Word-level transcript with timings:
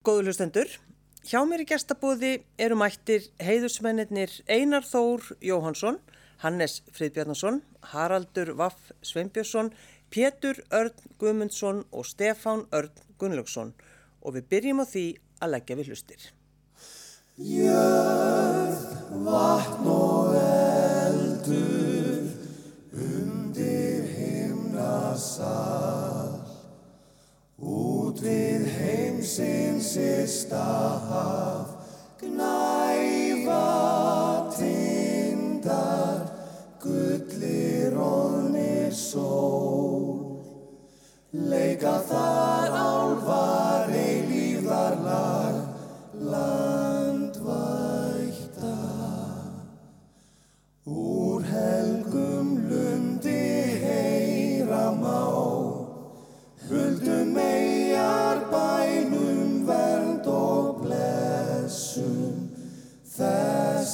Góðu 0.00 0.30
hlustendur, 0.30 0.70
hjá 1.28 1.42
mér 1.44 1.60
í 1.60 1.64
gestabóði 1.68 2.28
eru 2.56 2.72
mættir 2.80 3.26
heiðusmennir 3.36 4.32
Einar 4.48 4.80
Þór 4.88 5.26
Jóhansson, 5.44 5.98
Hannes 6.40 6.78
Friðbjarnason, 6.96 7.58
Haraldur 7.90 8.54
Vaff 8.56 8.94
Sveinbjörnsson, 9.04 9.68
Pétur 10.08 10.62
Örn 10.72 10.96
Guðmundsson 11.20 11.84
og 11.92 12.08
Stefán 12.08 12.64
Örn 12.72 12.96
Gunnlaugsson 13.20 13.74
og 14.24 14.38
við 14.38 14.48
byrjum 14.54 14.80
á 14.80 14.88
því 14.88 15.04
að 15.36 15.52
leggja 15.52 15.76
við 15.82 15.92
hlustir. 15.92 16.24
Jörð, 17.36 18.80
vatn 19.28 19.84
og 19.98 20.32
eldur 20.40 22.24
undir 23.04 24.08
himnasal 24.16 26.00
Út 28.10 28.24
við 28.26 28.64
heimsins 28.74 29.92
sista 29.94 30.62
haf, 31.06 31.68
gnæfa 32.18 33.58
tindar, 34.56 36.24
gullir 36.82 37.94
óðnir 37.94 38.90
sól. 38.98 40.26
Leika 41.54 42.00
þar 42.10 42.74
álvar 42.82 43.49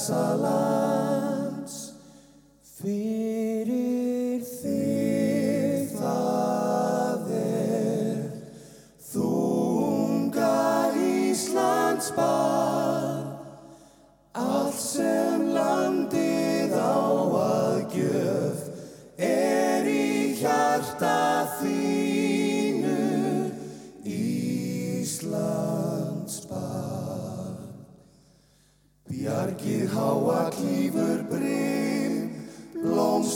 þessa 0.07 0.66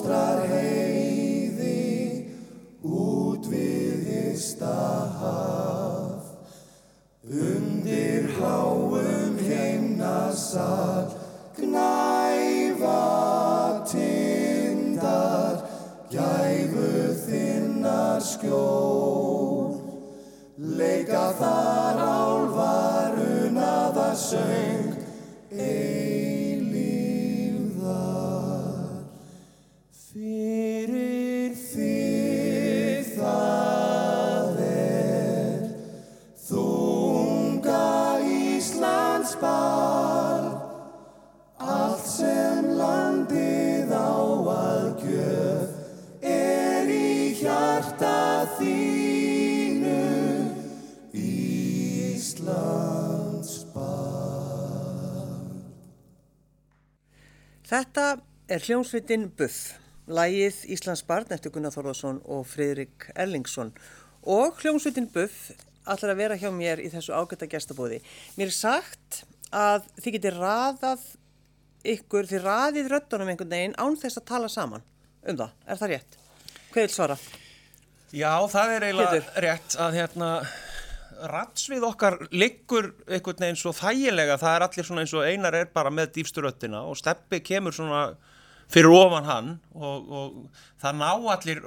blómstrar 0.02 0.48
heiði, 0.50 2.26
út 2.82 3.46
við 3.52 4.34
ysta 4.34 4.74
haf. 5.22 6.26
Undir 7.30 8.26
háum 8.40 9.38
heimnasal, 9.38 10.02
gnæfa 10.62 10.81
er 58.52 58.60
hljómsveitin 58.60 59.30
Buff, 59.40 59.78
lægið 60.12 60.66
Íslands 60.76 61.06
barn 61.08 61.30
eftir 61.32 61.54
Gunnar 61.56 61.72
Þorðarsson 61.72 62.18
og 62.28 62.44
Friðrik 62.52 63.06
Erlingsson 63.16 63.70
og 64.28 64.58
hljómsveitin 64.60 65.08
Buff 65.14 65.54
ætlar 65.88 66.12
að 66.12 66.20
vera 66.20 66.38
hjá 66.40 66.50
mér 66.52 66.82
í 66.84 66.90
þessu 66.92 67.14
ágæta 67.16 67.48
gestabóði. 67.50 68.02
Mér 68.36 68.52
er 68.52 68.56
sagt 68.58 69.22
að 69.56 69.86
þið 70.02 70.16
getur 70.18 70.40
raðað 70.42 71.06
ykkur, 71.94 72.28
þið 72.28 72.44
raðið 72.44 72.90
röddunum 72.92 73.32
einhvern 73.32 73.56
veginn 73.56 73.78
án 73.80 73.96
þess 74.02 74.20
að 74.20 74.28
tala 74.34 74.50
saman 74.52 74.84
um 75.24 75.40
það. 75.40 75.56
Er 75.66 75.80
það 75.80 75.94
rétt? 75.94 76.20
Hvað 76.74 76.84
vil 76.84 76.94
svara? 76.98 77.18
Já, 78.12 78.34
það 78.52 78.74
er 78.76 78.88
eiginlega 78.90 79.14
Pétur. 79.16 79.46
rétt 79.46 79.78
að 79.80 79.98
hérna 80.02 80.34
rattsvið 81.32 81.88
okkar 81.88 82.18
liggur 82.34 82.92
einhvern 83.08 83.46
veginn 83.46 83.62
svo 83.64 83.72
þægilega, 83.78 84.36
það 84.42 84.58
er 84.58 84.68
allir 84.68 84.90
svona 84.90 85.06
eins 85.06 85.16
og 85.16 85.26
einar 85.30 85.56
er 85.56 85.72
bara 85.72 85.94
með 85.94 86.18
dýfstu 86.18 86.44
röttina 86.44 86.84
og 86.90 87.00
steppi 87.00 87.40
kemur 87.46 87.76
svona 87.76 88.04
fyrir 88.72 88.94
ofan 88.96 89.28
hann 89.28 89.52
og, 89.76 90.08
og 90.12 90.64
það 90.82 91.02
ná 91.02 91.10
allir 91.34 91.62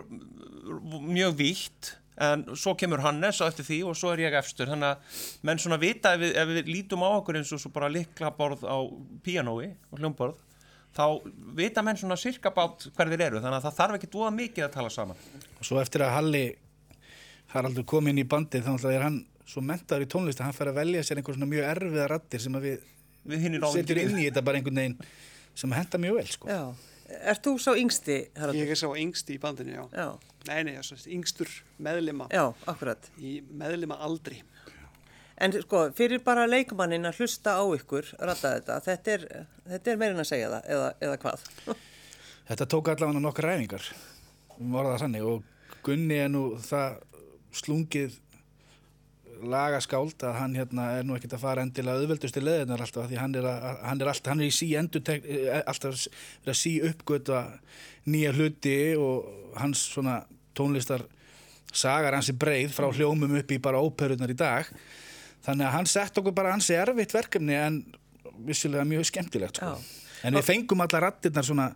mjög 1.05 1.37
vítt 1.39 1.93
en 2.25 2.45
svo 2.55 2.77
kemur 2.79 3.03
Hannes 3.03 3.41
á 3.43 3.51
eftir 3.51 3.67
því 3.67 3.81
og 3.91 3.99
svo 3.99 4.13
er 4.15 4.23
ég 4.23 4.37
efstur 4.39 4.71
þannig 4.71 4.95
að 4.95 5.21
menn 5.49 5.61
svona 5.61 5.81
vita 5.83 6.15
ef 6.15 6.23
við, 6.23 6.35
ef 6.39 6.51
við 6.53 6.71
lítum 6.71 7.03
á 7.03 7.09
okkur 7.19 7.41
eins 7.41 7.51
og 7.55 7.63
svo 7.63 7.73
bara 7.75 7.91
liklaborð 7.91 8.63
á 8.63 8.79
píanói 9.27 9.73
og 9.91 9.99
hljómborð 9.99 10.39
þá 10.95 11.05
vita 11.59 11.83
menn 11.83 11.99
svona 11.99 12.19
sirka 12.21 12.55
bát 12.55 12.87
hver 12.95 13.11
þeir 13.11 13.27
eru 13.29 13.43
þannig 13.43 13.59
að 13.59 13.67
það 13.67 13.79
þarf 13.81 13.99
ekki 13.99 14.13
dúða 14.15 14.31
mikið 14.37 14.69
að 14.69 14.75
tala 14.79 14.95
saman 14.95 15.27
og 15.59 15.67
svo 15.67 15.83
eftir 15.83 16.07
að 16.07 16.15
Halli 16.21 16.45
Haraldur 17.55 17.87
kom 17.91 18.07
inn 18.11 18.23
í 18.23 18.29
bandið 18.31 18.63
þá 18.63 18.73
náttúrulega 18.77 19.01
er 19.01 19.07
hann 19.09 19.21
svo 19.45 19.61
mentaður 19.67 20.07
í 20.07 20.11
tónlist 20.15 20.41
að 20.41 20.49
hann 20.49 20.57
fær 20.57 20.71
að 20.71 20.79
velja 20.79 21.03
sér 21.05 21.19
einhver 21.21 21.37
svona 21.37 21.51
mjög 21.51 21.67
erfiða 21.75 22.11
rattir 22.15 22.43
sem 22.47 22.55
að 22.55 22.69
við 22.71 22.91
við 23.25 23.45
setjum 23.73 24.01
inn 24.05 24.19
í 24.21 24.27
þetta 24.29 24.43
bara 24.45 24.61
einhvern 24.61 24.81
veginn 24.81 24.97
sem 25.55 25.73
henda 25.75 26.01
mjög 26.03 26.19
vel 26.19 26.27
sko. 26.33 26.51
Já. 26.51 26.63
Er 27.05 27.37
þú 27.45 27.57
sá 27.61 27.75
yngsti, 27.77 28.17
Haraldur? 28.39 28.63
Ég 28.65 28.73
er 28.73 28.81
sá 28.81 28.89
yngsti 28.97 29.37
í 29.37 29.41
bandinu, 29.43 29.75
já. 29.77 29.85
Já, 29.93 30.35
Nei, 30.49 30.59
nei, 30.65 30.75
ég 30.77 30.81
er 30.93 31.05
yngstur 31.17 31.49
meðlima 31.81 32.27
já, 32.33 32.45
akkurat. 32.69 33.07
í 33.17 33.39
meðlima 33.49 33.97
aldri. 34.05 34.43
En 35.41 35.53
sko, 35.57 35.87
fyrir 35.97 36.21
bara 36.25 36.45
leikmannin 36.47 37.09
að 37.09 37.23
hlusta 37.23 37.57
á 37.59 37.65
ykkur, 37.75 38.11
rætta 38.21 38.53
þetta, 38.59 38.77
þetta 38.85 39.15
er, 39.17 39.25
þetta 39.73 39.91
er 39.93 40.01
meirinn 40.01 40.23
að 40.23 40.29
segja 40.31 40.51
það, 40.53 40.69
eða, 40.77 40.91
eða 41.09 41.17
hvað? 41.25 41.47
þetta 42.51 42.69
tók 42.71 42.91
allavega 42.93 43.25
nokkar 43.25 43.49
ræfingar 43.51 43.89
um 44.61 44.77
orða 44.79 45.01
þannig 45.03 45.27
og 45.33 45.51
Gunni 45.85 46.21
er 46.23 46.31
nú 46.33 46.45
það 46.65 47.01
slungið 47.55 48.21
lagaskáld 49.43 50.23
að 50.27 50.37
hann 50.39 50.55
hérna 50.59 50.87
er 50.99 51.07
nú 51.07 51.17
ekkert 51.17 51.37
að 51.37 51.45
fara 51.45 51.65
endilega 51.65 52.03
auðveldusti 52.03 52.43
leðinar 52.43 52.85
alltaf 52.85 53.09
því 53.11 53.19
hann 53.21 53.35
er, 53.41 53.49
að, 53.51 53.81
hann 53.89 54.03
er 54.03 54.11
alltaf, 54.13 54.31
hann 54.33 54.45
er 54.45 54.51
í 54.51 54.55
sí 54.55 54.69
endur 54.79 55.03
alltaf 55.11 56.05
verið 56.07 56.53
að 56.53 56.61
sí 56.61 56.75
uppgöta 56.89 57.43
nýja 58.11 58.33
hluti 58.37 58.79
og 59.01 59.59
hans 59.61 59.87
svona 59.95 60.21
tónlistar 60.57 61.07
sagar 61.75 62.15
hans 62.17 62.31
er 62.31 62.39
breið 62.39 62.73
frá 62.75 62.89
hljómum 62.95 63.37
upp 63.41 63.53
í 63.53 63.61
bara 63.63 63.83
óperunar 63.83 64.31
í 64.31 64.39
dag. 64.39 64.69
Þannig 65.45 65.69
að 65.69 65.77
hann 65.77 65.91
sett 65.91 66.19
okkur 66.21 66.35
bara 66.37 66.55
hans 66.55 66.71
er 66.73 66.89
erfitt 66.89 67.15
verkefni 67.15 67.57
en 67.59 67.81
vissilega 68.47 68.87
mjög 68.89 69.09
skemmtilegt 69.11 69.61
sko. 69.61 69.75
En 70.25 70.39
við 70.39 70.47
fengum 70.47 70.81
alla 70.81 71.03
rattirnar 71.05 71.45
svona 71.45 71.71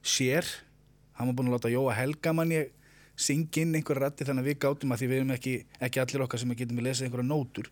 sér. 0.00 0.46
Hann 1.18 1.28
var 1.28 1.36
búin 1.36 1.50
að 1.50 1.58
láta 1.58 1.72
Jóa 1.72 1.96
Helgamann 1.98 2.54
ég 2.54 2.70
syngja 3.20 3.62
inn 3.64 3.74
einhverja 3.78 4.06
rætti 4.08 4.26
þannig 4.28 4.44
að 4.46 4.50
við 4.50 4.58
gátum 4.64 4.94
að 4.94 5.02
því 5.02 5.08
við 5.12 5.18
erum 5.20 5.32
ekki, 5.36 5.54
ekki 5.88 6.02
allir 6.04 6.24
okkar 6.26 6.40
sem 6.42 6.54
getum 6.58 6.80
við 6.80 6.86
lesið 6.88 7.08
einhverja 7.08 7.28
nótur. 7.30 7.70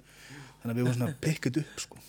Þannig 0.63 0.73
að 0.75 0.79
við 0.81 0.89
vorum 0.89 0.99
svona 0.99 1.19
pikkut 1.25 1.61
upp 1.63 1.85
sko. 1.85 2.01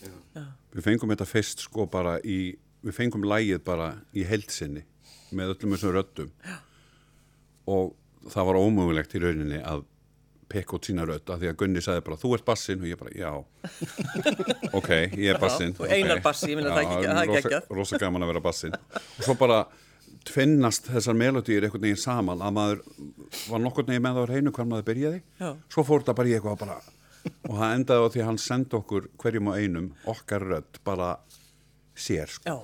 Við 0.75 0.85
fengum 0.85 1.13
þetta 1.13 1.27
fyrst 1.29 1.63
sko 1.67 1.85
bara 1.89 2.17
í, 2.25 2.39
við 2.85 2.97
fengum 2.97 3.23
lægið 3.29 3.61
bara 3.67 3.91
í 4.17 4.25
heldsinni 4.29 4.83
með 5.37 5.53
öllum 5.55 5.75
þessum 5.77 5.95
röddum. 5.95 6.31
Og 7.69 7.93
það 8.33 8.47
var 8.49 8.59
ómögulegt 8.59 9.15
í 9.15 9.21
rauninni 9.23 9.61
að 9.61 9.85
pekka 10.49 10.79
út 10.79 10.87
sína 10.89 11.03
rödd 11.05 11.29
af 11.29 11.37
því 11.43 11.49
að 11.51 11.57
Gunni 11.61 11.81
sagði 11.85 12.01
bara 12.07 12.17
þú 12.17 12.31
ert 12.33 12.45
bassin 12.47 12.79
og 12.81 12.87
ég 12.89 12.97
bara 12.97 13.11
já. 13.13 13.29
Ok, 14.79 14.89
ég 15.13 15.27
er 15.35 15.37
bassin 15.41 15.75
og 15.77 15.85
Einar 15.93 16.23
bassi, 16.25 16.49
ég 16.49 16.57
meina 16.57 16.71
það 16.73 16.87
ekki- 16.87 17.03
það 17.05 17.19
er 17.21 17.29
rosa, 17.29 17.43
geggjað. 17.43 17.67
rosa 17.77 17.99
gaman 18.01 18.25
að 18.25 18.31
vera 18.33 18.41
bassin 18.47 18.73
og 18.73 19.21
svo 19.27 19.35
bara 19.37 19.59
tvinnast 20.27 20.89
þessar 20.91 21.15
melodýr 21.17 21.63
einhvern 21.67 21.81
veginn 21.87 21.99
saman 22.01 22.41
að 22.43 22.55
maður 22.57 22.81
var 23.49 23.61
nokkurn 23.63 23.87
veginn 23.91 24.03
með 24.05 24.17
það 24.19 24.25
á 24.25 24.31
reynu 24.33 24.51
hvað 24.55 24.67
maður 24.71 24.87
byrjaði 24.89 25.21
Já. 25.39 25.51
svo 25.71 25.83
fór 25.87 26.01
þetta 26.03 26.15
bara 26.19 26.29
í 26.31 26.33
eitthvað 26.37 26.59
bara 26.63 26.79
og 27.49 27.53
það 27.59 27.75
endaði 27.75 28.03
á 28.03 28.11
því 28.13 28.21
að 28.23 28.27
hann 28.29 28.41
sendi 28.43 28.77
okkur 28.79 29.07
hverjum 29.21 29.49
og 29.51 29.57
einum 29.59 29.87
okkar 30.13 30.45
rödd 30.49 30.79
bara 30.87 31.09
sér 31.99 32.29
sko. 32.31 32.59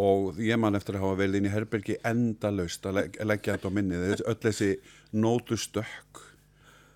Og 0.00 0.36
ég 0.40 0.56
man 0.60 0.76
eftir 0.76 0.96
að 0.96 1.04
hafa 1.04 1.16
verið 1.20 1.38
inn 1.40 1.46
í 1.48 1.52
herbergi 1.52 1.96
endalaust 2.08 2.84
að 2.88 2.94
leg 2.98 3.16
leggja 3.24 3.54
þetta 3.56 3.68
á 3.72 3.76
minnið 3.76 4.04
Þessi- 4.10 4.26
öll 4.32 4.40
þessi 4.44 4.68
nótustökk 5.24 6.20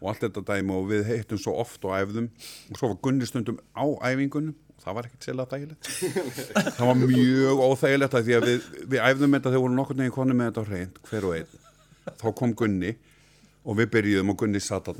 og 0.01 0.09
allt 0.11 0.25
þetta 0.27 0.43
dæmi 0.51 0.75
og 0.77 0.89
við 0.91 1.05
heittum 1.09 1.41
svo 1.41 1.55
oft 1.61 1.85
og 1.89 1.95
æfðum 1.97 2.29
og 2.73 2.79
svo 2.81 2.91
var 2.93 2.99
Gunni 3.05 3.29
stundum 3.29 3.59
á 3.77 3.85
æfingunum 4.11 4.55
það 4.85 4.99
var 4.99 5.09
ekkert 5.09 5.29
sérlega 5.29 5.51
þægilegt 5.55 5.91
það 6.77 6.87
var 6.91 7.03
mjög 7.03 7.65
óþægilegt 7.69 8.17
að 8.19 8.29
því 8.29 8.39
að 8.39 8.49
við, 8.51 8.71
við 8.95 9.05
æfðum 9.09 9.37
þetta 9.39 9.51
þegar 9.51 9.65
voru 9.67 9.79
nokkur 9.79 10.01
neginn 10.01 10.17
konni 10.19 10.39
með 10.39 10.51
þetta 10.51 10.65
á 10.65 10.69
hreint 10.71 11.03
hver 11.09 11.29
og 11.29 11.37
einn 11.39 11.61
þá 12.21 12.27
kom 12.37 12.55
Gunni 12.59 12.95
og 13.65 13.79
við 13.81 13.93
byrjuðum 13.95 14.35
og 14.35 14.41
Gunni 14.43 14.61
satt 14.63 14.91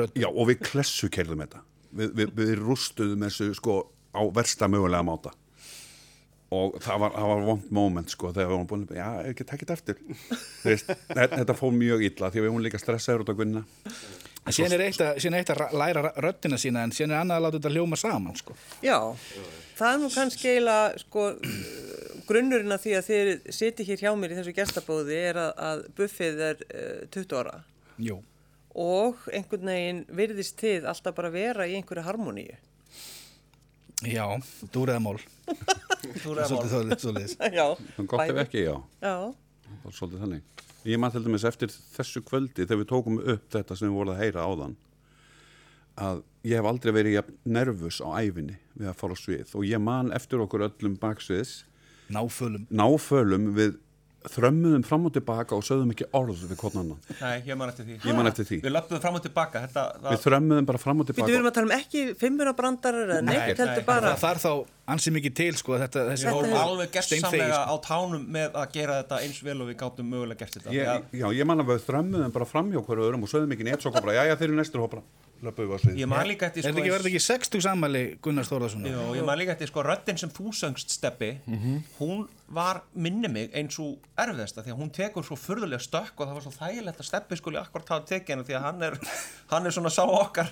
rödd. 0.00 0.16
Já, 0.18 0.26
og 0.30 0.48
við 0.50 0.62
klessu 0.66 1.10
kerðum 1.12 1.44
þetta. 1.44 1.62
Við, 1.90 2.14
við, 2.18 2.32
við 2.38 2.52
rústuðum 2.58 3.26
þessu 3.26 3.50
sko 3.58 3.76
á 4.10 4.22
versta 4.34 4.68
mögulega 4.70 5.06
máta. 5.06 5.32
Og 6.50 6.80
það 6.82 6.96
var, 7.04 7.12
það 7.14 7.28
var 7.30 7.42
vond 7.46 7.66
moment 7.76 8.10
sko 8.10 8.32
þegar 8.34 8.48
við 8.48 8.56
vorum 8.56 8.66
búin 8.72 8.86
já, 8.96 9.06
ekki 9.30 9.44
takkit 9.46 9.70
eftir. 9.70 10.00
Þú 10.64 10.72
veist, 10.72 10.88
þetta 11.14 11.54
fór 11.54 11.76
mjög 11.76 12.02
illa 12.08 12.30
því 12.32 12.40
að 12.40 12.42
við 12.42 12.50
vorum 12.50 12.64
líka 12.64 12.80
stressaður 12.82 13.22
út 13.22 13.30
á 13.30 13.34
gunna. 13.38 13.62
En 14.40 14.56
síðan 14.56 14.74
er 14.74 14.82
eitt 14.88 14.98
að, 15.04 15.20
er 15.28 15.36
eitt 15.38 15.52
að 15.52 15.60
ra- 15.60 15.68
læra 15.78 16.02
ra- 16.08 16.14
röddina 16.24 16.58
sína 16.58 16.82
en 16.82 16.94
síðan 16.96 17.12
er 17.14 17.20
annað 17.20 17.36
að 17.38 17.44
láta 17.44 17.58
þetta 17.60 17.72
hljóma 17.76 17.98
saman, 18.00 18.38
sko. 18.40 18.56
já, 18.82 18.96
það 19.78 19.92
er 19.92 20.00
nú 20.02 20.08
kannski 20.14 20.48
eiginlega 20.54 21.02
sko 21.04 21.26
grunnurinn 22.30 22.74
að 22.74 22.82
því 22.86 22.94
að 22.98 23.10
þið 23.10 23.30
siti 23.60 23.86
hér 23.90 24.02
hjá 24.04 24.10
mér 24.18 24.34
í 24.34 24.38
þessu 24.40 24.54
gestabóði 24.56 25.18
er 25.30 25.38
að, 25.44 25.52
að 25.68 25.84
buffið 25.98 26.42
er 26.48 26.64
uh, 26.66 27.04
20 27.14 27.36
ára 27.42 27.54
Jú. 28.00 28.16
og 28.80 29.22
einhvern 29.34 29.70
veginn 29.74 30.02
virðist 30.18 30.58
þið 30.62 30.88
alltaf 30.94 31.16
bara 31.20 31.30
vera 31.34 31.68
í 31.68 31.76
einhverju 31.78 32.06
harmoníu. 32.08 32.56
Já. 34.06 34.26
Já, 37.58 37.66
En 37.98 38.06
gott 38.08 38.22
ef 38.32 38.38
ekki, 38.46 38.62
já. 38.64 38.76
Já. 39.04 39.16
Ég 40.88 40.96
man 41.00 41.12
til 41.12 41.20
dæmis 41.26 41.44
eftir 41.44 41.68
þessu 41.68 42.22
kvöldi 42.24 42.64
þegar 42.64 42.78
við 42.80 42.88
tókum 42.88 43.18
upp 43.20 43.50
þetta 43.52 43.76
sem 43.76 43.90
við 43.90 43.98
vorum 43.98 44.14
að 44.14 44.22
heyra 44.24 44.46
áðan 44.48 44.76
að 46.00 46.22
ég 46.48 46.56
hef 46.56 46.68
aldrei 46.70 46.92
verið 46.96 47.16
jafn 47.18 47.34
nervus 47.52 47.98
á 48.00 48.08
æfinni 48.22 48.56
við 48.78 48.88
að 48.88 48.96
fara 49.02 49.16
á 49.16 49.18
svið 49.20 49.52
og 49.58 49.66
ég 49.68 49.82
man 49.84 50.12
eftir 50.16 50.40
okkur 50.40 50.64
öllum 50.70 50.94
baksviðs 51.02 51.52
Náfölum. 52.10 52.64
náfölum 52.72 53.50
við 53.58 53.76
þrömmuðum 54.28 54.82
fram 54.84 55.06
og 55.08 55.12
tilbaka 55.14 55.56
og 55.56 55.62
sögðum 55.64 55.92
ekki 55.94 56.06
orð 56.16 56.42
við 56.44 56.58
hvort 56.60 56.74
annan. 56.76 56.98
Nei, 57.20 57.36
ég 57.46 57.56
man 57.56 57.70
eftir 57.72 57.86
því. 57.86 57.94
Ég 58.04 58.16
man 58.18 58.28
eftir 58.28 58.46
því. 58.48 58.58
Við 58.66 58.74
löpum 58.74 59.00
fram 59.00 59.16
og 59.16 59.22
tilbaka, 59.24 59.62
þetta 59.64 59.84
Við 59.94 60.04
var... 60.04 60.18
þrömmuðum 60.24 60.68
bara 60.68 60.80
fram 60.82 61.00
og 61.00 61.08
Við 61.08 61.14
tilbaka. 61.14 61.36
erum 61.38 61.48
að 61.48 61.54
tala 61.56 61.70
um 61.70 61.76
ekki 61.78 62.02
fimmurabrandarar 62.20 63.14
eða 63.14 63.24
neitt 63.24 63.40
nei, 63.40 63.54
heldur 63.62 63.86
bara. 63.88 64.12
Það 64.12 64.26
þarf 64.26 64.44
þá 64.44 64.52
ansi 64.96 65.14
mikið 65.16 65.36
til, 65.40 65.48
sko, 65.62 65.78
þetta, 65.80 66.04
þessi 66.10 66.28
Við 66.28 66.36
vorum 66.36 66.58
alveg 66.60 66.92
gersamlega 66.98 67.62
sko. 67.62 67.72
á 67.72 67.74
tánum 67.86 68.28
með 68.36 68.60
að 68.60 68.76
gera 68.76 69.00
þetta 69.00 69.22
eins 69.24 69.40
vel 69.48 69.56
og 69.56 69.72
við 69.72 69.80
gátum 69.80 70.12
mögulega 70.12 70.44
gert 70.44 70.58
þetta. 70.58 70.76
Ég, 70.76 71.08
já, 71.22 71.26
ég 71.40 71.48
man 71.48 71.64
að 71.64 71.72
við 71.72 71.82
þrömmuðum 71.88 72.36
bara 72.36 72.50
fram 72.52 72.70
hjá 72.74 72.80
hverju 72.84 73.08
öðrum 73.08 73.24
og 73.24 73.32
sögðum 73.32 73.56
ekki 73.56 73.68
neitt 73.70 73.84
svo 73.86 73.94
kom 73.94 74.04
bara, 74.04 74.18
já, 74.20 74.28
já, 74.28 74.36
þeir 74.36 74.50
eru 74.50 74.60
næstur 74.60 74.84
hópra. 74.84 75.04
Löpuðu 75.40 75.72
á 75.72 75.78
svið. 75.80 75.94
ég 76.02 76.08
man 76.10 76.26
líka 76.28 76.48
eftir 76.50 76.64
Er 76.66 76.72
þetta 76.74 76.82
ekki 76.82 76.92
verið 76.92 77.06
ekki 77.10 77.20
60 77.24 77.62
sammæli 77.64 78.02
Gunnars 78.20 78.50
Þórðarssonar? 78.52 78.90
Jú, 78.92 79.04
ég 79.16 79.24
man 79.24 79.38
líka 79.40 79.54
eftir 79.54 79.70
sko 79.70 79.84
röddinn 79.86 80.18
sem 80.20 80.32
þú 80.36 80.50
söngst 80.52 80.92
steppi, 80.92 81.30
hún 81.98 82.26
var 82.50 82.82
minni 82.92 83.28
mig 83.30 83.54
eins 83.56 83.78
og 83.80 84.02
erfiðasta 84.18 84.64
því 84.66 84.74
að 84.74 84.80
hún 84.82 84.90
tekur 84.92 85.24
svo 85.24 85.38
furðulega 85.38 85.80
stökk 85.80 86.18
og 86.20 86.28
það 86.28 86.36
var 86.36 86.44
svo 86.44 86.52
þægilegt 86.58 87.00
að 87.00 87.08
steppi 87.08 87.38
skuli 87.40 87.60
akkurat 87.62 87.88
hafa 87.94 88.06
tekið 88.10 88.34
henni 88.34 88.46
því 88.50 88.56
að 88.58 88.64
hann 88.68 88.82
er, 88.88 88.96
hann 89.54 89.66
er 89.70 89.76
svona 89.76 89.92
sá 89.94 90.02
okkar 90.04 90.50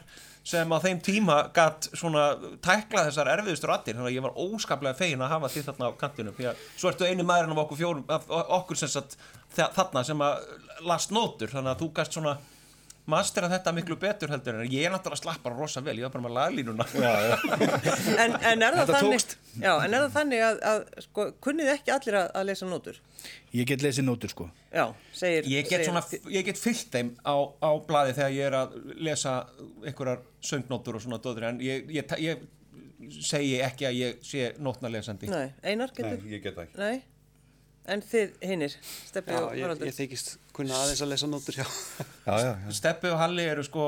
sem 0.49 0.71
á 0.73 0.79
þeim 0.81 1.01
tíma 1.05 1.39
gatt 1.53 1.91
svona 1.93 2.29
tækla 2.65 3.03
þessar 3.11 3.29
erfiðustu 3.35 3.69
raddir 3.69 3.99
þannig 3.99 4.13
að 4.13 4.17
ég 4.17 4.25
var 4.25 4.39
óskaplega 4.41 4.97
fegin 4.97 5.21
að 5.27 5.35
hafa 5.35 5.51
því 5.53 5.65
þarna 5.67 5.91
á 5.91 5.93
kantinu 6.01 6.33
því 6.39 6.47
að 6.53 6.63
svo 6.79 6.89
ertu 6.95 7.05
einu 7.11 7.27
maðurinn 7.29 7.53
af 7.59 7.65
okkur 7.67 7.81
fjórum 7.83 8.05
af 8.09 8.31
okkur 8.63 8.79
sem 8.81 8.89
sagt 8.95 9.19
þa- 9.59 9.69
þarna 9.77 10.05
sem 10.09 10.23
að 10.25 10.47
last 10.89 11.13
nótur 11.13 11.53
þannig 11.53 11.75
að 11.75 11.83
þú 11.83 11.91
gast 11.99 12.17
svona 12.17 12.39
mastera 13.09 13.49
þetta 13.51 13.73
miklu 13.77 13.97
betur 14.01 14.33
heldur 14.33 14.59
en 14.61 14.69
ég 14.69 14.85
er 14.85 14.93
náttúrulega 14.93 15.23
slappar 15.23 15.55
rosa 15.57 15.81
vel, 15.85 15.97
ég 15.99 16.07
var 16.07 16.13
bara 16.15 16.25
með 16.27 16.35
laglínuna 16.37 16.87
En, 18.23 18.35
en 18.37 18.65
er 18.67 18.77
það 18.77 18.83
Þetta 18.83 18.99
þannig, 18.99 19.35
já, 19.63 19.73
en 19.73 19.97
er 19.97 20.05
það 20.05 20.13
þannig 20.19 20.45
að, 20.49 20.61
að 20.73 20.85
sko, 21.07 21.27
kunnið 21.45 21.73
ekki 21.75 21.95
allir 21.95 22.19
að, 22.21 22.29
að 22.41 22.49
lesa 22.51 22.69
nótur? 22.69 23.01
Ég 23.57 23.69
get 23.69 23.83
lesið 23.83 24.05
nótur, 24.05 24.33
sko. 24.33 24.47
Já, 24.69 24.85
segir... 25.17 25.49
Ég 25.49 25.65
get, 25.65 25.81
segir- 25.81 25.89
svona, 25.89 26.31
ég 26.35 26.47
get 26.47 26.61
fyllt 26.61 26.93
þeim 26.93 27.15
á, 27.25 27.37
á 27.65 27.71
blaði 27.89 28.15
þegar 28.19 28.35
ég 28.37 28.51
er 28.51 28.57
að 28.59 28.77
lesa 29.09 29.35
einhverjar 29.83 30.23
söngnótur 30.45 30.99
og 30.99 31.05
svona 31.05 31.21
dóður 31.25 31.49
en 31.49 31.63
ég, 31.65 31.89
ég, 31.97 32.17
ég, 32.25 32.45
segi 33.25 33.59
ekki 33.65 33.89
að 33.89 34.01
ég 34.03 34.19
sé 34.27 34.51
nótnalesandi. 34.63 35.31
Nei, 35.33 35.49
Einar 35.63 35.93
Nei, 35.95 36.03
getur... 36.03 36.29
ég 36.35 36.45
get 36.45 36.61
ekki. 36.65 36.79
Nei. 36.81 37.01
En 37.89 38.03
þið 38.05 38.35
hinnir, 38.45 38.75
Steppi 39.09 39.33
Já, 39.33 39.41
og 39.41 39.55
ég, 39.57 39.65
Haraldur. 39.65 39.89
ég 39.89 39.97
þykist 39.97 40.35
kunna 40.59 40.81
aðeins 40.83 41.05
að 41.05 41.13
lesa 41.15 41.31
nótur, 41.31 41.61
já. 41.61 41.67
Já, 42.27 42.35
já, 42.35 42.51
já. 42.51 42.75
Steppi 42.81 43.13
og 43.13 43.21
Halli 43.23 43.47
eru 43.49 43.65
sko 43.67 43.85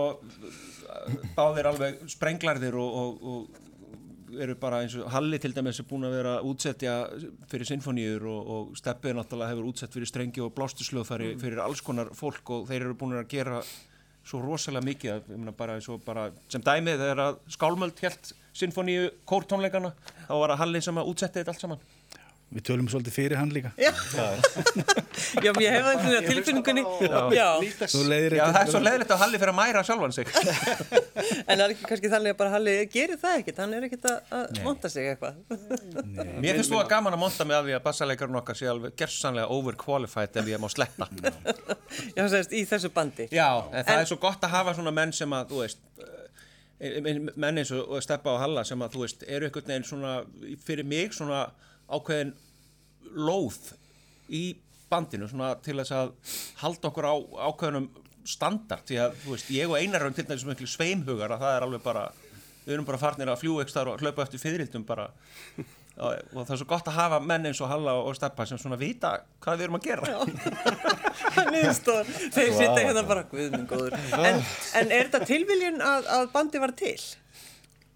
báðir 1.37 1.69
alveg 1.71 2.01
sprenglarðir 2.11 2.79
og, 2.81 2.97
og, 3.03 3.27
og 3.33 4.41
eru 4.41 4.55
bara 4.61 4.81
eins 4.85 4.95
og 4.99 5.11
Halli 5.11 5.41
til 5.43 5.53
dæmis 5.55 5.81
er 5.83 5.87
búin 5.91 6.07
að 6.07 6.17
vera 6.19 6.35
að 6.39 6.49
útsetja 6.51 6.97
fyrir 7.51 7.69
sinfoníur 7.69 8.27
og, 8.31 8.51
og 8.55 8.73
Steppi 8.79 9.15
náttúrulega 9.17 9.55
hefur 9.55 9.71
útsett 9.73 9.95
fyrir 9.95 10.11
strengi 10.11 10.43
og 10.45 10.53
blástusljóðfæri 10.57 11.33
fyrir 11.41 11.63
alls 11.65 11.83
konar 11.85 12.13
fólk 12.17 12.55
og 12.57 12.69
þeir 12.71 12.87
eru 12.87 12.99
búin 12.99 13.19
að 13.19 13.31
gera 13.33 13.63
svo 14.27 14.43
rosalega 14.45 14.87
mikið 14.87 15.15
að, 15.15 15.31
ég 15.33 15.41
meina, 15.41 15.55
bara, 15.57 15.79
eins 15.79 15.89
og 15.91 16.03
bara, 16.05 16.29
sem 16.53 16.63
dæmið 16.63 17.01
þegar 17.01 17.23
að 17.25 17.41
Skálmöld 17.57 18.03
helt 18.05 18.35
sinfoníu 18.61 19.09
kórtónleikana 19.29 19.95
þá 20.27 20.35
var 20.37 20.55
að 20.55 20.63
Halli 20.65 20.85
sem 20.85 21.01
að 21.01 21.11
útsetti 21.15 21.41
þetta 21.41 21.55
allt 21.55 21.65
saman 21.65 21.89
Við 22.51 22.65
tölum 22.67 22.87
svolítið 22.91 23.15
fyrir 23.15 23.39
hann 23.39 23.51
líka. 23.55 23.71
Já, 23.79 23.93
já, 25.39 25.51
ég 25.63 25.71
hef 25.71 25.85
það 25.87 26.17
á 26.19 26.23
tilfinningunni. 26.27 26.83
Já. 27.37 27.47
Þú 27.93 28.01
leiðir 28.11 28.35
Já, 28.41 28.43
það 28.51 28.59
er 28.65 28.71
svo 28.73 28.81
leiðilegt 28.83 29.13
að 29.15 29.21
Halli 29.23 29.39
fyrir 29.39 29.53
að 29.53 29.59
mæra 29.61 29.83
sjálfan 29.87 30.15
sig 30.17 30.27
En 30.35 31.55
það 31.55 31.63
er 31.63 31.75
ekki 31.77 31.87
kannski 31.93 32.11
þannig 32.11 32.35
að 32.35 32.39
bara 32.41 32.51
Halli 32.57 32.75
gerir 32.91 33.21
það 33.23 33.37
ekkert, 33.45 33.61
hann 33.63 33.77
er 33.79 33.87
ekkert 33.87 34.09
að, 34.11 34.19
að 34.35 34.59
monta 34.67 34.91
sig 34.91 35.07
eitthvað. 35.13 35.39
Mér 36.43 36.59
finnst 36.59 36.73
þú 36.75 36.81
að 36.83 36.91
gaman 36.91 37.15
að 37.15 37.23
monta 37.23 37.47
mig 37.47 37.55
af 37.61 37.65
því 37.69 37.77
að 37.79 37.85
bassalegarinn 37.87 38.41
okkar 38.43 38.59
sé 38.59 38.67
alveg 38.75 38.99
gersanlega 38.99 39.47
overqualified 39.61 40.43
ef 40.43 40.51
ég 40.51 40.59
má 40.59 40.69
sletta 40.75 41.07
Já, 42.19 42.25
sérst, 42.35 42.51
í 42.51 42.67
þessu 42.67 42.91
bandi. 42.95 43.31
Já, 43.31 43.47
en 43.71 43.85
það 43.87 43.95
En- 43.95 44.03
er 44.03 44.11
svo 44.11 44.19
gott 44.27 44.43
að 44.47 44.55
hafa 44.59 44.75
svona 44.75 44.91
menn 44.99 45.15
sem 45.15 45.31
að, 45.39 45.55
þú 45.55 45.63
veist, 45.63 45.79
eh, 46.83 47.15
menn 47.15 47.63
eins 47.63 47.71
og 47.79 47.95
Steppa 48.03 48.35
og 48.35 48.43
Halla 48.43 48.63
sem 48.67 48.83
að, 48.83 48.91
þú 48.99 49.07
veist, 49.07 49.23
eru 49.31 49.47
einhvern 49.47 49.71
ákveðin 51.91 52.35
lóð 53.17 53.59
í 54.31 54.45
bandinu, 54.91 55.29
svona 55.31 55.53
til 55.63 55.79
þess 55.79 55.95
að 55.95 56.15
halda 56.63 56.91
okkur 56.91 57.07
á 57.07 57.15
ákveðinum 57.51 57.91
standard, 58.31 58.85
því 58.87 58.99
að, 59.05 59.19
þú 59.25 59.35
veist, 59.35 59.51
ég 59.55 59.71
og 59.71 59.79
Einar 59.79 60.05
erum 60.05 60.17
til 60.17 60.27
dæmis 60.29 60.47
miklu 60.47 60.69
sveimhugar 60.71 61.35
að 61.35 61.45
það 61.45 61.57
er 61.57 61.67
alveg 61.67 61.85
bara, 61.85 62.07
við 62.65 62.75
erum 62.77 62.89
bara 62.89 63.01
farnir 63.01 63.31
að 63.33 63.41
fljúa 63.43 63.65
ekki 63.65 63.77
þar 63.77 63.93
og 63.95 64.03
hlaupa 64.05 64.27
eftir 64.27 64.43
fyririldum 64.43 64.85
bara 64.87 65.09
og, 66.01 66.15
og 66.35 66.45
það 66.45 66.53
er 66.55 66.61
svo 66.61 66.69
gott 66.71 66.91
að 66.91 66.99
hafa 66.99 67.21
menn 67.25 67.49
eins 67.51 67.61
og 67.65 67.71
Halla 67.71 67.97
og 68.03 68.15
Steppa 68.17 68.47
sem 68.49 68.61
svona 68.61 68.79
vita 68.81 69.15
hvað 69.43 69.59
við 69.59 69.67
erum 69.67 69.79
að 69.81 69.89
gera 69.89 70.25
Niðurstóð, 71.55 72.13
þeir 72.35 72.55
sitja 72.57 72.79
hérna 72.79 73.05
bara, 73.09 73.25
guðminn 73.31 73.67
góður. 73.71 73.97
En, 74.19 74.41
en 74.81 74.95
er 74.95 75.09
þetta 75.09 75.29
tilviljun 75.29 75.83
að, 75.85 76.09
að 76.17 76.31
bandi 76.35 76.63
var 76.63 76.75
til? 76.79 76.97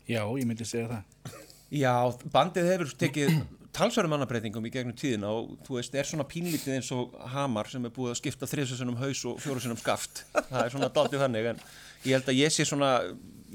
Já, 0.09 0.21
ég 0.23 0.47
myndi 0.47 0.67
segja 0.69 0.91
það. 0.91 1.41
Já, 1.75 1.95
bandið 2.31 2.69
hefur 2.71 2.91
tekið 3.01 3.31
talsverðum 3.75 4.15
mannabreitingum 4.15 4.67
í 4.69 4.73
gegnum 4.73 4.97
tíðina 4.99 5.31
og 5.35 5.55
þú 5.67 5.79
veist, 5.79 5.95
er 5.99 6.09
svona 6.09 6.27
pínlítið 6.29 6.77
eins 6.77 6.91
og 6.95 7.15
Hamar 7.35 7.71
sem 7.71 7.85
er 7.85 7.95
búið 7.95 8.15
að 8.15 8.21
skipta 8.21 8.49
þriðsessunum 8.51 8.99
haus 9.01 9.23
og 9.31 9.41
fjórusunum 9.43 9.81
skaft. 9.81 10.25
Það 10.35 10.61
er 10.63 10.75
svona 10.75 10.91
daldið 10.95 11.25
þannig 11.25 11.49
en 11.53 11.63
ég 12.05 12.19
held 12.19 12.31
að 12.31 12.41
ég 12.41 12.55
sé 12.55 12.67
svona 12.69 12.91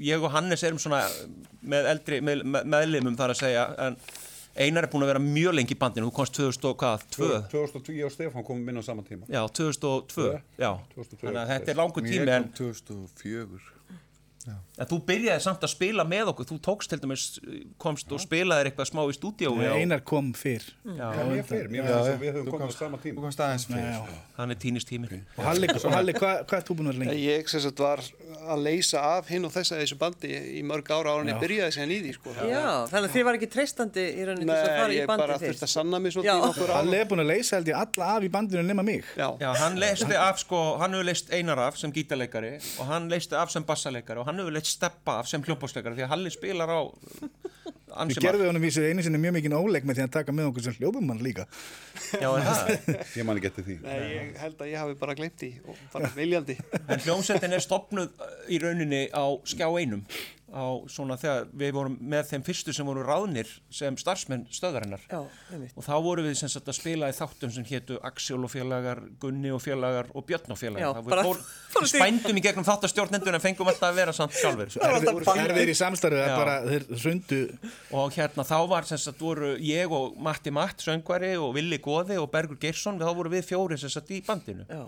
ég 0.00 0.24
og 0.24 0.32
Hannes 0.34 0.64
erum 0.66 0.80
svona 0.80 1.04
með 1.60 1.92
eldri, 1.94 2.20
með, 2.24 2.44
meðlimum 2.64 3.16
þar 3.18 3.34
að 3.34 3.40
segja 3.44 3.64
en 3.86 4.00
Einar 4.60 4.84
er 4.84 4.90
búin 4.90 5.04
að 5.06 5.12
vera 5.12 5.20
mjög 5.22 5.54
lengi 5.54 5.76
í 5.76 5.78
bandinu, 5.78 6.08
þú 6.10 6.14
komst 6.16 6.34
2002 6.36 7.28
2002, 7.52 7.92
ég 8.00 8.08
og 8.08 8.12
Stefán 8.12 8.44
komum 8.44 8.66
inn 8.68 8.80
á 8.82 8.84
saman 8.84 9.06
tíma. 9.06 9.28
Já, 9.30 9.44
2002 9.46 10.32
Þannig 11.22 11.38
að 11.44 11.52
þetta 11.52 11.70
er 11.70 11.78
langu 11.78 12.02
tími 12.02 12.34
en 12.34 12.48
2004 12.58 13.79
Já. 14.46 14.54
en 14.80 14.88
þú 14.88 14.98
byrjaði 15.10 15.44
samt 15.44 15.64
að 15.66 15.72
spila 15.74 16.04
með 16.08 16.32
okkur. 16.32 16.48
Þú 16.48 16.56
tókst 16.64 16.92
til 16.92 17.00
dæmis, 17.02 17.24
komst 17.80 18.08
já. 18.08 18.14
og 18.16 18.22
spilaði 18.24 18.70
eitthvað 18.70 18.88
smá 18.88 19.02
í 19.04 19.16
stúdíu 19.16 19.52
einar 19.74 20.00
kom 20.00 20.32
fyrr. 20.32 20.64
Já, 20.96 21.08
ég 21.36 21.44
fyrr, 21.48 21.68
mér 21.72 21.84
finnst 21.84 22.12
að 22.14 22.22
við 22.22 22.38
höfum 22.38 22.54
komið 22.54 22.72
á 22.72 22.74
sama 22.78 23.00
tím 23.02 23.20
hann 24.40 24.50
er 24.50 24.58
tínist 24.60 24.88
tími 24.88 25.06
og 25.36 25.44
Halli, 25.44 25.68
Halli 25.92 26.14
hvað 26.16 26.44
hva 26.48 26.58
er 26.58 26.64
þú 26.66 26.76
búin 26.78 26.88
að 26.90 26.94
vera 26.94 27.10
lengi? 27.10 27.24
ég 27.26 27.50
sagt, 27.50 27.80
var 27.82 28.00
að 28.50 28.58
leysa 28.64 28.98
af 29.18 29.28
hinn 29.30 29.44
og 29.44 29.52
þess 29.54 29.74
að 29.74 29.82
þessu 29.82 29.96
bandi 30.00 30.30
í 30.32 30.62
mörg 30.66 30.86
ára 30.90 31.14
ára 31.14 31.22
en 31.24 31.30
ég 31.32 31.40
byrjaði 31.42 31.72
sér 31.76 31.86
nýði 31.90 32.12
sko. 32.16 32.28
þannig 32.38 33.08
að 33.08 33.14
þið 33.16 33.24
var 33.28 33.34
ekki 33.38 33.50
treystandi 33.54 34.04
í 34.08 34.26
rauninni 34.28 34.48
til 34.48 34.56
að 34.56 34.80
fara 34.80 34.94
í 34.94 34.94
bandi 34.94 34.94
þess 34.94 35.00
ég 35.00 35.06
bara 35.10 35.36
þurfti 35.44 35.66
að 35.66 35.72
sanna 35.74 35.96
mér 36.00 36.12
svona 36.16 36.76
Halli 36.80 36.96
er 37.00 37.06
búin 37.10 37.24
að 37.24 37.30
leysa 37.34 37.52
held 37.58 37.68
ég 37.70 37.76
alla 37.80 38.04
af 38.16 38.22
í 38.24 38.30
bandinu 38.32 38.62
nema 38.64 38.84
mig. 38.86 39.02
Sko, 40.40 40.58
hann 40.80 40.94
hefur 40.94 41.06
leyst 41.06 41.32
einar 41.34 41.58
af 41.66 41.74
sem 41.80 41.92
gítarleikari 41.92 42.52
og 42.80 42.84
hann 42.88 43.10
hann 44.30 44.42
hefur 44.42 44.56
leitt 44.56 44.70
steppa 44.70 45.18
af 45.20 45.28
sem 45.30 45.42
hljómbásleikari 45.44 45.98
því 45.98 46.06
að 46.06 46.12
Halli 46.14 46.32
spilar 46.34 46.72
á 46.72 46.80
Við 47.90 48.20
gerðum 48.22 48.50
honum 48.50 48.62
vísið 48.62 48.86
einu 48.90 49.02
sinni 49.02 49.18
mjög 49.18 49.34
mikið 49.34 49.54
óleik 49.58 49.86
með 49.88 49.98
því 49.98 50.04
að 50.04 50.12
taka 50.14 50.34
með 50.34 50.50
okkur 50.50 50.64
sem 50.66 50.76
hljóðumann 50.78 51.22
líka. 51.24 51.46
Já, 52.20 52.28
er 52.28 52.44
það? 52.46 52.70
Ég 53.18 53.26
man 53.26 53.40
ekki 53.40 53.50
eftir 53.50 53.66
því. 53.66 53.76
Nei, 53.82 53.96
ég 54.12 54.36
held 54.38 54.62
að 54.62 54.70
ég 54.70 54.82
hafi 54.84 54.96
bara 55.00 55.16
glemt 55.18 55.36
því 55.40 55.50
og 55.64 55.80
bara 55.94 56.10
viljandi. 56.14 56.56
En 56.80 57.02
hljómsveitin 57.02 57.56
er 57.56 57.64
stopnuð 57.64 58.22
uh, 58.22 58.36
í 58.46 58.60
rauninni 58.62 59.02
á 59.10 59.24
skjá 59.50 59.66
einum 59.66 60.04
á 60.50 60.66
svona 60.90 61.16
þegar 61.20 61.46
við 61.62 61.72
vorum 61.76 61.94
með 62.12 62.24
þeim 62.32 62.42
fyrstu 62.46 62.72
sem 62.74 62.86
voru 62.88 63.04
ráðnir 63.06 63.48
sem 63.70 63.96
starfsmenn 64.00 64.46
stöðarinnar 64.50 65.02
Já, 65.10 65.20
einmitt. 65.54 65.72
og 65.78 65.84
þá 65.86 65.92
vorum 66.02 66.26
við 66.26 66.34
sem 66.40 66.50
sagt 66.52 66.66
að 66.70 66.76
spila 66.80 67.10
í 67.10 67.14
þáttum 67.14 67.52
sem 67.54 67.66
hétu 67.68 67.98
Axel 68.02 68.40
og 68.42 68.50
félagar, 68.50 69.00
Gunni 69.22 69.52
og 69.54 69.62
félagar 69.62 70.10
og 70.14 70.26
Björn 70.26 70.50
og 70.50 70.58
Já, 70.58 70.62
félagar 70.64 70.96
Það 70.98 71.10
bara- 71.10 71.24
við 71.28 71.28
fór, 71.30 71.84
við 71.84 71.92
spændum 71.92 72.40
í 72.40 72.44
gegnum 72.48 72.66
þáttastjórnendur 72.66 73.38
en 73.38 73.44
fengum 73.44 73.70
alltaf 73.70 73.90
að 73.92 74.00
vera 74.02 74.16
samt 74.16 74.34
sjálfur 74.38 74.74
Erfið 74.90 75.44
erfið 75.46 75.72
í 75.74 75.76
samstarfið 75.80 76.24
að 76.24 76.32
Já. 76.32 76.38
bara 76.42 76.56
þeir 76.66 76.88
hrundu 77.04 77.40
og 78.02 78.16
hérna 78.18 78.46
þá 78.50 78.56
var 78.74 78.88
sem 78.90 78.98
sagt 79.06 79.22
voru 79.22 79.52
ég 79.62 79.94
og 79.94 80.18
Matti 80.18 80.50
Matt 80.54 80.82
söngvari 80.82 81.36
og 81.38 81.54
Willi 81.54 81.78
Góði 81.84 82.18
og 82.18 82.30
Bergur 82.34 82.58
Geirsson 82.60 82.98
þá 82.98 83.06
voru 83.14 83.30
við 83.32 83.46
fjóri 83.52 83.78
sem 83.78 83.92
sagt 83.92 84.10
í 84.10 84.20
bandinu 84.26 84.66
Já. 84.66 84.82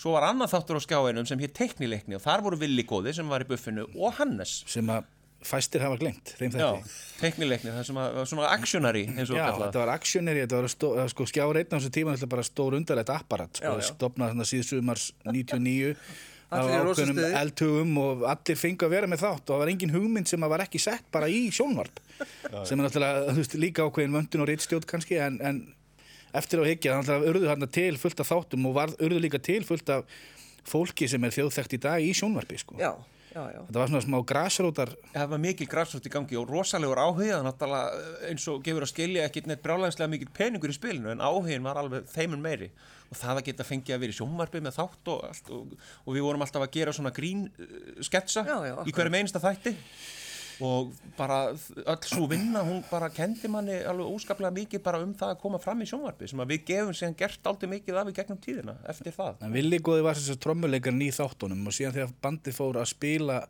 Svo 0.00 0.16
var 0.16 0.28
annað 0.30 0.54
þáttur 0.54 0.80
á 0.80 0.86
skjáinum 0.86 1.28
sem 1.28 1.40
hétt 1.42 1.56
teknileikni 1.58 2.16
og 2.18 2.24
þar 2.24 2.44
voru 2.46 2.60
Willi 2.62 2.84
Góði 2.88 3.14
sem 3.16 3.28
var 3.30 3.44
í 3.44 3.48
buffinu 3.50 3.86
og 3.94 4.14
Hannes 4.18 4.62
sem 4.70 4.88
að 4.92 5.08
fæstir 5.44 5.80
hafa 5.80 5.96
glengt 6.00 6.34
þeim 6.36 6.52
Já, 6.52 6.66
þetta. 6.76 6.96
teknileikni, 7.20 7.70
það 7.72 7.86
sem 7.88 8.00
að 8.00 8.16
var 8.18 8.26
svona 8.28 8.48
actionary 8.52 9.04
eins 9.08 9.30
og 9.32 9.38
Já, 9.38 9.44
kallað 9.46 9.62
þetta 9.70 9.80
var 9.80 9.92
actioneri, 9.94 10.42
þetta 10.44 10.58
var 10.58 10.72
stó, 10.74 10.90
sko, 11.14 11.26
skjára 11.30 11.62
einn 11.62 11.70
á 11.72 11.76
þessu 11.78 11.92
tíma, 11.96 12.16
þetta 12.16 12.26
var 12.26 12.32
bara 12.34 12.48
stór 12.48 12.76
undarlegt 12.76 13.12
apparat, 13.14 13.60
sko, 13.62 13.72
Já, 13.80 13.88
já. 13.88 14.10
þannig 14.18 14.50
síðsumars 14.50 15.06
99 15.24 15.94
á 16.50 16.60
stuði. 16.92 17.26
eldhugum 17.40 17.98
og 18.02 18.24
allir 18.28 18.58
fengu 18.58 18.84
að 18.88 18.94
vera 18.96 19.08
með 19.08 19.22
þátt 19.22 19.44
og 19.46 19.52
það 19.54 19.60
var 19.62 19.72
engin 19.72 19.94
hugmynd 19.94 20.28
sem 20.28 20.44
að 20.44 20.52
var 20.52 20.64
ekki 20.66 20.80
sett 20.82 21.06
bara 21.14 21.28
í 21.30 21.44
sjónvarp 21.54 22.00
sem 22.66 22.76
er 22.76 22.84
náttúrulega, 22.84 23.36
veist, 23.38 23.54
líka 23.56 23.86
ákveðin 23.86 24.16
vöndun 24.18 24.44
og 24.44 24.50
rittstjótt 24.50 24.88
kannski, 24.90 25.20
en, 25.22 25.38
en 25.40 25.62
eftir 26.36 26.62
á 26.62 26.64
higgja, 26.68 26.98
þannig 26.98 27.14
að 27.16 27.30
urðu 27.32 27.48
þarna 27.50 27.70
til 27.76 27.94
fullt 28.00 28.20
af 28.22 28.30
þáttum 28.30 28.68
og 28.70 28.76
var, 28.76 28.92
urðu 29.00 29.22
líka 29.24 29.40
til 29.42 29.62
fullt 29.66 29.94
af 29.94 30.20
fólki 30.68 31.08
sem 31.08 31.24
er 31.24 31.34
þjóðþekkt 31.34 31.78
í 31.78 31.80
dag 31.86 32.04
í 32.04 32.12
sjónvarpi, 32.16 32.58
sko. 32.60 32.76
Já, 32.78 32.92
já, 33.32 33.42
já. 33.54 33.60
Þetta 33.64 33.80
var 33.80 33.90
svona 33.90 34.04
smá 34.04 34.16
grasrótar 34.26 34.92
Það 35.14 35.28
var 35.32 35.42
mikil 35.42 35.68
græsrótt 35.70 36.06
í 36.06 36.12
gangi 36.12 36.38
og 36.38 36.50
rosalegur 36.50 37.00
áhuga 37.00 37.40
náttúrulega 37.46 38.06
eins 38.30 38.46
og 38.50 38.62
gefur 38.66 38.86
að 38.86 38.92
skilja 38.92 39.26
ekkit 39.28 39.50
neitt 39.50 39.62
brálæðislega 39.64 40.12
mikil 40.14 40.30
peningur 40.36 40.72
í 40.72 40.76
spilinu 40.76 41.12
en 41.14 41.22
áhugin 41.22 41.66
var 41.66 41.80
alveg 41.80 42.08
þeimun 42.10 42.42
meiri 42.44 42.70
og 43.10 43.18
það 43.18 43.40
að 43.40 43.46
geta 43.50 43.66
fengið 43.66 43.96
að 43.96 44.02
vera 44.04 44.14
í 44.14 44.18
sjónvarpi 44.18 44.62
með 44.62 44.76
þátt 44.78 45.12
og 45.14 45.22
allt 45.30 45.52
og, 45.54 45.76
og 46.06 46.16
við 46.16 46.26
vorum 46.26 46.44
alltaf 46.46 46.66
að 46.66 46.74
gera 46.76 46.94
svona 46.96 47.14
grín 47.14 47.46
uh, 47.48 48.02
sketsa 48.06 48.44
Já, 48.46 48.56
já, 48.68 48.74
í 48.86 48.94
hverju 48.94 49.16
einasta 49.16 49.42
þætti 49.42 49.76
og 50.60 50.92
bara 51.16 51.38
öll 51.50 52.06
svo 52.08 52.26
vinna 52.30 52.62
hún 52.66 52.82
bara 52.90 53.08
kendi 53.12 53.48
manni 53.48 53.78
alveg 53.88 54.12
óskaplega 54.14 54.52
mikið 54.58 54.82
bara 54.84 55.00
um 55.04 55.14
það 55.16 55.34
að 55.34 55.40
koma 55.42 55.60
fram 55.62 55.80
í 55.80 55.88
sjónvarpi 55.88 56.28
sem 56.30 56.42
að 56.42 56.52
við 56.54 56.62
gefum 56.70 56.96
síðan 56.96 57.16
gert 57.22 57.50
aldrei 57.50 57.72
mikið 57.74 58.00
af 58.00 58.10
í 58.10 58.14
gegnum 58.18 58.40
tíðina 58.44 58.76
eftir 58.92 59.16
það. 59.16 59.42
En 59.46 59.56
Willi 59.56 59.80
Góði 59.80 60.06
var 60.06 60.20
þess 60.20 60.34
að 60.34 60.40
trommuleikarinn 60.44 61.06
í 61.06 61.10
þáttunum 61.16 61.66
og 61.66 61.76
síðan 61.76 61.96
þegar 61.96 62.14
bandið 62.26 62.58
fór 62.60 62.80
að 62.82 62.90
spila 62.92 63.40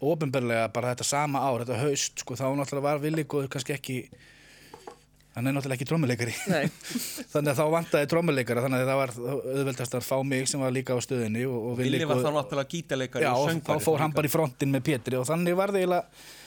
ofinberlega 0.00 0.68
bara 0.72 0.94
þetta 0.94 1.06
sama 1.06 1.42
ár, 1.44 1.64
þetta 1.64 1.80
haust, 1.82 2.22
sko, 2.24 2.36
þá 2.38 2.46
náttúrulega 2.56 2.86
var 2.86 3.02
Willi 3.04 3.26
Góði 3.28 3.50
kannski 3.52 3.76
ekki, 3.76 3.98
hann 5.36 5.46
er 5.46 5.54
náttúrulega 5.54 5.78
ekki 5.78 5.88
trommuleikari. 5.90 6.34
Nei. 6.50 6.64
þannig 7.32 7.52
að 7.52 7.60
þá 7.60 7.64
vantaði 7.76 8.10
trommuleikara, 8.10 8.64
þannig 8.66 8.82
að 8.82 8.90
það 8.90 9.00
var 9.00 9.14
auðveldast 9.54 9.96
að 10.00 10.08
fá 10.08 10.16
mig 10.26 10.50
sem 10.50 10.64
var 10.64 10.74
líka 10.74 10.96
á 10.96 10.98
stöðinni 11.04 11.46
og, 11.46 11.70
og 11.70 11.80
Villi 11.80 12.02
var 12.02 12.22
þá 12.24 12.30
náttúrulega 12.34 12.74
gítarleikari 12.74 13.28
já, 13.28 13.32
og 13.36 13.64
þá 13.66 13.86
fór 13.86 14.04
hann 14.04 14.14
bara 14.16 14.30
í 14.30 14.32
frontin 14.32 14.74
með 14.74 14.86
Pétri 14.90 15.20
og 15.20 15.26
þannig 15.30 15.58
var 15.58 15.74
það 15.74 15.84
eiginlega 15.84 16.38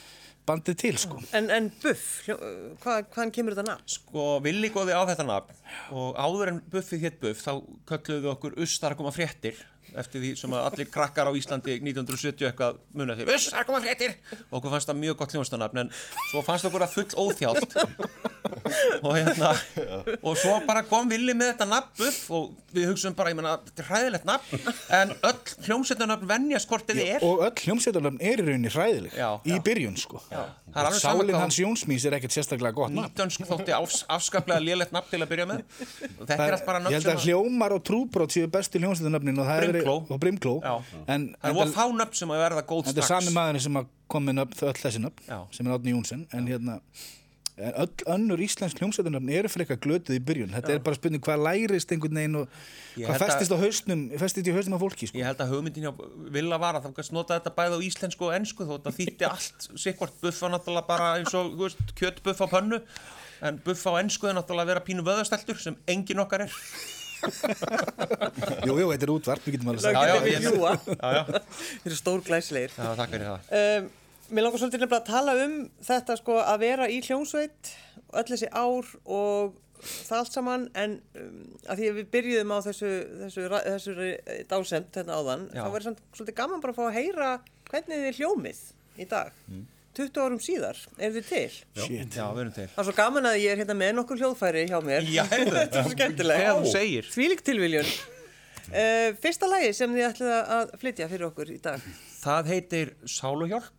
bandið 0.44 0.76
til, 0.80 0.96
sko. 1.00 1.20
En, 1.36 1.46
en 1.52 1.70
Buff, 1.80 2.08
hvað, 2.28 3.06
hvaðan 3.14 3.32
kemur 3.32 3.56
þetta 3.56 3.70
nafn? 3.70 3.92
Sko, 3.94 4.24
Willi 4.44 4.70
góði 4.74 4.96
á 4.96 5.02
þetta 5.08 5.24
nafn 5.28 5.62
og 5.96 6.18
áður 6.20 6.52
en 6.52 6.58
Buffið 6.72 7.06
hétt 7.06 7.16
Buff 7.22 7.44
þá 7.44 7.52
kölluðu 7.88 8.26
við 8.26 8.32
okkur 8.34 8.58
Ustar 8.66 8.92
að 8.92 9.00
koma 9.00 9.14
fréttir 9.14 9.62
eftir 9.94 10.20
því 10.20 10.34
sem 10.38 10.54
að 10.56 10.68
allir 10.68 10.90
krakkar 10.92 11.30
á 11.30 11.32
Íslandi 11.38 11.78
1970 11.78 12.48
eitthvað 12.50 12.80
munið 12.92 13.22
því 13.22 13.36
Ustar 13.38 13.62
að 13.62 13.68
koma 13.70 13.82
fréttir 13.84 14.16
og 14.50 14.58
okkur 14.58 14.74
fannst 14.74 14.90
það 14.90 15.00
mjög 15.00 15.18
gott 15.22 15.36
hljóðstanafn 15.36 15.84
en 15.84 15.92
svo 16.30 16.44
fannst 16.44 16.68
okkur 16.68 16.84
það 16.84 16.96
full 16.98 17.24
óþjált 17.24 17.78
og 19.02 19.14
hérna 19.16 19.52
og 20.22 20.36
svo 20.40 20.58
bara 20.66 20.82
kom 20.88 21.08
Willi 21.12 21.34
með 21.36 21.52
þetta 21.54 21.66
nafn 21.70 21.90
Buff 21.98 22.30
og 22.34 22.52
við 22.74 22.88
hugsaum 22.90 23.14
bara, 23.14 23.30
ég 23.30 23.36
menna, 23.38 23.52
þetta 23.68 23.82
er 23.84 23.88
hræðilegt 23.90 24.24
nafn 24.26 24.70
en 24.98 25.12
öll 25.28 25.52
hljómsveitarnafn 25.68 26.26
venjast 26.30 26.68
hvort 26.70 26.88
þið 26.90 27.00
er 27.04 27.24
Og 27.26 27.44
öll 27.46 27.52
hljómsveitarnafn 27.64 28.18
er 28.20 28.42
í 28.42 28.46
rauninni 28.48 28.72
hræðileg 28.74 29.14
Já, 29.14 29.28
í 29.46 29.52
já. 29.54 29.60
byrjun, 29.68 29.96
sko. 30.00 30.22
það 30.30 30.44
alveg 30.74 30.98
sama 30.98 31.14
Sálin 31.14 31.30
hvað- 31.30 31.44
hans 31.44 31.58
Jónsmís 31.62 32.06
er 32.08 32.16
ekkert 32.18 32.34
sérstaklega 32.34 32.74
gott 32.74 32.90
nafn. 32.94 33.12
Nýtönsk 33.12 33.46
þótti 33.46 33.74
afs, 33.76 34.00
afskaplega 34.10 34.58
lélegt 34.64 34.92
nafn 34.96 35.10
til 35.12 35.22
að 35.22 35.30
byrja 35.34 35.46
með 35.52 35.62
þetta 36.24 36.40
er 36.48 36.56
allt 36.58 36.66
bara 36.66 36.80
ég 36.80 36.84
nöfn 36.88 36.96
held 36.98 37.06
sem 37.06 37.16
að 37.16 37.26
hljómar 37.28 37.76
og 37.78 37.84
trúbrót 37.86 38.34
séu 38.34 38.50
bestu 38.50 38.82
hljómsveitarnafnin 38.82 39.38
og 39.38 40.18
Brimkló. 40.24 40.56
Það 41.06 41.28
er 41.44 41.54
voru 41.60 41.74
fá 41.74 41.84
nöfn 41.94 42.18
sem 42.18 42.34
að 42.34 42.42
verða 42.48 42.62
góð 42.66 42.88
þetta 42.90 42.98
er 43.04 43.06
strax 43.08 43.24
sami 43.28 43.34
maðurinn 43.38 43.64
sem 43.68 43.78
kom 44.10 44.26
með 44.26 44.40
nöfn, 44.42 44.64
öll 44.66 44.80
þessi 44.82 45.02
nöfn 45.04 45.46
sem 45.54 45.66
er 45.70 45.76
Átni 45.78 45.94
Jónsson 45.94 46.26
en 46.34 46.46
hérna 46.50 46.80
en 47.56 47.72
öll 47.84 47.90
önnur 48.10 48.40
íslensk 48.42 48.80
hljómsveitarnöfn 48.80 49.28
eru 49.30 49.48
frekar 49.52 49.76
glötuð 49.78 50.16
í 50.16 50.22
byrjun. 50.26 50.50
Þetta 50.56 50.72
er 50.74 50.80
bara 50.82 50.96
spurning 50.98 51.22
hvað 51.22 51.44
lærist 51.46 51.92
einhvern 51.94 52.18
veginn 52.18 52.38
og 52.40 52.48
Ég 52.98 53.06
hvað 53.06 53.14
að- 53.14 53.22
festist 53.28 53.54
á 53.54 53.58
hausnum 53.62 54.00
festist 54.18 54.48
í 54.50 54.54
hausnum 54.56 54.74
á 54.74 54.80
fólki 54.82 55.06
sko. 55.10 55.18
Ég 55.20 55.28
held 55.28 55.38
að 55.44 55.52
hugmyndin 55.54 55.86
hjá 55.86 55.92
Villa 56.34 56.58
var 56.58 56.74
að 56.80 56.88
það 56.88 56.96
kannski 56.98 57.14
nota 57.14 57.38
þetta 57.38 57.54
bæði 57.54 57.78
á 57.78 57.80
íslensku 57.90 58.26
og 58.26 58.34
ennsku 58.40 58.66
þó 58.66 58.74
þetta 58.78 58.94
þýtti 58.98 59.28
allt 59.30 59.68
sikkvort. 59.84 60.18
Buffa 60.24 60.50
náttúrulega 60.50 60.86
bara 60.90 61.12
eins 61.20 61.34
og 61.38 61.54
kjötbuff 61.94 62.42
á 62.42 62.46
pönnu 62.50 62.82
en 63.44 63.62
buffa 63.64 63.94
á 63.94 64.02
ennsku 64.02 64.26
er 64.26 64.34
náttúrulega 64.34 64.66
að 64.66 64.72
vera 64.74 64.84
pínu 64.90 65.06
vöðasteltur 65.06 65.58
sem 65.62 65.76
engin 65.86 66.18
okkar 66.26 66.48
er. 66.48 66.52
Jú, 68.66 68.74
jú, 68.76 68.88
þetta 68.90 69.06
er 69.06 69.12
útvarp, 69.14 69.44
við 69.46 69.54
getum 69.56 69.70
alveg 69.72 69.84
Já, 69.84 69.90
já, 69.94 70.16
já. 70.28 70.40
Já, 70.44 71.10
já, 71.14 71.22
Þeir 71.24 71.88
eru 71.88 71.96
stór 71.96 72.24
glæsleir. 72.26 72.74
já, 72.76 72.90
takk 72.98 73.14
fyrir 73.14 73.30
það. 73.30 73.40
Um, 73.78 73.86
mér 74.34 74.46
langar 74.46 74.62
svolítið 74.62 74.84
nefnilega 74.84 75.02
að 75.02 75.10
tala 75.10 75.34
um 75.44 75.58
þetta 75.88 76.16
sko 76.20 76.38
að 76.42 76.62
vera 76.64 76.88
í 76.90 77.00
hljómsveit 77.04 77.74
öll 78.14 78.26
þessi 78.30 78.48
ár 78.50 78.88
og 79.04 79.60
það 79.84 80.16
allt 80.20 80.36
saman 80.38 80.64
en 80.80 80.96
um, 81.20 81.36
að 81.68 81.80
því 81.80 81.90
að 81.90 81.98
við 81.98 82.08
byrjuðum 82.14 82.54
á 82.54 82.58
þessu, 82.64 82.90
þessu, 83.24 83.44
þessu 83.52 83.94
dásend 84.50 84.96
hérna 84.96 85.18
áðan 85.20 85.46
Já. 85.50 85.60
þá 85.60 85.68
verður 85.68 85.86
samt 85.90 86.02
svolítið 86.16 86.38
gaman 86.40 86.64
bara 86.64 86.74
að 86.74 86.80
fá 86.80 86.84
að 86.86 86.98
heyra 86.98 87.30
hvernig 87.70 88.04
þið 88.06 88.20
hljómið 88.20 88.64
í 88.94 89.08
dag. 89.10 89.38
20 89.94 90.24
árum 90.24 90.40
síðar, 90.42 90.78
er 90.98 91.12
þið 91.14 91.26
til? 91.28 91.50
Shit. 91.78 92.16
Já, 92.18 92.24
við 92.34 92.40
erum 92.42 92.54
til. 92.56 92.66
Það 92.72 92.80
er 92.82 92.86
svo 92.88 92.94
gaman 92.98 93.28
að 93.30 93.36
ég 93.44 93.52
er 93.52 93.60
hérna 93.62 93.76
með 93.78 93.92
nokkur 94.00 94.18
hljóðfæri 94.18 94.64
hjá 94.66 94.80
mér. 94.82 95.06
Já, 95.06 95.22
þetta 95.30 95.62
er 95.62 95.76
svo 95.76 95.92
skemmtilega 95.92 96.40
Þegar 96.40 96.58
þú 96.64 96.72
segir. 96.72 97.10
Þvílík 97.14 97.44
tilviljun. 97.46 97.92
Uh, 98.64 99.12
Fyrsta 99.22 99.50
lagi 99.50 99.70
sem 99.76 99.94
þið 99.94 100.08
ætlið 100.08 100.34
að 100.56 100.74
flytja 100.82 101.08
fyrir 101.12 101.28
okkur 101.28 101.52
í 101.54 101.60
dag. 101.62 101.86
Það 102.24 102.50
heitir 102.50 102.92
Sáluhjálp 103.06 103.70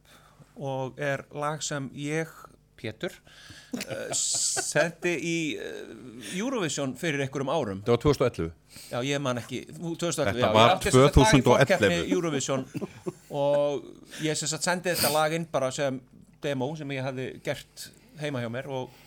og 0.56 1.00
er 1.02 1.26
lag 1.36 1.64
sem 1.66 1.90
ég, 2.00 2.32
Pétur 2.76 3.14
uh, 3.16 4.10
sendi 4.20 5.14
í 5.24 5.36
uh, 5.56 6.34
Eurovision 6.36 6.92
fyrir 7.00 7.24
einhverjum 7.24 7.52
árum 7.54 7.80
Það 7.86 7.94
var 7.96 8.02
2011. 8.04 8.50
Já, 8.92 8.98
ég 9.08 9.22
man 9.24 9.40
ekki, 9.40 9.62
þú- 9.78 9.94
2011 10.02 10.28
Þetta 10.34 10.44
já, 10.44 10.50
var 10.58 10.74
átti 10.74 10.92
sem 10.92 11.00
sagt 11.00 11.16
dag 11.16 11.16
í 11.16 11.16
2011. 11.16 11.48
forkeppni 11.48 12.02
Eurovision 12.18 12.66
og 13.46 13.88
ég 14.28 14.36
sem 14.42 14.52
sagt 14.52 14.68
sendi 14.68 14.92
þetta 14.92 15.14
lag 15.16 15.38
inn 15.40 15.48
bara 15.52 15.72
sem 15.76 16.02
demo 16.44 16.68
sem 16.78 16.92
ég 16.98 17.08
hafði 17.08 17.30
gert 17.48 17.88
heima 18.20 18.44
hjá 18.44 18.52
mér 18.52 18.68
og 18.76 19.02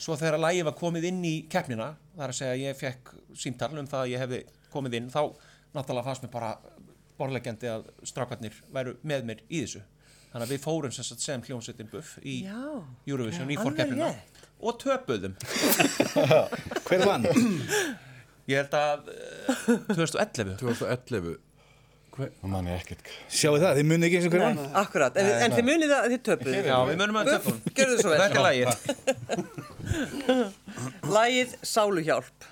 svo 0.00 0.16
þegar 0.16 0.40
lagið 0.40 0.64
var 0.70 0.78
komið 0.80 1.10
inn 1.12 1.20
í 1.28 1.34
keppnina 1.52 1.92
þar 2.16 2.32
að 2.32 2.38
segja 2.40 2.56
að 2.56 2.64
ég 2.64 2.80
fekk 2.80 3.14
símtal 3.44 3.72
um 3.76 3.86
það 3.88 4.06
að 4.06 4.12
ég 4.14 4.24
hefði 4.24 4.42
komið 4.72 4.96
inn 4.96 5.12
þá 5.12 5.22
náttúrulega 5.76 6.08
fannst 6.08 6.24
mér 6.24 6.32
bara 6.32 6.50
borlegjandi 7.20 7.68
að 7.68 7.88
strákarnir 8.08 8.56
væru 8.72 8.96
með 9.04 9.28
mér 9.28 9.42
í 9.52 9.60
þessu 9.66 9.84
þannig 10.30 10.44
að 10.46 10.52
við 10.54 10.62
fórum 10.64 10.92
sem, 10.94 11.04
sem 11.18 11.42
hljómsveitin 11.48 11.90
Buff 11.92 12.16
í 12.22 12.36
Já. 12.46 12.60
Eurovision 13.10 13.50
í 13.50 13.56
rétt. 13.58 14.40
og 14.60 14.72
töpuðum 14.82 15.34
hver 16.88 17.04
vann? 17.08 17.24
ég 18.50 18.56
held 18.60 18.74
að 18.78 19.08
uh, 19.14 19.94
2011 19.94 20.56
2011. 20.60 21.38
Það 22.20 22.50
man 22.52 22.66
ég 22.68 22.74
ekkert. 22.82 23.06
sjáu 23.32 23.54
það, 23.62 23.78
þið 23.78 23.86
munið 23.88 24.06
ekki 24.08 24.16
eins 24.18 24.26
og 24.28 24.32
hver 24.34 24.42
vann? 24.44 24.58
Akkurat, 24.76 25.14
en, 25.16 25.28
en 25.46 25.54
þið 25.54 25.64
munið 25.70 25.90
að 25.96 26.08
þið 26.12 26.22
töpuð 26.26 26.52
Já, 26.58 26.76
við 26.90 26.96
munum 27.00 27.18
að 27.20 27.30
töpum 27.30 27.60
Gjörðu 27.78 27.96
svo 28.02 28.10
vel 28.10 28.20
Þetta 28.20 28.36
er 28.36 28.44
lagið 28.44 28.70
Lagið 31.14 31.54
Sáluhjálp 31.70 32.49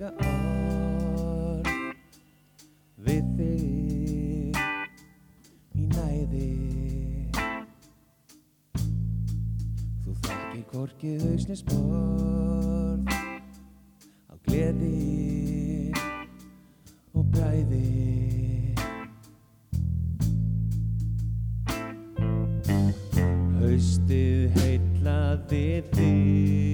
veiga 0.00 0.12
orð 0.24 1.66
við 3.04 3.26
þig 3.36 4.60
í 5.76 5.88
næði. 5.90 6.46
Þú 10.00 10.14
þarft 10.24 10.64
Korki 10.70 11.12
hausnis 11.20 11.62
borð 11.68 13.12
Á 13.12 14.34
gleði 14.48 15.92
og 17.12 17.28
bræði. 17.34 17.84
Haustið 23.60 24.60
heitlaði 24.62 25.64
þig 25.92 26.69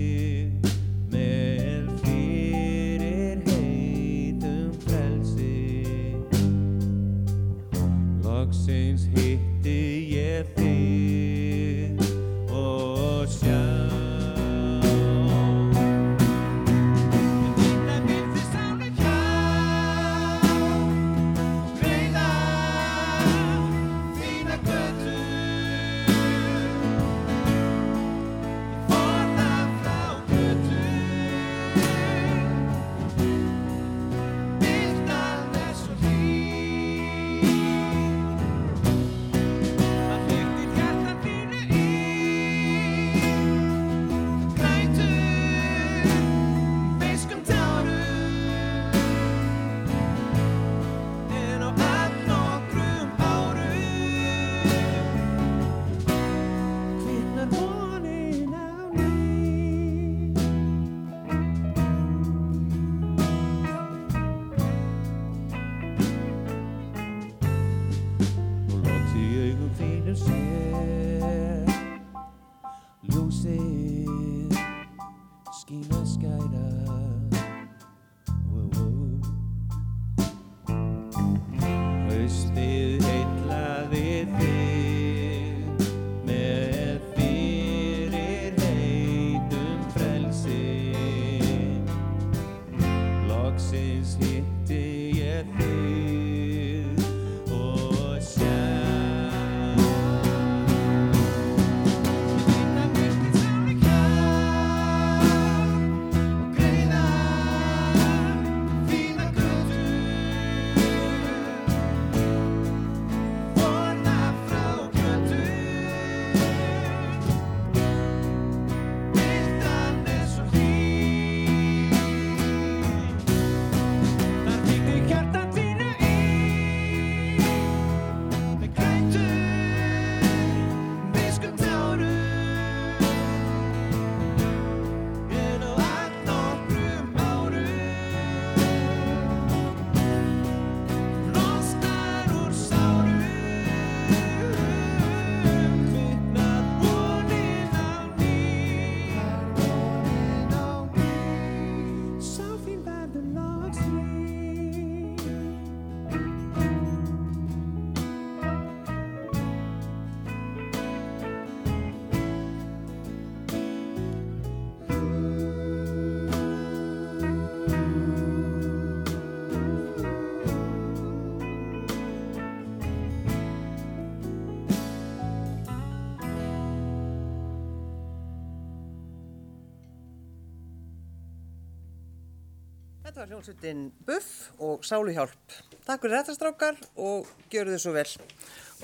var 183.27 183.33
hljómsveitin 183.33 183.93
Buff 184.07 184.51
og 184.63 184.85
Sáluhjálp. 184.87 185.55
Takk 185.87 186.05
fyrir 186.05 186.21
þetta 186.21 186.35
strákar 186.37 186.77
og 186.95 187.27
gjöru 187.51 187.73
þið 187.75 187.81
svo 187.83 187.93
vel. 187.97 188.07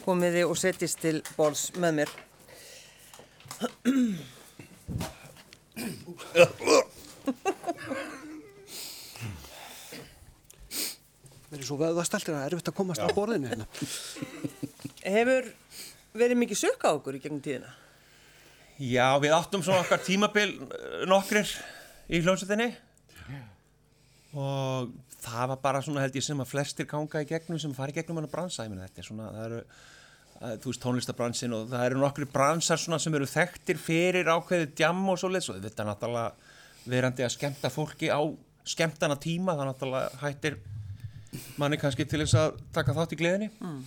Komiði 0.02 0.42
og 0.48 0.56
setjist 0.58 0.98
til 1.02 1.22
bóls 1.36 1.68
með 1.78 2.00
mér. 2.00 2.10
Verið 11.52 11.66
svo 11.68 11.78
vöðvasteltir 11.78 12.34
að 12.34 12.38
það 12.40 12.42
er 12.42 12.50
erfitt 12.50 12.70
að 12.72 12.78
komast 12.82 13.04
að 13.04 13.14
borðinu 13.18 13.46
hérna. 13.52 13.66
Hefur 15.06 15.44
verið 16.18 16.40
mikið 16.42 16.64
sökk 16.66 16.82
á 16.88 16.90
okkur 16.96 17.14
í 17.14 17.22
gegnum 17.22 17.44
tíðina? 17.44 17.70
Já, 18.82 19.06
við 19.22 19.36
áttum 19.36 19.62
svona 19.62 19.84
okkar 19.84 20.02
tímabil 20.02 20.50
eh, 20.50 21.04
nokkrir 21.06 21.46
í 22.10 22.18
hljómsveitinni 22.24 22.72
og 24.32 24.92
það 25.22 25.48
var 25.52 25.58
bara 25.62 25.82
svona 25.84 26.04
held 26.04 26.16
ég 26.16 26.24
sem 26.24 26.40
að 26.40 26.52
flestir 26.52 26.88
ganga 26.88 27.22
í 27.22 27.28
gegnum 27.28 27.60
sem 27.60 27.74
fara 27.76 27.92
í 27.92 27.96
gegnum 27.96 28.20
hann 28.20 28.28
að 28.28 28.34
bransa, 28.34 28.64
ég 28.64 28.72
meina 28.72 28.86
þetta 28.88 29.02
er 29.02 29.08
svona, 29.08 29.32
það 29.34 29.48
eru 29.48 29.60
þú 30.42 30.72
veist 30.72 30.82
tónlistabransin 30.82 31.54
og 31.54 31.68
það 31.70 31.84
eru 31.86 32.00
nokkri 32.02 32.26
bransar 32.32 32.80
svona 32.80 32.98
sem 33.02 33.14
eru 33.14 33.28
þekktir 33.30 33.78
fyrir 33.78 34.30
ákveðið 34.32 34.74
djam 34.80 35.02
og 35.12 35.20
svoleiðs 35.20 35.50
og 35.52 35.60
þetta 35.62 35.84
er 35.84 35.90
náttúrulega 35.90 36.90
verandi 36.90 37.26
að 37.26 37.34
skemmta 37.36 37.70
fólki 37.70 38.10
á 38.10 38.20
skemmtana 38.66 39.18
tíma, 39.22 39.54
það 39.58 39.70
náttúrulega 39.70 40.22
hættir 40.22 40.58
manni 41.60 41.78
kannski 41.80 42.06
til 42.08 42.24
þess 42.24 42.38
að 42.40 42.60
taka 42.74 42.94
þátt 42.96 43.14
í 43.14 43.20
gleðinni. 43.20 43.50
Mm. 43.62 43.82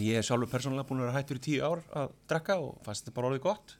ég 0.00 0.18
er 0.18 0.24
sjálfur 0.26 0.50
persónulega 0.50 0.88
búin 0.88 1.02
að 1.02 1.10
vera 1.10 1.18
hættur 1.18 1.40
í 1.40 1.44
tíu 1.44 1.66
ár 1.66 1.82
að 1.92 2.14
drekka 2.30 2.56
og 2.62 2.78
fannst 2.86 3.04
þetta 3.04 3.16
bara 3.18 3.32
orðið 3.32 3.44
gott 3.44 3.76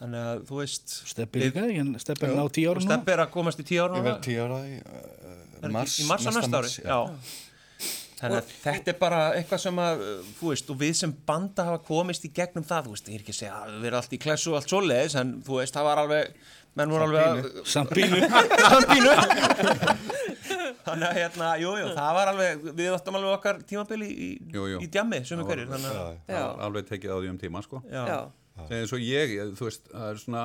þannig 0.00 0.28
að 0.28 0.44
þú 0.48 0.60
veist 0.60 0.94
Steppi 1.10 1.42
líka, 1.42 1.64
en 1.80 1.94
Steppi 2.02 2.28
er 2.28 2.36
ná 2.36 2.44
tíu 2.52 2.72
ára. 2.72 2.84
Steppi 2.84 3.14
er 3.14 3.24
að 3.24 3.32
komast 3.34 3.62
í 3.62 3.66
tíu 3.68 3.84
ára 3.84 4.00
Ég 4.00 4.06
verð 4.08 4.22
tíu 4.26 4.44
ára 4.44 4.60
í 4.68 4.78
uh, 4.80 5.68
mars, 5.74 5.98
í 6.02 6.08
mars 6.08 6.28
á 6.28 6.30
næsta 6.34 6.60
ári? 6.60 6.72
já. 6.82 6.98
þannig 8.18 8.38
að 8.40 8.50
þetta 8.64 8.92
er 8.94 8.98
bara 9.00 9.22
eitthvað 9.38 9.62
sem 9.64 9.80
að 9.84 10.04
þú 10.40 10.50
veist, 10.52 10.74
og 10.74 10.82
við 10.82 10.92
sem 11.02 11.14
banda 11.28 11.68
hafa 11.68 11.80
komist 11.86 12.26
í 12.26 12.32
gegnum 12.34 12.66
það, 12.66 12.88
þú 12.88 12.96
veist, 12.96 13.08
ég 13.10 13.18
er 13.18 13.24
ekki 13.24 13.34
að 13.34 13.40
segja 13.40 13.62
að 13.62 13.78
við 13.78 13.88
erum 13.90 14.00
allt 14.00 14.14
í 14.16 14.20
klessu 14.24 14.52
og 14.52 14.60
allt 14.60 14.74
svoleiðis, 14.74 15.16
en 15.20 15.34
þú 15.44 15.58
veist, 15.60 15.76
það 15.76 15.88
var 15.90 16.02
alveg 16.04 16.38
menn 16.74 16.90
voru 16.94 17.06
alveg 17.06 17.24
að 17.24 17.58
Sambínu. 17.70 18.20
Sambínu 18.74 19.12
þannig 20.84 21.06
að 21.08 21.18
hérna, 21.18 21.50
jú, 21.62 21.74
jú, 21.80 21.90
það 21.96 22.16
var 22.18 22.30
alveg 22.32 22.64
við 22.76 22.88
áttum 22.92 23.18
alveg 23.18 23.36
okkar 23.38 23.60
tímabili 23.68 24.08
í, 24.10 24.30
í 24.84 24.88
djammi, 24.88 25.20
sem 25.26 25.40
við 25.40 25.68
var 25.70 26.64
alveg 26.66 26.88
tekið 26.90 27.14
á 27.14 27.16
því 27.18 27.30
um 27.32 27.38
tíma 27.40 27.62
sko. 27.64 27.80
Já, 27.88 28.02
Já. 28.10 28.18
Eins 28.80 28.92
og 28.94 29.02
ég, 29.02 29.34
ég, 29.38 29.52
þú 29.58 29.66
veist, 29.68 29.88
það 29.90 30.08
er 30.12 30.20
svona 30.22 30.44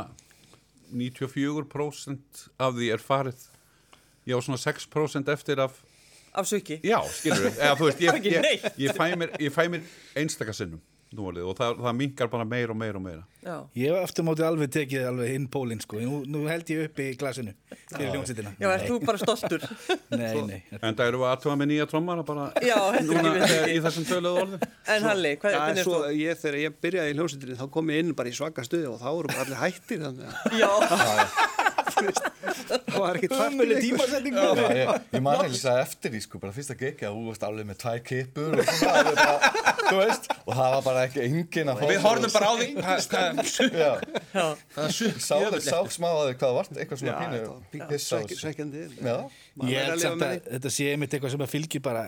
94% 0.94 2.44
af 2.60 2.74
því 2.78 2.90
er 2.96 3.04
farið 3.04 3.44
ég 4.30 4.38
á 4.38 4.40
svona 4.46 4.60
6% 4.62 5.32
eftir 5.36 5.62
af 5.66 5.78
Af 6.40 6.46
söki. 6.46 6.76
já, 6.86 7.00
skilur 7.10 7.48
við, 7.48 7.56
eða 7.58 7.78
þú 7.80 7.86
veist, 7.88 8.02
ég, 8.06 8.18
ég, 8.34 8.42
neitt. 8.46 8.66
ég, 8.78 8.92
fæ 8.94 9.08
mér, 9.18 9.32
ég 9.42 9.54
mér 9.74 9.86
einstaka 10.22 10.54
núvalið 11.16 11.48
og 11.50 11.56
það, 11.58 11.80
það 11.86 11.96
minkar 12.04 12.30
bara 12.30 12.46
meira 12.46 12.74
og 12.76 12.78
meira 12.80 13.00
og 13.00 13.06
meira 13.06 13.24
Já. 13.40 13.54
Ég 13.80 13.94
hef 13.96 14.04
eftir 14.10 14.26
móti 14.28 14.44
alveg 14.44 14.68
tekið 14.76 15.06
alveg 15.08 15.30
inn 15.32 15.46
pólinn 15.48 15.80
sko. 15.80 15.96
Nú, 16.04 16.18
nú 16.28 16.42
held 16.52 16.68
ég 16.74 16.90
uppi 16.90 17.06
í 17.08 17.16
glasinu 17.16 17.54
fyrir 17.94 18.10
hljómsýttina. 18.12 18.52
Já, 18.60 18.68
ert 18.74 18.84
þú 18.90 18.98
bara 19.08 19.22
stoltur? 19.22 19.64
Nei, 20.20 20.42
nei. 20.44 20.58
En 20.82 20.98
það 20.98 21.06
eru 21.06 21.22
við 21.22 21.30
aðtöfa 21.30 21.56
með 21.62 21.70
nýja 21.72 21.86
trommara 21.88 22.26
bara 22.28 22.50
Já, 22.68 22.76
núna 23.08 23.32
í 23.72 23.80
þessum 23.86 24.10
töluðu 24.10 24.44
orðum 24.44 24.68
En 24.92 25.08
Halli, 25.08 25.32
hvað, 25.40 25.56
er 25.72 25.82
svo 25.88 26.02
þú? 26.04 26.12
ég, 26.20 26.42
þegar 26.44 26.60
ég 26.66 26.78
byrjaði 26.84 27.14
í 27.14 27.18
hljómsveitinni 27.18 27.58
þá 27.62 27.66
kom 27.78 27.94
ég 27.96 28.04
inn 28.04 28.12
bara 28.20 28.34
í 28.34 28.36
svaka 28.36 28.68
stuði 28.68 28.92
og 28.92 29.00
þá 29.00 29.08
voru 29.08 29.32
bara 29.32 29.46
allir 29.48 29.62
hættir 29.64 30.04
þannig 30.04 30.28
að 30.28 30.60
Já, 30.60 30.72
það 32.00 32.98
var 33.00 33.18
ekkert 33.20 33.34
fært 33.36 33.46
Ömmuleg 33.50 33.80
tímasetning. 33.84 34.36
Já, 34.40 34.70
ég, 34.80 34.92
ég 35.16 35.24
man 35.26 35.40
heil 35.44 35.58
að 35.72 35.80
eftir 35.84 36.14
því 36.14 36.22
sko, 36.26 36.40
bara 36.44 36.54
fyrsta 36.56 36.76
gig 36.80 37.04
að 37.06 37.18
þú 37.18 37.24
varst 37.30 37.46
alveg 37.48 37.68
með 37.70 37.80
tvær 37.84 38.02
kippur 38.10 38.58
og 38.60 38.72
svona, 38.72 38.94
alveg 39.02 39.20
bara, 39.20 39.52
þú 39.90 40.00
veist, 40.00 40.30
og 40.46 40.54
það 40.60 40.74
var 40.76 40.84
bara 40.90 41.04
ekki 41.10 41.24
engin 41.28 41.72
að 41.74 41.82
fá 41.82 41.86
Við 41.94 42.02
horfum 42.06 42.34
bara 42.36 42.50
á 42.50 42.54
því. 42.60 42.68
Hvað- 42.80 43.04
hvað- 43.14 43.80
Já, 43.80 43.92
hvaða 44.76 44.90
sukk 45.00 45.22
sá, 45.24 45.36
sá 45.70 45.78
smá 45.98 46.10
að 46.14 46.26
þig 46.30 46.40
hvað 46.40 46.50
það 46.50 46.58
vart, 46.60 46.74
eitthvað 46.84 47.02
svona 47.04 47.20
pínu 47.20 47.40
var 47.46 47.56
Maður 49.60 49.72
Ég 49.74 49.88
held 49.90 50.04
samt 50.04 50.24
að 50.28 50.36
þetta 50.56 50.70
sé 50.80 50.92
einmitt 50.94 51.14
eitthvað 51.18 51.34
sem 51.36 51.44
að 51.46 51.54
fylgir 51.54 51.82
bara 51.86 52.04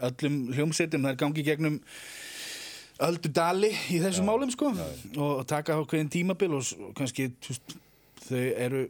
öllum 0.00 0.36
hljómsveitum, 0.56 1.02
það 1.04 1.12
er 1.14 1.18
gangi 1.20 1.42
gegnum 1.44 1.76
öldu 3.00 3.30
dali 3.32 3.70
í 3.92 4.00
þessum 4.02 4.26
málum 4.28 4.50
sko 4.52 4.70
og 5.24 5.46
taka 5.48 5.72
á 5.76 5.80
hverjum 5.88 6.10
tímabil 6.12 6.52
og 6.58 6.90
kannski 6.98 7.30
þau 8.26 8.42
eru 8.66 8.86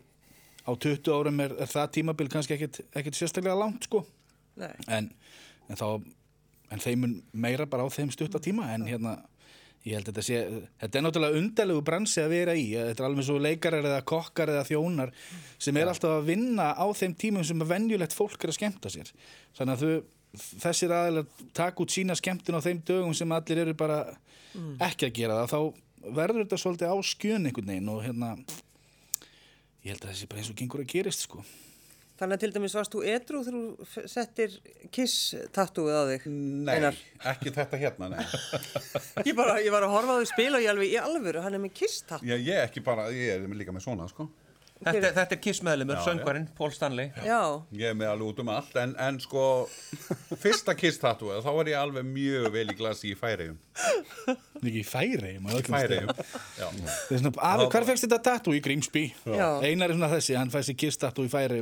á 0.66 0.70
20 0.76 1.12
árum 1.14 1.42
er, 1.44 1.56
er 1.64 1.70
það 1.70 1.92
tímabil 1.98 2.30
kannski 2.32 2.56
ekkit, 2.56 2.82
ekkit 2.96 3.18
sérstaklega 3.18 3.58
langt 3.58 3.88
sko. 3.88 4.04
En, 4.60 5.10
en 5.68 5.78
þá 5.78 5.86
en 6.70 6.82
þeim 6.82 7.06
meira 7.32 7.66
bara 7.66 7.86
á 7.86 7.90
þeim 7.90 8.12
stutta 8.14 8.40
tíma 8.42 8.68
en 8.74 8.86
hérna 8.86 9.16
ég 9.86 9.96
held 9.96 10.10
að 10.10 10.18
þetta 10.18 10.24
sé 10.26 10.40
þetta 10.82 10.98
er 10.98 11.04
náttúrulega 11.06 11.40
undarlegu 11.40 11.82
bransi 11.84 12.20
að 12.22 12.32
vera 12.34 12.54
í. 12.54 12.66
Þetta 12.76 13.02
er 13.02 13.08
alveg 13.08 13.26
svo 13.26 13.36
leikarar 13.40 13.90
eða 13.90 14.06
kokkar 14.06 14.52
eða 14.52 14.66
þjónar 14.68 15.12
sem 15.56 15.76
er 15.80 15.90
alltaf 15.90 16.18
að 16.18 16.28
vinna 16.28 16.70
á 16.76 16.86
þeim 16.96 17.16
tímum 17.18 17.46
sem 17.48 17.64
að 17.64 17.72
venjulegt 17.72 18.16
fólk 18.16 18.44
er 18.44 18.52
að 18.52 18.58
skemmta 18.58 18.92
sér. 18.92 19.12
Þannig 19.56 19.76
að 19.76 19.84
þau 19.84 20.40
þessir 20.62 20.94
aðeinar 20.94 21.46
taka 21.56 21.82
út 21.82 21.94
sína 21.94 22.16
skemmtun 22.18 22.60
á 22.60 22.66
þeim 22.66 22.82
dögum 22.86 23.16
sem 23.16 23.32
allir 23.34 23.64
eru 23.64 23.74
bara 23.78 24.02
ekki 24.84 25.08
að 25.08 25.16
gera 25.16 25.40
það. 25.40 25.54
Þá 25.54 26.12
verður 26.20 26.44
þetta 26.44 26.60
svolítið 26.60 26.92
á 26.92 26.96
skjön 27.06 27.48
einhvern 27.48 27.72
veginn 27.72 27.90
og 27.92 28.04
hérna 28.04 28.34
ég 29.84 29.94
held 29.94 30.04
að 30.04 30.12
þessi 30.12 30.30
bara 30.30 30.42
eins 30.42 30.52
og 30.52 30.60
gengur 30.60 30.82
að 30.84 30.90
gerist 30.94 31.26
sko 31.26 31.44
þannig 32.20 32.36
að 32.36 32.42
til 32.42 32.50
dæmis 32.52 32.74
varst 32.76 32.92
þú 32.92 33.02
edru 33.08 33.40
þegar 33.46 33.62
þú 33.94 34.02
settir 34.12 34.56
kiss-tattúið 34.92 35.96
á 35.96 36.04
þig? 36.10 36.26
Nei, 36.66 36.74
Einar? 36.74 36.98
ekki 37.32 37.52
þetta 37.56 37.80
hérna, 37.80 38.10
nei 38.12 38.20
Ég, 39.28 39.32
bara, 39.38 39.56
ég 39.64 39.72
var 39.72 39.86
að 39.86 39.94
horfa 39.94 40.18
á 40.18 40.20
þig 40.20 40.30
spila 40.34 40.60
og 40.60 40.66
ég 40.66 40.74
alveg 40.74 40.92
í 40.92 40.98
alvöru, 41.00 41.40
hann 41.44 41.56
er 41.56 41.62
með 41.62 41.72
kiss-tattú. 41.80 42.28
Já, 42.28 42.36
ég 42.36 42.52
er 42.58 42.66
ekki 42.66 42.84
bara, 42.84 43.08
ég 43.14 43.38
er 43.38 43.56
líka 43.56 43.72
með 43.72 43.86
svona, 43.86 44.08
sko 44.12 44.28
Þetta, 44.80 45.10
þetta 45.12 45.34
er 45.36 45.40
kissmeðlumur, 45.44 45.98
söngvarinn, 46.06 46.46
Pól 46.56 46.70
Stanley. 46.72 47.10
Já, 47.26 47.40
Ég 47.76 47.90
er 47.90 47.96
með 48.00 48.12
alveg 48.14 48.30
út 48.32 48.38
um 48.40 48.50
allt, 48.54 48.76
en, 48.80 48.94
en 48.96 49.18
sko 49.20 49.42
fyrsta 50.40 50.72
kiss 50.78 50.96
tattoo, 51.02 51.34
þá 51.44 51.50
var 51.58 51.68
ég 51.68 51.76
alveg 51.76 52.06
mjög 52.08 52.46
vel 52.54 52.64
í 52.72 52.76
glasi 52.78 53.10
í 53.12 53.18
Færegjum 53.18 53.58
Ekki 54.60 54.80
í 54.80 54.84
Færeyjum 54.86 55.46
á 55.48 55.50
öllum 55.52 55.76
Færegjum, 55.76 56.10
stöðum. 56.14 56.40
já. 56.60 56.66
Það 56.70 57.12
er 57.16 57.20
svona, 57.22 57.34
afi, 57.50 57.68
hvar 57.74 57.86
fegst 57.90 58.06
þetta 58.06 58.20
tattoo 58.30 58.56
í 58.56 58.62
Grímsby? 58.64 59.04
Já. 59.24 59.46
Einar 59.68 59.92
er 59.92 59.96
svona 59.98 60.10
þessi, 60.14 60.36
hann 60.40 60.52
fæst 60.52 60.72
í 60.72 60.78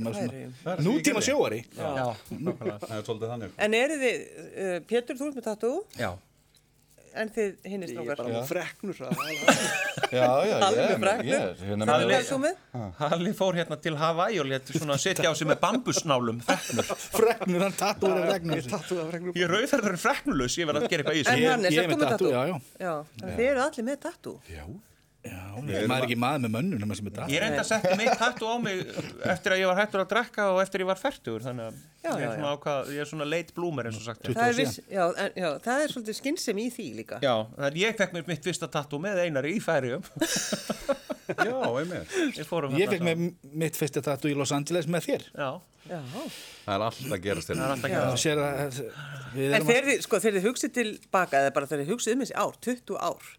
það 0.07 0.17
sem 0.19 0.33
ég 0.39 0.87
Nútíma 0.87 1.23
sjóari. 1.25 1.61
Já, 1.79 1.91
Það 2.29 2.97
er 2.99 3.05
svolítið 3.07 3.29
þannig. 3.35 3.59
En 3.67 3.79
eru 3.83 3.99
þið, 4.03 4.25
uh, 4.49 4.75
Pétur, 4.91 5.19
þú 5.21 5.29
ert 5.31 5.39
með 5.39 5.47
tattú, 5.51 5.73
já. 5.99 6.11
En 7.23 7.31
þið 7.35 7.69
hinnir 7.73 7.91
Ég 7.93 8.11
er 8.13 8.19
bara 8.19 8.33
með 8.33 8.47
freknur 8.49 8.97
það 8.99 9.11
var 9.19 9.29
alveg- 9.29 10.13
já, 10.13 10.29
já, 10.49 10.57
ég 10.79 10.99
hérna? 11.69 12.53
Halli 12.99 13.33
fór 13.39 13.59
hérna 13.59 13.79
til 13.83 13.95
Hawaii 14.01 14.39
og 14.43 14.49
létt 14.51 14.73
svona 14.75 14.97
setja 15.03 15.31
á 15.31 15.35
sig 15.39 15.49
með 15.51 15.61
bambusnálum 15.65 16.39
freknur. 16.47 16.91
Fregnur, 17.19 17.65
hann 17.67 17.77
tattu 17.79 18.11
það 18.13 18.23
freknur. 18.33 19.33
Ég 19.39 19.47
er 19.49 19.55
rauðferður 19.57 19.99
freknulus, 20.05 20.59
ég 20.61 20.71
verð 20.71 20.83
að 20.85 20.91
gera 20.95 21.03
eitthvað 21.05 21.19
í 21.19 21.25
En 21.25 21.29
þessu. 21.29 21.39
Ég 21.39 21.49
ert 21.49 21.63
er. 21.63 22.59
Já, 22.79 22.95
þannig 23.19 23.33
að 23.33 23.41
þið 23.43 23.49
eru 23.53 23.65
allir 23.69 23.89
með 23.91 23.99
tattú. 24.07 24.35
Já, 24.53 24.65
maður 25.27 25.95
er 25.97 26.05
ekki 26.07 26.17
maður 26.21 26.43
með 26.45 26.53
mönnum 26.55 26.83
nema 26.83 26.97
sem 26.97 27.09
er 27.11 27.15
tattoo. 27.17 27.35
Ég 27.35 27.43
reynda 27.43 27.63
að 27.65 27.69
setja 27.73 27.97
mitt 27.99 28.13
tattu 28.21 28.49
á 28.49 28.55
mig 28.63 28.83
eftir 29.35 29.55
að 29.55 29.63
ég 29.63 29.71
var 29.71 29.81
hættur 29.81 30.03
að 30.05 30.11
drekka 30.13 30.47
og 30.55 30.61
eftir 30.63 30.85
ég 30.85 30.91
var 30.91 31.01
færtugur, 31.01 31.45
þannig 31.45 31.69
að 31.69 31.81
Já, 31.99 32.11
ég 32.13 32.23
já, 32.23 32.29
er 32.29 32.37
svona 32.37 32.53
ákvað, 32.55 32.93
ég 32.95 33.03
er 33.03 33.11
svona 33.11 33.27
late 33.29 33.57
bloomer 33.57 33.89
eins 33.91 33.99
og 33.99 34.07
sagt. 34.07 34.29
Það 34.29 34.45
er, 34.45 34.57
viss, 34.61 34.79
já, 34.87 35.03
en, 35.11 35.35
já, 35.43 35.49
það 35.65 35.83
er 35.83 35.95
svolítið 35.95 36.19
skynsemi 36.21 36.69
í 36.69 36.75
því 36.77 36.87
líka. 37.01 37.19
Já, 37.25 37.35
þannig 37.57 37.69
að 37.73 37.81
ég 37.83 37.99
fekk 37.99 38.15
mér 38.15 38.31
mitt 38.31 38.47
fyrsta 38.47 38.71
tattu 38.79 39.03
með 39.03 39.25
einari 39.27 39.57
í 39.59 39.63
færium. 39.65 40.07
Já, 41.29 41.59
einmitt 41.77 42.15
Ég 42.39 42.79
Ég 42.81 42.89
fekk 42.89 43.03
með 43.05 43.25
mitt 43.61 43.77
fyrsta 43.77 44.01
tattoo 44.01 44.31
í 44.33 44.37
Los 44.39 44.53
Angeles 44.57 44.87
með 44.89 45.11
þér. 45.11 45.27
Já, 45.37 45.51
Já. 45.89 45.99
Það 46.65 46.75
er 46.75 46.85
alltaf 46.85 47.13
að 47.17 47.21
gerast 47.25 47.51
er 47.53 47.59
Já. 47.59 47.67
að 47.69 48.81
við 49.35 49.53
En 49.53 49.59
erum 49.59 49.69
þegar 49.69 49.87
þið, 49.89 50.01
sko, 50.05 50.21
þegar 50.21 50.37
þið 50.39 50.49
hugsið 50.49 50.73
tilbaka, 50.79 51.43
eða 51.43 51.53
bara 51.57 51.69
þegar 51.69 51.85
þið 51.85 51.93
hugsið 51.95 52.15
um 52.15 52.25
þessi 52.25 52.37
ár, 52.43 52.59
20 52.67 52.99
ár, 53.09 53.31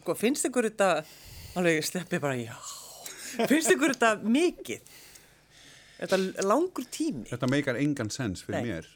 sko, 0.00 0.16
finnst 0.18 0.48
ykkur 0.48 0.68
þetta, 0.70 0.90
alveg 1.58 1.84
sleppið 1.86 2.22
bara, 2.24 2.38
já, 2.40 2.56
finnst 3.50 3.72
ykkur 3.74 3.94
þetta 3.96 4.14
mikið? 4.24 4.98
Þetta 6.02 6.18
langur 6.48 6.86
tími? 6.90 7.28
Þetta 7.30 7.48
meikar 7.50 7.78
engan 7.78 8.10
sens 8.10 8.42
fyrir 8.42 8.62
Nei. 8.64 8.72
mér 8.72 8.90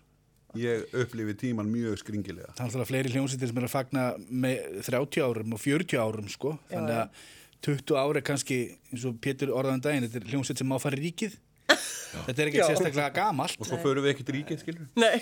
Ég 0.57 0.94
upplifi 0.96 1.35
tíman 1.37 1.68
mjög 1.68 1.99
skringilega 2.01 2.55
Það 2.57 2.62
er 2.62 2.70
alltaf 2.70 2.88
fleiri 2.88 3.11
hljómsýttir 3.12 3.51
sem 3.51 3.59
er 3.61 3.66
að 3.66 3.72
fagna 3.75 4.05
með 4.31 4.79
30 4.87 5.25
árum 5.27 5.53
og 5.53 5.61
40 5.61 6.01
árum 6.01 6.31
sko. 6.33 6.55
Þannig 6.70 6.94
að 6.96 7.25
20 7.66 7.99
ári 8.01 8.22
kannski, 8.25 8.59
eins 8.92 9.05
og 9.09 9.18
Pétur 9.22 9.53
orðaðan 9.53 9.83
daginn, 9.85 10.07
þetta 10.07 10.22
er 10.22 10.31
hljómsýtt 10.33 10.62
sem 10.62 10.70
má 10.70 10.79
fara 10.81 10.96
í 10.96 11.03
ríkið. 11.05 11.37
Þetta 11.68 12.42
er 12.42 12.51
ekki 12.51 12.61
Já. 12.62 12.66
sérstaklega 12.70 13.11
gamalt. 13.18 13.59
Og 13.61 13.68
svo 13.68 13.79
förum 13.83 14.07
við 14.07 14.14
ekkert 14.14 14.33
ríkið, 14.37 14.62
skilur 14.62 14.87
Nei, 14.96 15.18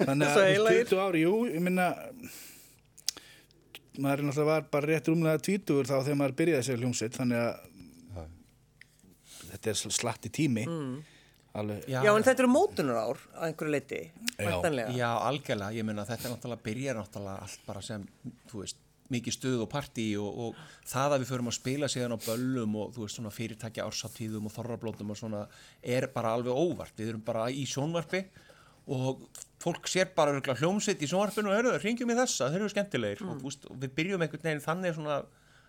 Þannig 0.00 0.32
Svo 0.32 0.42
að 0.42 0.50
heilagir. 0.50 0.88
20 0.90 1.02
ári, 1.04 1.22
jú, 1.22 1.34
ég 1.52 1.62
minna 1.62 1.88
maður 3.98 4.18
er 4.22 4.26
náttúrulega 4.28 4.50
var 4.50 4.68
bara 4.74 4.88
rétt 4.90 5.08
rúmlega 5.10 5.42
tvítugur 5.46 5.86
þá 5.86 5.96
þegar 6.02 6.18
maður 6.22 6.36
byrjaði 6.40 6.66
sér 6.68 6.80
hljómsveit 6.82 7.18
þannig 7.18 7.42
að 7.44 8.30
þetta 9.50 9.70
er 9.70 9.78
sl- 9.78 9.94
slatti 9.94 10.30
tími. 10.34 10.64
Alveg, 11.54 11.84
já, 11.86 12.00
en 12.18 12.24
þetta 12.26 12.42
eru 12.42 12.50
mótunar 12.50 12.96
ár 12.98 13.20
að 13.38 13.44
einhverju 13.52 13.70
leiti, 13.70 13.98
Já. 14.34 14.56
Já, 14.98 15.10
algjörlega, 15.28 15.76
ég 15.76 15.84
meina 15.86 16.02
þetta 16.08 16.32
náttúrulega 16.32 16.64
byrjar 16.66 16.96
náttúrulega 16.98 17.44
allt 17.44 17.60
bara 17.68 17.82
sem, 17.86 18.06
þú 18.50 18.64
veist, 18.64 18.80
mikið 19.14 19.36
stuð 19.36 19.60
og 19.62 19.68
partí 19.70 20.06
og, 20.18 20.40
og 20.48 20.56
það 20.90 21.14
að 21.14 21.22
við 21.22 21.30
förum 21.30 21.50
að 21.52 21.56
spila 21.60 21.90
síðan 21.92 22.16
á 22.16 22.24
böllum 22.24 22.74
og 22.80 22.90
þú 22.96 23.04
veist 23.04 23.20
svona 23.20 23.30
fyrirtækja 23.36 23.86
ársatíðum 23.86 24.48
og 24.50 24.54
þorrablóndum 24.56 25.12
og 25.14 25.20
svona 25.20 25.44
er 25.84 26.08
bara 26.10 26.32
alveg 26.34 26.50
óvart, 26.58 26.96
við 26.98 27.12
erum 27.12 27.22
bara 27.22 27.46
í 27.54 27.62
sjónvarpi 27.70 28.24
og 28.90 29.22
fólk 29.64 29.88
sér 29.88 30.10
bara 30.16 30.36
hljómsveit 30.40 31.00
í 31.00 31.08
sjónvarpinu 31.08 31.50
og 31.50 31.56
eru, 31.56 31.72
ringjum 31.80 32.12
í 32.12 32.18
þessa, 32.18 32.50
þeir 32.52 32.60
eru 32.60 32.72
skemmtilegir. 32.72 33.24
Og, 33.24 33.40
þú 33.40 33.48
veist, 33.48 33.66
og 33.70 33.80
við 33.80 33.94
byrjum 33.98 34.24
einhvern 34.26 34.46
veginn 34.48 34.64
þannig 34.64 34.96
svona 34.98 35.22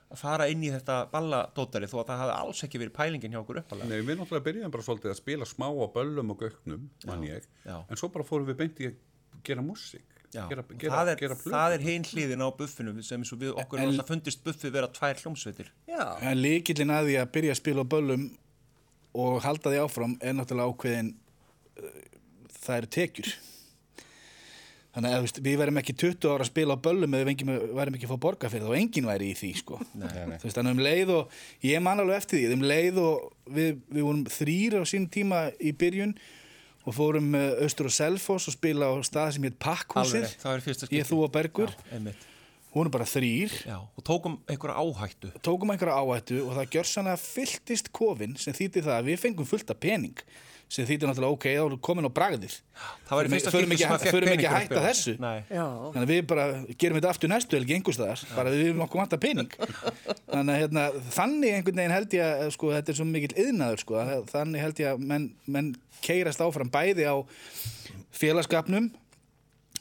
að 0.05 0.19
fara 0.21 0.47
inn 0.51 0.63
í 0.63 0.71
þetta 0.73 0.97
balladótari 1.13 1.87
þó 1.89 1.95
að 2.01 2.09
það 2.11 2.19
hafi 2.23 2.33
alls 2.35 2.65
ekki 2.67 2.81
verið 2.81 2.95
pælingin 2.95 3.33
hjá 3.33 3.39
okkur 3.41 3.61
uppalega. 3.63 3.87
Nei, 3.89 4.03
við 4.05 4.19
náttúrulega 4.19 4.47
byrjuðum 4.49 4.75
bara 4.75 4.85
svolítið 4.85 5.13
að 5.13 5.21
spila 5.21 5.47
smá 5.49 5.65
á 5.71 5.85
böllum 5.95 6.35
og 6.35 6.43
göknum, 6.43 6.83
mann 7.09 7.25
ég. 7.25 7.47
já. 7.65 7.77
En 7.89 7.99
svo 7.99 8.11
bara 8.13 8.27
fórum 8.27 8.51
við 8.51 8.59
beint 8.59 8.83
í 8.83 8.91
að 8.91 8.99
gera 9.47 9.65
músík 9.65 10.15
gera, 10.35 10.63
og 10.65 10.79
gera, 10.79 10.99
það 10.99 11.11
er, 11.13 11.35
það 11.41 11.75
er 11.75 11.83
hinn 11.85 12.07
hliðin 12.09 12.43
á 12.43 12.49
buffinu 12.59 12.93
sem 13.05 13.21
eins 13.23 13.33
og 13.33 13.41
við 13.41 13.53
okkur 13.63 13.83
alltaf 13.83 14.09
fundist 14.11 14.43
buffið 14.45 14.73
vera 14.75 14.89
tvær 14.93 15.21
hljómsveitir. 15.23 15.71
Já, 15.89 16.03
en 16.21 16.41
líkillin 16.41 16.93
að 16.93 17.09
því 17.09 17.17
að 17.21 17.31
byrja 17.37 17.55
að 17.55 17.61
spila 17.61 17.85
á 17.85 17.91
böllum 17.95 18.25
og 19.25 19.37
halda 19.45 19.73
því 19.73 19.81
áfram 19.85 20.15
er 20.19 20.35
náttúrulega 20.35 20.73
ákveðin 20.75 21.11
uh, 21.79 21.99
það 22.59 22.81
eru 22.81 22.91
tekjur 22.97 23.35
þannig 24.95 25.15
að 25.15 25.41
við 25.45 25.57
verðum 25.59 25.79
ekki 25.81 25.95
20 26.01 26.29
ára 26.31 26.45
að 26.45 26.49
spila 26.51 26.77
á 26.79 26.83
böllum 26.87 27.17
eða 27.17 27.27
við 27.29 27.43
verðum 27.75 27.97
ekki 27.97 28.07
að 28.07 28.13
fá 28.13 28.23
borga 28.25 28.51
fyrir 28.51 28.65
það 28.65 28.71
og 28.71 28.79
enginn 28.79 29.09
væri 29.09 29.31
í 29.31 29.37
því 29.37 29.51
sko. 29.59 29.79
Nei, 29.93 30.07
nei. 30.15 30.37
Þú 30.39 30.47
veist, 30.47 30.59
þannig 30.59 30.75
um 30.75 30.83
leið 30.85 31.13
og 31.17 31.35
ég 31.67 31.83
man 31.83 32.03
alveg 32.03 32.21
eftir 32.21 32.41
því, 32.41 32.55
um 32.55 32.67
leið 32.71 33.01
og 33.03 33.51
við, 33.57 33.81
við 33.91 34.07
vorum 34.07 34.23
þrýr 34.37 34.77
á 34.79 34.83
sínum 34.87 35.09
tíma 35.11 35.41
í 35.59 35.73
byrjun 35.75 36.15
og 36.85 36.95
fórum 36.95 37.33
uh, 37.35 37.49
austur 37.65 37.89
og 37.89 37.95
Selfoss 37.95 38.47
og 38.49 38.55
spila 38.55 38.87
á 38.87 38.95
stað 39.05 39.35
sem 39.35 39.49
Alveg 39.49 39.59
Pakkhúsið 39.65 40.95
ég, 40.95 41.07
þú 41.09 41.25
og 41.25 41.33
Bergur, 41.33 41.73
Já, 41.91 42.31
vorum 42.75 42.91
bara 42.93 43.07
þrýr 43.07 43.53
Já, 43.65 43.77
og 43.81 44.03
tókum 44.07 44.39
einhverja 44.51 44.75
áhættu. 44.81 45.31
Tókum 45.45 45.71
einhverja 45.73 45.95
áhættu 46.01 46.41
og 46.45 46.57
það 46.59 46.73
gjör 46.75 46.89
sann 46.91 47.07
að 47.13 47.23
fylltist 47.23 47.91
kofin 47.95 48.35
sem 48.39 48.53
þýtti 48.57 48.83
það 48.85 48.97
að 48.99 49.07
við 49.13 49.23
fengum 49.23 49.47
fullt 49.49 49.71
af 49.71 49.79
pening 49.79 50.19
sem 50.75 50.81
þýtti 50.89 51.05
náttúrulega 51.05 51.35
ok, 51.37 51.43
þá 51.45 51.59
erum 51.61 51.73
við 51.75 51.81
komin 51.85 52.07
á 52.09 52.17
bragðið. 52.17 52.53
Það 53.05 53.15
var 53.19 53.27
í 53.27 53.29
fyrsta 53.35 53.51
ekki- 53.53 53.77
sem 53.77 53.91
að 53.93 53.99
fekk 54.01 54.13
förum 54.15 54.31
ekki 54.31 54.37
pening 54.41 54.47
að 54.49 54.55
hætta 54.63 54.81
þessu. 54.81 55.11
Þannig 55.21 55.99
að 56.01 56.09
við 56.09 56.21
bara 56.31 56.45
gerum 56.81 56.97
þetta 56.97 57.11
aftur 57.13 57.29
næstu 57.29 57.59
helgi 57.59 57.75
einhvers 57.77 57.99
staðar, 57.99 58.23
bara 58.35 58.49
við 58.55 58.63
erum 58.71 58.81
okkur 58.87 59.01
vantar 59.03 59.21
pening. 59.21 59.51
Þannig 60.33 60.55
að 60.55 60.59
hérna, 60.63 60.85
þannig 61.19 61.53
einhvern 61.59 61.79
veginn 61.83 61.93
held 61.95 62.17
ég 62.17 62.41
að 62.41 62.51
sko, 62.57 62.71
þetta 62.73 62.91
er 62.91 62.97
svo 62.97 63.05
mikill 63.11 63.37
yðnaður 63.45 63.83
sko, 63.85 63.99
að 64.01 64.25
þannig 64.33 64.65
held 64.65 64.81
ég 64.81 64.89
að 64.95 65.05
menn, 65.13 65.29
menn 65.45 65.69
keirast 66.01 66.41
áfram 66.41 66.73
bæði 66.73 67.05
á 67.13 67.15
félagskapnum 68.15 68.89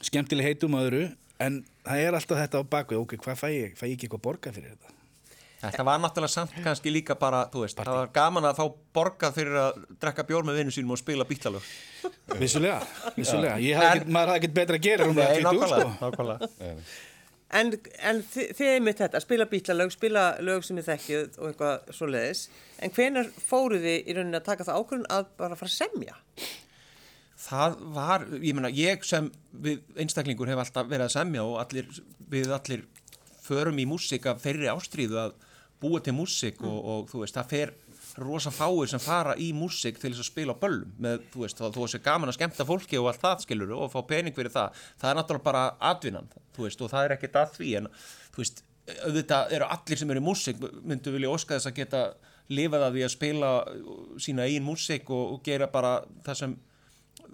skemmtileg 0.04 0.50
heitum 0.52 0.76
og 0.76 0.84
öðru 0.88 1.04
en 1.42 1.62
það 1.86 2.02
er 2.08 2.18
alltaf 2.18 2.38
þetta 2.42 2.60
á 2.60 2.70
bakvið, 2.74 2.98
ok, 3.04 3.16
hvað 3.24 3.40
fæ 3.40 3.48
ég, 3.54 3.72
fæ 3.78 3.86
ég 3.88 3.94
ekki 3.96 4.06
eitthvað 4.08 4.24
borgað 4.28 4.58
fyrir 4.58 4.74
þetta? 4.74 4.90
Þetta 5.64 5.84
var 5.88 6.00
náttúrulega 6.02 6.28
samt 6.34 6.56
kannski 6.60 6.90
líka 6.92 7.14
bara, 7.16 7.46
þú 7.48 7.62
veist, 7.64 7.78
það 7.80 7.96
var 7.96 8.10
gaman 8.12 8.44
að 8.50 8.58
fá 8.58 8.64
borgað 8.98 9.38
fyrir 9.38 9.54
að 9.62 9.78
drekka 10.02 10.26
bjór 10.28 10.44
með 10.44 10.58
vinnu 10.60 10.74
sínum 10.76 10.92
og 10.92 11.00
spila 11.00 11.24
bítalög. 11.24 11.64
Vissulega, 12.36 12.82
vissulega, 13.16 13.54
ég 13.64 13.78
hafði 13.80 14.12
maður 14.12 14.34
hafði 14.34 14.42
ekkert 14.42 14.58
betra 14.58 14.76
að 14.76 14.84
gera 14.84 15.06
um 15.08 15.16
það 15.16 15.34
20, 15.40 15.66
sko. 15.72 15.90
nákvæmlega. 16.04 16.48
En, 17.54 17.68
en 18.02 18.18
þi- 18.26 18.48
þið 18.58 18.68
einmitt 18.72 18.98
þetta, 18.98 19.20
spila 19.22 19.44
bítlalög, 19.46 19.92
spila 19.94 20.22
lög 20.42 20.64
sem 20.66 20.78
þið 20.80 20.86
þekkið 20.88 21.36
og 21.38 21.50
eitthvað 21.52 21.92
svoleiðis. 21.94 22.40
En 22.82 22.90
hvenar 22.96 23.28
fóruð 23.46 23.84
þið 23.84 24.08
í 24.10 24.16
rauninni 24.16 24.38
að 24.40 24.46
taka 24.48 24.66
það 24.66 24.80
ákvörðun 24.80 25.04
að 25.14 25.28
bara 25.38 25.58
fara 25.60 25.70
að 25.70 25.76
semja? 25.76 26.16
Það 27.44 27.78
var, 27.92 28.26
ég 28.40 28.56
meina, 28.56 28.70
ég 28.72 29.04
sem 29.04 29.28
við 29.64 29.82
einstaklingur 30.00 30.48
hef 30.48 30.62
alltaf 30.62 30.88
verið 30.88 31.08
að 31.10 31.16
semja 31.18 31.44
og 31.44 31.58
allir, 31.60 31.88
við 32.32 32.52
allir 32.56 32.84
förum 33.44 33.80
í 33.82 33.86
músík 33.88 34.28
af 34.30 34.40
þeirri 34.44 34.70
ástríðu 34.72 35.20
að 35.20 35.34
búa 35.82 36.00
til 36.00 36.14
músík 36.16 36.62
og, 36.64 36.78
og 36.78 37.10
þú 37.10 37.24
veist, 37.24 37.36
það 37.36 37.50
fer 37.50 37.74
rosa 38.24 38.52
fáir 38.54 38.88
sem 38.88 39.02
fara 39.02 39.34
í 39.36 39.50
músík 39.56 39.98
til 39.98 40.12
þess 40.12 40.22
að 40.22 40.28
spila 40.30 40.54
á 40.54 40.62
böllum 40.62 40.92
með, 41.02 41.24
þú 41.32 41.42
veist, 41.44 41.58
þá 41.58 41.66
þú 41.74 41.84
veist, 41.84 41.98
gaman 42.04 42.30
að 42.30 42.38
skemmta 42.38 42.66
fólki 42.68 43.00
og 43.00 43.08
allt 43.10 43.24
það 43.24 43.42
skilur 43.44 43.74
og 43.76 43.90
fá 43.92 43.98
pening 44.08 44.36
fyrir 44.36 44.54
það. 44.54 44.84
Það 45.00 45.10
er 45.10 45.18
náttúrulega 45.18 45.48
bara 45.48 45.64
atvinnan, 45.90 46.30
þú 46.54 46.68
veist, 46.68 46.84
og 46.84 46.92
það 46.92 47.08
er 47.08 47.16
ekkert 47.16 47.40
að 47.42 47.56
því 47.58 47.72
en, 47.80 47.90
þú 48.34 48.44
veist, 48.44 48.62
auðvitað 48.84 49.56
eru 49.56 49.68
allir 49.76 50.00
sem 50.00 50.12
eru 50.12 50.22
í 50.22 50.24
músík 50.24 50.62
myndu 50.84 51.14
vilja 51.14 51.32
óska 51.32 51.56
þess 51.56 51.70
að 51.70 51.78
geta 51.80 52.04
lifað 52.52 52.86
að 52.86 52.96
því 52.96 53.04
að 53.06 53.12
spila 53.14 53.50
sína 54.20 54.46
eigin 54.46 54.66
músík 54.66 55.08
og, 55.08 55.36
og 55.36 55.44
gera 55.46 55.70
bara 55.72 55.94
það 56.26 56.40
sem 56.42 56.56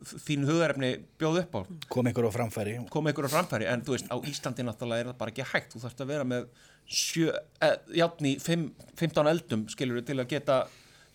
þín 0.01 0.47
hugarefni 0.49 0.91
bjóð 1.21 1.39
upp 1.43 1.55
á 1.57 1.61
Kom 1.93 2.07
einhver 2.09 2.29
á 2.29 2.33
framfæri. 2.33 2.75
koma 2.91 3.11
ykkur 3.13 3.29
á 3.29 3.35
framfæri 3.35 3.67
en 3.69 3.83
þú 3.85 3.95
veist 3.97 4.09
á 4.09 4.17
Íslandi 4.31 4.65
náttúrulega 4.65 5.01
er 5.05 5.11
það 5.11 5.19
bara 5.21 5.31
ekki 5.35 5.47
hægt 5.53 5.75
þú 5.75 5.83
þarfst 5.85 6.01
að 6.05 6.11
vera 6.15 6.25
með 6.25 6.47
sjö, 6.91 7.33
eh, 7.61 7.77
játn 8.01 8.27
í 8.27 8.35
fimm, 8.41 8.71
15 8.97 9.29
eldum 9.31 9.67
skilur 9.69 10.03
til 10.03 10.17
að 10.19 10.29
geta 10.33 10.57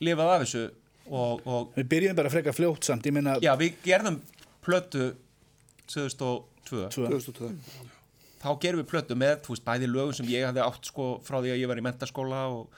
lifað 0.06 0.32
af 0.36 0.44
þessu 0.46 0.64
og, 1.10 1.42
og 1.46 1.74
Við 1.76 1.90
byrjum 1.90 2.16
bara 2.16 2.30
frekar 2.34 2.54
fljótt 2.56 2.84
samt, 2.88 3.06
ég 3.06 3.14
meina, 3.14 3.38
já 3.42 3.54
við 3.60 3.76
gerðum 3.84 4.22
plötu 4.66 5.14
2002 5.88 6.44
Tvö. 6.66 6.88
2002. 6.90 7.52
þá 8.42 8.50
gerum 8.62 8.82
við 8.82 8.88
plötu 8.90 9.16
með 9.18 9.36
þú 9.46 9.54
veist 9.54 9.66
bæði 9.66 9.90
lögum 9.90 10.14
sem 10.18 10.30
ég 10.30 10.46
hafði 10.48 10.64
átt 10.66 10.88
sko 10.90 11.10
frá 11.26 11.38
því 11.42 11.52
að 11.54 11.60
ég 11.62 11.70
var 11.70 11.82
í 11.82 11.86
mentaskóla 11.86 12.40
og, 12.54 12.70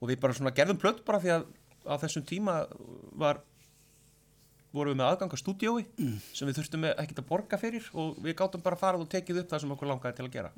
og 0.00 0.08
við 0.08 0.20
bara 0.22 0.36
svona 0.36 0.52
gerðum 0.56 0.80
plötu 0.80 1.04
bara 1.04 1.20
því 1.20 1.32
að 1.38 1.44
á 1.84 1.94
þessum 2.00 2.24
tíma 2.28 2.54
var 3.20 3.42
vorum 4.74 4.94
við 4.94 5.00
með 5.00 5.10
aðgang 5.10 5.34
að 5.36 5.42
stúdiói 5.42 5.84
sem 6.34 6.48
við 6.48 6.58
þurftum 6.58 6.88
ekkert 6.90 7.20
að 7.22 7.28
borga 7.28 7.60
fyrir 7.60 7.90
og 7.94 8.18
við 8.24 8.38
gátum 8.40 8.64
bara 8.64 8.80
farað 8.80 9.06
og 9.06 9.12
tekið 9.14 9.44
upp 9.44 9.52
það 9.52 9.62
sem 9.64 9.76
okkur 9.76 9.90
langaði 9.92 10.18
til 10.18 10.26
að 10.26 10.34
gera 10.34 10.52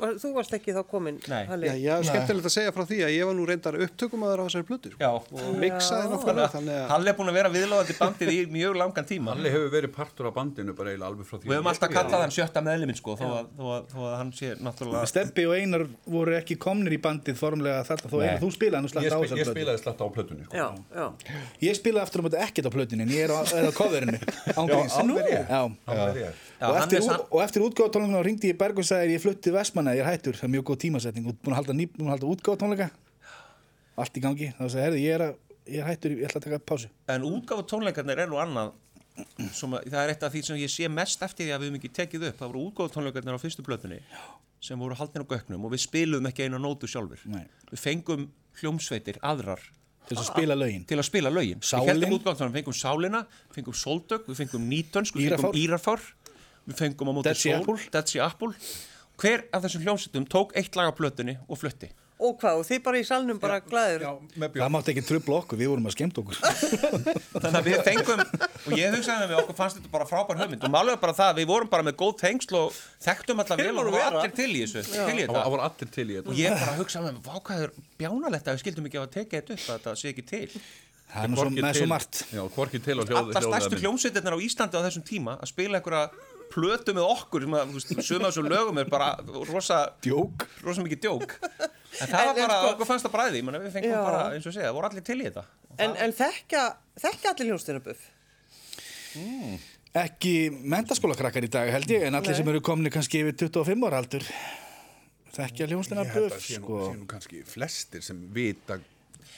Og 0.00 0.16
Þú 0.22 0.30
varst 0.34 0.54
ekki 0.56 0.72
þá 0.74 0.80
komin? 0.88 1.18
Já, 1.28 1.42
já, 1.76 1.94
skemmtilegt 2.06 2.46
að 2.48 2.54
segja 2.54 2.72
frá 2.74 2.84
því 2.88 2.98
að 3.06 3.10
ég 3.12 3.26
var 3.28 3.34
nú 3.36 3.44
reyndar 3.46 3.76
upptökumæður 3.84 4.40
á 4.40 4.44
þessari 4.48 4.66
plötu. 4.68 4.88
sko. 4.94 5.00
Já, 5.02 5.10
og 5.12 5.58
Miksaði 5.60 6.06
að... 6.42 6.70
Halli 6.92 7.08
er 7.12 7.16
búin 7.18 7.30
að 7.32 7.36
vera 7.38 7.50
viðlóðandi 7.52 7.96
bandið 8.00 8.28
í 8.32 8.38
mjög 8.52 8.78
langan 8.80 9.06
tíma 9.08 9.34
Halli 9.34 9.52
hefur 9.52 9.70
verið 9.74 9.92
partur 9.96 10.28
af 10.30 10.34
bandinu 10.38 10.72
bara 10.78 10.88
eiginlega 10.92 11.10
alveg 11.12 11.26
frá 11.28 11.36
því 11.38 11.44
Við 11.44 11.56
höfum 11.56 11.68
að 11.68 11.72
alltaf 11.74 11.90
kallað 11.96 12.20
hann 12.24 12.34
sjötta 12.36 12.60
meðliminn 12.66 12.98
sko 12.98 13.16
þó 13.20 13.26
að, 13.28 13.46
þó, 13.58 13.64
að, 13.76 13.82
þó 13.92 13.98
að 14.08 14.14
hann 14.22 14.32
sé 14.38 14.48
náttúrulega 14.62 15.10
Steppi 15.12 15.42
og 15.48 15.54
Einar 15.60 15.84
voru 16.16 16.32
ekki 16.38 16.56
komnir 16.62 16.92
í 16.96 17.00
bandið 17.02 17.36
formlega 17.42 17.84
þarna, 17.88 18.08
þó 18.12 18.16
Einar, 18.22 18.40
þú 18.42 18.48
spilaði 18.56 18.82
nú 18.82 18.88
Ég, 18.92 19.10
spil, 19.12 19.38
ég 19.42 19.50
spilaði 19.52 19.78
slatt 19.82 20.00
á 20.02 20.06
plötunni 20.12 20.42
sko. 20.46 20.54
Já, 20.56 20.66
já. 20.96 21.06
Ég 21.68 21.78
spilaði 21.78 22.04
aftur 22.06 22.22
á 22.22 22.24
móti 22.26 22.38
ekkert 22.42 22.66
á 22.68 22.72
er 26.12 26.28
er. 26.28 26.36
Já, 26.62 26.68
og, 26.68 26.76
hann 26.76 26.84
eftir, 26.86 27.02
sann- 27.02 27.18
út- 27.18 27.32
og 27.34 27.40
eftir 27.42 27.64
útgáðtónleikana 27.66 28.22
ringdi 28.22 28.50
ég 28.52 28.58
Berg 28.60 28.78
og 28.78 28.86
sagði 28.86 29.16
ég 29.16 29.22
flutti 29.82 29.90
Vestmanna, 29.90 29.94
ég 29.96 30.04
er 30.04 30.10
hættur, 30.10 30.36
það 30.38 30.46
er 30.46 30.52
mjög 30.52 30.66
góð 30.68 30.78
tímasetning. 30.82 31.26
Og 31.26 31.38
búin 31.42 31.54
að 31.54 31.58
halda, 31.60 31.74
að 31.74 32.12
halda 32.12 32.30
útgáðtónleika 32.32 32.90
allt 34.02 34.16
í 34.16 34.22
gangi, 34.22 34.52
þá 34.56 34.64
ég 34.96 35.14
er, 35.14 35.24
að, 35.26 35.34
ég 35.68 35.82
er 35.82 35.88
hættur, 35.88 36.14
ég 36.16 36.28
ætla 36.28 36.40
að 36.40 36.46
taka 36.46 36.60
pásu. 36.64 36.88
En 37.12 37.26
útgáfu 37.28 37.66
tónleikarnir 37.68 38.22
er 38.24 38.30
nú 38.30 38.38
annað 38.40 38.72
sem 39.52 39.74
að, 39.74 39.90
það 39.92 39.98
er 40.02 40.14
eitt 40.14 40.24
af 40.24 40.32
því 40.32 40.42
sem 40.46 40.62
ég 40.62 40.72
sé 40.72 40.88
mest 40.88 41.22
eftir 41.22 41.46
því 41.46 41.52
að 41.52 41.60
við 41.60 41.68
höfum 41.68 41.80
ekki 41.80 41.92
tekið 41.98 42.24
upp. 42.30 42.38
Það 42.38 42.52
voru 42.52 42.64
útgáfu 42.70 42.94
tónleikarnir 42.94 43.36
á 43.36 43.40
fyrstu 43.42 43.66
blötunni 43.66 44.00
sem 44.62 44.78
voru 44.78 44.96
haldnir 44.96 45.26
á 45.26 45.30
göknum 45.34 45.66
og 45.66 45.74
við 45.74 45.84
spiluðum 45.84 46.30
ekki 46.30 46.46
einu 46.46 46.60
nótu 46.62 46.88
sjálfur. 46.88 47.20
Nei. 47.28 47.44
Við 47.68 47.82
fengum 47.82 48.28
hljómsveitir 48.62 49.18
aðrar 49.20 49.60
til 50.08 50.16
að 50.16 50.28
spila 50.30 50.56
lögin. 50.56 50.86
Til 50.88 50.98
að 50.98 51.06
spila 51.10 51.32
lögin. 51.34 51.60
Við 51.60 52.56
fengum 52.56 52.76
Sálina, 52.78 53.24
við 53.50 53.58
fengum 53.58 53.76
Soldök 53.76 54.26
við 54.30 54.40
fengum 54.44 54.64
Nítönsk, 54.70 55.18
við 55.18 55.34
fengum 55.34 55.58
Írafár. 55.58 56.06
Við 56.62 56.78
fengum 56.78 57.10
á 57.10 57.12
móti 57.12 57.32
Dead 57.90 58.08
Sea 58.08 58.26
Apple. 58.30 58.62
Hver 59.22 59.44
af 59.54 59.62
þessum 59.62 59.84
hljómsveitum 59.86 60.24
tók 60.26 60.56
eitt 60.58 60.74
lag 60.78 60.90
á 60.90 60.92
plötunni 60.98 61.36
og 61.46 61.60
flutti? 61.60 61.92
Og 62.22 62.36
hvað, 62.38 62.60
og 62.60 62.66
þið 62.68 62.80
bara 62.84 62.98
í 63.00 63.04
salnum 63.06 63.38
bara 63.42 63.56
glæður? 63.66 64.02
það 64.38 64.68
mátti 64.70 64.92
ekki 64.92 65.02
trubla 65.08 65.38
okkur, 65.40 65.58
við 65.58 65.70
vorum 65.72 65.88
að 65.90 65.94
skemmt 65.96 66.18
okkur. 66.22 66.38
Þannig 67.42 67.56
að 67.58 67.66
við 67.66 67.80
fengum 67.88 68.22
og 68.22 68.76
ég 68.78 68.94
hugsaði 68.94 69.26
með 69.26 69.40
okkur 69.40 69.58
fannst 69.58 69.78
þetta 69.80 69.90
bara 69.94 70.06
frábær 70.06 70.38
hugmynd. 70.42 70.66
Og 70.68 70.70
málega 70.74 71.00
bara 71.02 71.16
það, 71.18 71.40
við 71.40 71.48
vorum 71.50 71.72
bara 71.72 71.86
með 71.88 71.96
góð 72.02 72.14
tengsl 72.22 72.58
og 72.60 72.78
þekktum 73.08 73.42
alltaf 73.42 73.58
vel 73.62 73.72
og 73.72 73.80
voru 73.80 73.96
var 73.96 74.20
allir 74.20 74.36
til 74.38 74.48
í 74.52 74.62
þessu 74.62 74.84
til 74.86 75.02
í 75.02 75.02
Það 75.02 75.18
þetta. 75.24 75.34
var- 75.34 75.50
það 75.50 75.66
allir 75.66 75.92
til 75.98 76.06
í 76.06 76.14
og 76.20 76.30
þetta 76.30 76.38
ég 76.44 76.62
bara 76.62 76.78
hugsaði 76.78 77.08
með 77.08 77.18
mér, 77.18 77.26
vákaður 77.32 77.74
bjánalegt 77.98 78.46
að 78.46 78.54
við 78.58 78.64
skildum 78.66 78.88
ekki 78.90 79.02
að 79.02 79.12
tekið 79.18 79.38
þetta 79.40 79.58
upp 79.58 79.66
að 79.66 79.74
þetta 79.82 79.96
sé 79.98 80.14
ekki 80.14 80.26
til. 80.30 80.46
Það 81.12 81.24
er 81.26 81.28
nú 81.28 81.36
svo, 81.36 81.44
Hvorki 81.44 81.60
með 81.60 81.74
svo 81.76 81.86
margt. 81.90 82.20
Og 82.32 82.54
allar 83.20 83.44
stærstu 83.44 83.80
hljómsveitirnar 83.82 84.32
á 84.32 84.38
Íslandi 84.40 84.78
á 84.80 84.84
þessum 84.86 85.02
tíma 85.04 85.34
að 85.42 85.50
spila 85.50 85.76
einhverja 85.76 86.06
plötu 86.52 86.94
með 86.96 87.08
okkur 87.08 87.46
sem 87.46 87.56
að, 87.58 87.70
þú 87.72 87.78
veist, 87.80 87.92
suma 88.08 88.28
af 88.28 88.32
þessum 88.34 88.50
lögum 88.52 88.80
er 88.82 88.90
bara 88.92 89.08
rosa, 89.48 89.80
djók 90.04 90.46
rosa 90.66 90.84
mikið 90.84 91.02
djók 91.06 91.36
en 91.42 92.08
það 92.12 92.26
var 92.28 92.34
bara, 92.38 92.56
sko- 92.60 92.72
okkur 92.74 92.90
fannst 92.92 93.06
það 93.08 93.14
bræði 93.16 93.42
menn, 93.48 93.60
við 93.64 93.74
fengum 93.78 93.94
Já. 93.96 94.00
bara, 94.06 94.22
eins 94.36 94.46
og 94.48 94.54
segja, 94.56 94.68
það 94.70 94.76
voru 94.78 94.90
allir 94.92 95.06
til 95.10 95.18
í 95.20 95.28
þetta 95.30 95.44
En, 95.80 95.94
en 96.04 96.12
þekkja, 96.12 96.62
þekkja 97.00 97.30
allir 97.32 97.48
hljómsdýrabuff? 97.52 98.02
ekki 99.92 100.32
mentaskólakrakkar 100.72 101.44
í 101.46 101.50
dag 101.52 101.68
held 101.74 101.90
ég 101.92 102.06
en 102.08 102.16
allir 102.16 102.32
Nei. 102.32 102.38
sem 102.40 102.48
eru 102.52 102.62
komni 102.64 102.92
kannski 102.92 103.20
yfir 103.24 103.34
25 103.44 103.84
ára 103.88 103.98
aldur 104.00 104.24
þekkja 105.36 105.68
hljómsleina 105.68 106.06
Ég 106.06 106.14
held 106.14 106.24
að 106.24 106.32
buff 106.36 106.46
sé 106.46 106.56
nú, 106.60 106.64
sko. 106.64 106.78
sé 106.88 106.96
nú 107.00 107.08
kannski 107.10 107.42
flestir 107.48 108.04
sem 108.06 108.22
vita 108.32 108.78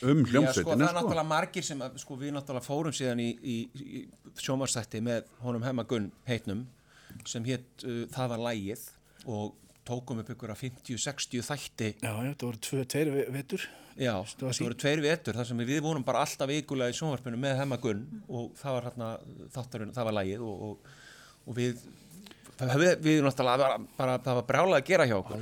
um 0.04 0.22
Já, 0.22 0.22
sko, 0.22 0.28
það 0.28 0.30
hljómsveitina 0.30 0.88
er 0.90 0.96
náttúrulega 0.98 1.26
margir 1.30 1.66
sem, 1.66 1.82
að, 1.86 1.98
sko, 2.02 2.16
við 2.22 2.34
náttúrulega 2.36 2.66
fórum 2.68 2.94
síðan 2.94 3.22
í, 3.24 3.28
í, 3.42 3.56
í 3.74 4.04
sjómarsætti 4.42 5.02
með 5.06 5.26
honum 5.42 5.66
Hemma 5.66 5.84
Gunn 5.90 6.10
heitnum 6.30 6.64
sem 7.30 7.44
hétt 7.48 7.84
uh, 7.88 8.04
Það 8.14 8.32
var 8.34 8.42
lægið 8.48 8.84
og 9.30 9.54
tókum 9.84 10.20
upp 10.22 10.30
ykkur 10.32 10.52
að 10.54 10.62
50-60 10.64 11.42
þætti. 11.44 11.88
Já, 12.00 12.12
já, 12.24 12.30
það 12.40 12.46
voru 12.48 12.84
tveir 12.88 13.10
ve- 13.12 13.26
vetur. 13.34 13.66
Já, 14.00 14.14
það 14.40 14.60
voru 14.64 14.78
tveir 14.80 15.02
vetur 15.04 15.36
þar 15.38 15.48
sem 15.50 15.60
við 15.60 15.82
vorum 15.84 16.04
bara 16.06 16.22
alltaf 16.24 16.48
vikulega 16.50 16.94
í 16.94 16.96
sjónvarpinu 16.98 17.38
með 17.40 17.58
Hemma 17.60 17.76
Gunn 17.82 18.00
og 18.28 18.54
það 18.58 18.78
var 18.78 18.88
hérna 18.88 19.10
þátturinn, 19.54 19.92
það 19.94 20.08
var 20.08 20.16
lægið 20.18 20.46
og, 20.48 20.64
og, 20.70 20.88
og 21.44 21.58
við 21.60 21.84
við, 22.54 22.90
við 23.04 23.20
náttúrulega 23.26 23.60
bara, 23.60 23.78
bara, 23.98 24.16
það 24.24 24.38
var 24.40 24.48
brjálað 24.48 24.78
að 24.80 24.88
gera 24.88 25.06
hjá 25.10 25.14
okkur. 25.18 25.36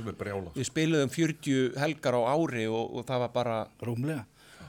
Við 0.59 0.67
spiluðum 0.69 1.11
40 1.13 1.79
helgar 1.81 2.17
á 2.19 2.21
ári 2.33 2.63
og, 2.67 2.83
og 2.99 3.07
það 3.09 3.23
var 3.25 3.33
bara 3.39 3.57
rúmlega 3.85 4.23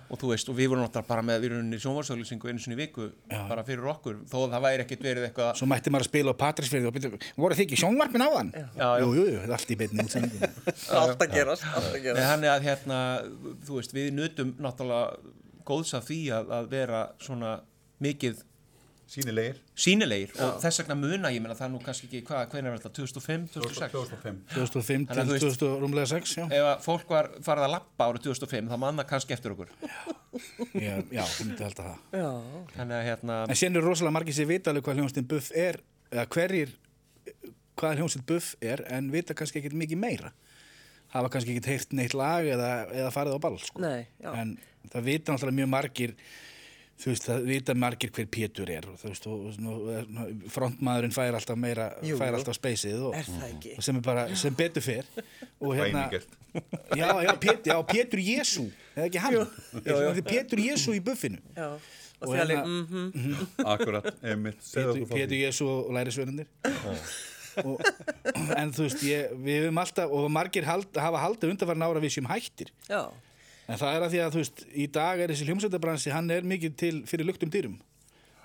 og 0.09 0.21
þú 0.21 0.31
veist, 0.31 0.51
og 0.51 0.57
við 0.59 0.71
vorum 0.73 0.85
náttúrulega 0.85 1.11
bara 1.11 1.25
með 1.25 1.45
við 1.45 1.55
erum 1.55 1.75
í 1.75 1.81
sjónvarsauðlýsingu 1.83 2.51
einu 2.51 2.63
sinni 2.63 2.77
í 2.77 2.81
viku 2.83 3.09
bara 3.31 3.65
fyrir 3.67 3.89
okkur, 3.95 4.19
þó 4.31 4.37
að 4.43 4.57
það 4.57 4.67
væri 4.67 4.85
ekkert 4.85 5.07
verið 5.09 5.29
eitthvað 5.29 5.61
svo 5.61 5.69
mætti 5.71 5.93
maður 5.95 6.07
að 6.07 6.11
spila 6.11 6.35
á 6.35 6.43
Patrísfjörði 6.45 6.91
og 6.91 6.97
byrja, 6.97 7.21
voru 7.41 7.59
þið 7.59 7.65
ekki 7.67 7.81
sjónvarpin 7.83 8.27
á 8.27 8.31
hann? 8.35 8.53
Já, 8.55 8.67
já. 8.75 8.89
Jú, 9.01 9.13
jú, 9.19 9.27
jú, 9.33 9.39
er 9.45 9.55
allt 9.57 9.75
í 9.75 9.79
beinni 9.81 10.09
Allt 11.01 11.25
að 11.25 11.35
gerast, 11.35 11.69
að 11.71 11.89
þannig 12.21 12.51
að 12.53 12.67
hérna, 12.69 12.99
þú 13.67 13.79
veist, 13.81 13.97
við 13.97 14.11
nutum 14.19 14.53
náttúrulega 14.63 15.33
góðs 15.65 15.95
af 15.97 16.09
því 16.09 16.21
að, 16.37 16.53
að 16.59 16.69
vera 16.75 17.05
svona 17.23 17.55
mikið 18.05 18.43
sínilegir 19.15 19.61
sínilegir 19.85 20.33
og 20.43 20.59
þess 20.63 20.81
vegna 20.83 20.97
muna 20.99 21.31
ég 21.35 21.43
meina 21.45 21.55
það 21.59 21.67
er 21.69 21.73
nú 21.75 21.81
kannski 21.85 22.09
ekki, 22.09 22.21
hvað, 22.29 22.45
hvernig 22.53 22.71
er 22.73 22.79
þetta, 22.83 22.93
2005, 22.99 23.47
2006 23.55 23.95
2005 23.95 24.41
2005 24.55 25.07
Þannig 25.11 25.15
til 25.15 25.23
að 25.23 25.31
þú 25.31 25.37
veist- 25.49 25.63
2000 25.65 25.83
rúmlega 25.85 26.11
6 26.13 26.35
já, 26.41 26.45
ef 26.59 26.69
að 26.73 26.85
fólk 26.89 27.15
var 27.15 27.31
farið 27.47 27.67
að 27.69 27.75
lappa 27.77 28.09
árið 28.11 28.27
2005 28.29 28.71
þá 28.73 28.77
manna 28.85 29.05
kannski 29.09 29.37
eftir 29.37 29.55
okkur. 29.55 29.71
Já, 30.75 30.95
já, 31.15 31.23
ég 31.23 31.45
myndi 31.47 31.63
held 31.65 31.79
að 31.79 31.91
það. 31.91 31.99
Já, 32.19 32.31
þannig 32.77 32.97
að 32.99 33.05
hérna, 33.09 33.37
En 33.49 33.59
síðan 33.61 33.79
eru 33.81 33.89
rosalega 33.93 34.17
margir 34.19 34.35
sem 34.35 34.49
vita 34.51 34.73
alveg 34.73 34.85
hvað 34.89 34.99
hljómsveitin 35.01 35.29
buff 35.31 35.51
er 35.55 35.79
eða 36.11 36.27
hverjir 36.35 36.75
hvað 37.79 38.01
hljómsveit 38.01 38.27
buff 38.29 38.55
er 38.63 38.83
en 38.95 39.11
vita 39.15 39.35
kannski 39.39 39.61
ekkert 39.63 39.77
mikið 39.79 40.01
meira. 40.03 40.33
Hafa 41.15 41.31
kannski 41.31 41.55
ekkert 41.55 41.71
heyrt 41.71 41.93
neitt 41.95 42.15
lag 42.19 42.47
eða, 42.51 42.71
eða 42.91 43.13
farið 43.15 43.39
á 43.39 43.41
ball 43.47 43.59
sko. 43.63 43.83
Nei, 43.83 44.07
já. 44.23 44.33
en 44.35 44.57
það 44.91 45.07
vita 45.09 45.33
náttúrulega 45.35 45.59
mjög 45.61 45.71
margir 45.75 46.15
þú 47.03 47.11
veist, 47.11 47.25
það 47.29 47.47
vita 47.49 47.75
margir 47.75 48.11
hver 48.15 48.29
Pétur 48.31 48.71
er 48.71 48.87
og 48.89 48.99
þú 49.01 49.09
veist, 49.11 49.27
og, 49.27 49.49
og, 49.51 49.89
og 50.23 50.45
frontmaðurinn 50.55 51.15
fær 51.17 51.35
alltaf 51.39 51.59
meira, 51.59 51.89
Jú, 52.07 52.17
fær 52.21 52.31
jú. 52.33 52.39
alltaf 52.39 52.57
speysið 52.59 53.03
og, 53.11 53.17
Er 53.19 53.29
ekki? 53.51 53.75
og 53.79 53.83
sem 53.87 53.99
er 53.99 54.05
bara, 54.07 54.27
sem 54.39 54.55
betur 54.59 54.85
fer 54.87 55.09
og 55.61 55.75
hérna 55.79 56.07
já, 57.01 57.09
já, 57.27 57.33
Pétur, 57.43 57.73
já, 57.73 57.77
Pétur 57.91 58.23
Jésu 58.23 58.69
eða 58.95 59.09
ekki 59.09 59.19
hann, 59.27 59.39
já, 59.83 59.99
já. 60.07 60.25
Pétur 60.31 60.63
Jésu 60.69 60.95
í 60.97 61.03
buffinu 61.05 61.43
já. 61.59 61.73
Og 62.25 62.31
Og 62.31 62.37
hérna- 62.39 62.63
mhm. 62.65 63.35
akkurat, 63.67 64.07
einmitt 64.23 64.63
segðu 64.65 64.95
Pétur, 64.95 65.03
okkur 65.03 65.09
frá 65.11 65.17
Pétur 65.19 65.35
því. 65.35 65.41
Jésu 65.45 65.67
og 65.69 65.91
lærisvörundir 65.93 66.47
og, 67.65 67.83
en 68.57 68.73
þú 68.75 68.87
veist, 68.87 69.03
ég, 69.07 69.35
við 69.45 69.59
hefum 69.65 69.79
alltaf 69.83 70.15
og 70.15 70.31
margir 70.33 70.65
hald, 70.67 70.89
hafa 70.99 71.21
haldið 71.27 71.53
undanfarn 71.57 71.85
ára 71.87 72.01
við 72.03 72.15
séum 72.17 72.31
hættir 72.31 72.71
Já, 72.89 73.03
en 73.69 73.81
það 73.81 73.97
er 73.97 74.05
að 74.07 74.13
því 74.15 74.21
að 74.25 74.35
þú 74.37 74.41
veist, 74.43 74.63
í 74.75 74.87
dag 74.93 75.21
er 75.25 75.33
þessi 75.33 75.47
hljómsveitabransi 75.49 76.13
hann 76.15 76.31
er 76.35 76.47
mikið 76.55 76.77
til 76.83 76.95
fyrir 77.09 77.29
luktum 77.29 77.53
dýrum. 77.55 77.77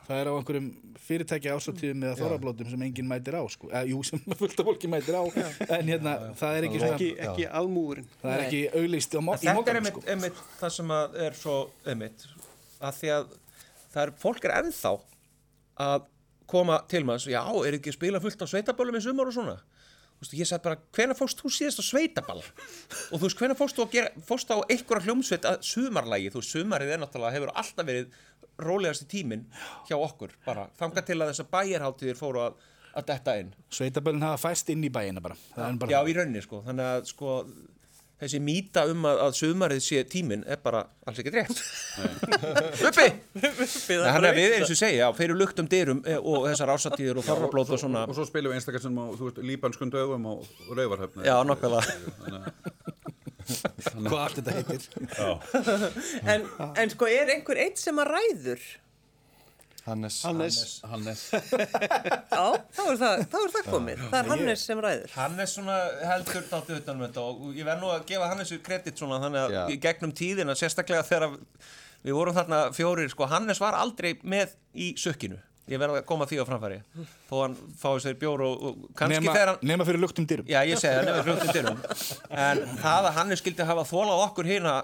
Það 0.10 0.20
er 0.24 0.30
á 0.30 0.34
einhverjum 0.40 0.70
fyrirtækja 1.06 1.54
ásáttíðum 1.54 2.06
eða 2.08 2.16
þorrablótum 2.18 2.70
sem 2.72 2.82
enginn 2.88 3.06
mætir 3.12 3.36
á 3.38 3.44
sko. 3.54 3.68
eða, 3.70 3.84
jú, 3.92 4.00
sem 4.08 4.22
fullt 4.40 4.58
af 4.64 4.66
fólki 4.66 4.90
mætir 4.90 5.14
á. 5.14 5.24
En 5.78 5.86
hérna, 5.92 6.14
það 6.40 6.56
er 6.58 6.66
ekki 6.70 6.80
svona 6.82 6.96
ekki, 6.98 7.10
ekki 7.28 7.46
almúurinn 7.60 8.08
það 8.24 8.34
er 8.34 8.46
ekki 8.48 8.62
á 9.14 9.22
mo- 9.22 9.36
En 9.38 9.44
í 9.44 9.52
þetta 9.52 9.70
er 9.76 9.80
einmitt, 9.82 9.94
sko. 10.00 10.06
einmitt 10.10 10.42
það 10.64 10.74
sem 10.80 10.96
að 10.98 11.20
er 11.28 11.38
svo 11.38 11.58
einmitt 11.86 12.26
að 12.82 12.98
því 13.04 13.12
að 13.20 13.28
það 13.94 14.02
er, 14.08 14.14
fólk 14.24 14.48
er 14.50 14.56
ennþá 14.64 14.94
að 15.90 16.08
koma 16.50 16.80
til 16.90 17.04
maður 17.06 17.30
já, 17.36 17.44
er 17.70 17.78
ekki 17.78 17.92
að 17.94 18.00
spila 18.00 18.24
fullt 18.24 18.42
á 18.42 18.48
sveitaböllum 18.50 18.98
í 18.98 19.04
sumar 19.06 19.30
og 19.30 19.36
svona 19.38 19.60
Veist, 20.20 20.34
ég 20.36 20.48
sagði 20.50 20.66
bara, 20.66 20.80
hvenær 20.98 21.16
fórst 21.16 21.40
þú 21.40 21.50
síðast 21.56 21.80
á 21.80 21.84
sveitaball? 21.88 22.42
Og 22.44 23.22
þú 23.22 23.22
veist, 23.24 23.38
hvenær 23.40 23.60
fórst 23.60 23.78
þú 23.78 23.86
að 23.86 23.94
gera 23.94 24.24
fórst 24.28 24.52
á 24.52 24.58
einhverja 24.60 25.06
hljómsveit 25.08 25.48
að 25.48 25.62
sumarlægi 25.70 26.34
þú 26.34 26.42
veist, 26.42 26.56
sumarið 26.58 26.92
er 26.96 27.00
náttúrulega, 27.04 27.36
hefur 27.38 27.54
alltaf 27.56 27.88
verið 27.88 28.18
rólegasti 28.60 29.08
tíminn 29.14 29.46
hjá 29.88 29.96
okkur 29.96 30.36
bara, 30.44 30.68
þangað 30.80 31.08
til 31.08 31.20
að 31.22 31.32
þessar 31.32 31.50
bæjarháttíðir 31.56 32.20
fóru 32.20 32.44
að, 32.44 32.60
að 33.00 33.10
detta 33.14 33.36
inn. 33.40 33.54
Sveitaböllin 33.72 34.28
hafa 34.28 34.42
fæst 34.50 34.74
inn 34.76 34.84
í 34.84 34.92
bæina 34.92 35.24
bara, 35.24 35.40
bara 35.56 35.94
Já, 35.94 36.02
í 36.04 36.18
rauninni 36.18 36.44
sko, 36.44 36.60
þannig 36.68 36.92
að 36.98 37.08
sko 37.14 37.38
þessi 38.20 38.42
mýta 38.44 38.86
um 38.92 39.06
að, 39.10 39.22
að 39.26 39.38
sumarið 39.40 39.84
sé 39.86 40.04
tíminn 40.12 40.44
er 40.48 40.60
bara 40.64 40.84
alls 41.08 41.22
ekki 41.22 41.34
rétt. 41.36 41.62
Uppi! 42.90 43.08
Þannig 43.40 44.30
að 44.32 44.40
við 44.40 44.58
eins 44.58 44.74
og 44.74 44.80
segja, 44.80 45.10
fyrir 45.18 45.40
luktum 45.40 45.70
dyrum 45.72 46.04
eh, 46.06 46.20
og 46.20 46.50
þessar 46.50 46.74
ásatíður 46.76 47.22
og 47.22 47.30
þorrablóð 47.30 47.74
og 47.78 47.84
svona. 47.86 48.04
og 48.10 48.18
svo 48.18 48.28
spilum 48.28 48.54
við 48.54 48.60
einstakar 48.60 48.84
sem 48.84 49.00
á, 49.00 49.06
þú 49.16 49.30
veist, 49.30 49.42
líbanskun 49.52 49.94
dögum 49.94 50.28
og 50.34 50.46
rauvarhöfni 50.76 51.28
Já, 51.28 51.38
nokkulega 51.48 51.84
hvað 53.50 54.20
allt 54.24 54.40
þetta 54.40 54.56
heitir. 54.58 54.84
En, 56.30 56.46
en 56.78 56.92
sko 56.94 57.10
er 57.10 57.32
einhver 57.34 57.60
eitt 57.64 57.82
sem 57.82 57.98
að 58.02 58.12
ræður? 58.14 58.68
Hannes. 59.90 60.20
Hannes. 60.28 60.60
Hannes. 60.92 61.24
Já, 62.34 62.44
þá 62.78 62.84
er 62.86 63.02
það, 63.02 63.26
þá 63.32 63.38
er 63.42 63.54
það 63.56 63.68
komið. 63.74 64.06
Það 64.06 64.20
er 64.22 64.32
Hannes 64.34 64.64
sem 64.70 64.84
ræður. 64.86 65.18
Hannes 65.18 65.58
svona 65.58 65.78
heldur 66.12 66.48
dálítið 66.54 66.80
utanum 66.84 67.06
þetta 67.08 67.26
og 67.26 67.44
ég 67.58 67.68
verð 67.68 67.84
nú 67.84 67.92
að 67.96 68.08
gefa 68.14 68.32
Hannesu 68.32 68.62
kredit 68.66 69.02
svona 69.02 69.20
þannig 69.26 69.46
að 69.48 69.58
Já. 69.58 69.62
í 69.74 69.78
gegnum 69.88 70.16
tíðina 70.22 70.56
sérstaklega 70.60 71.06
þegar 71.10 71.38
við 72.06 72.16
vorum 72.16 72.38
þarna 72.38 72.64
fjórir 72.76 73.12
sko, 73.12 73.28
Hannes 73.30 73.60
var 73.62 73.78
aldrei 73.80 74.14
með 74.24 74.56
í 74.78 74.94
sökkinu 75.00 75.40
ég 75.70 75.78
verð 75.82 76.00
að 76.00 76.06
koma 76.10 76.26
því 76.30 76.40
á 76.42 76.46
framfæri 76.48 76.80
þó 77.30 77.36
hann 77.44 77.56
fái 77.78 78.00
sér 78.02 78.18
bjór 78.20 78.42
og, 78.46 78.64
og 78.70 78.88
kannski 78.98 79.20
nema, 79.20 79.36
þegar 79.36 79.52
hann 79.52 79.70
nema 79.72 79.86
fyrir 79.86 80.02
luktum 80.02 80.26
dýrum 80.30 80.50
Já, 80.50 80.64
ég 80.66 80.80
segi 80.82 80.96
það, 80.96 81.10
nefnir 81.10 81.28
fljóttum 81.28 81.52
dyrum 81.54 81.82
En 82.48 82.64
það 82.82 83.10
að 83.10 83.18
Hannes 83.20 83.44
skildi 83.44 83.68
hafa 83.70 83.86
þólað 83.90 84.24
okkur 84.26 84.50
hérna 84.50 84.76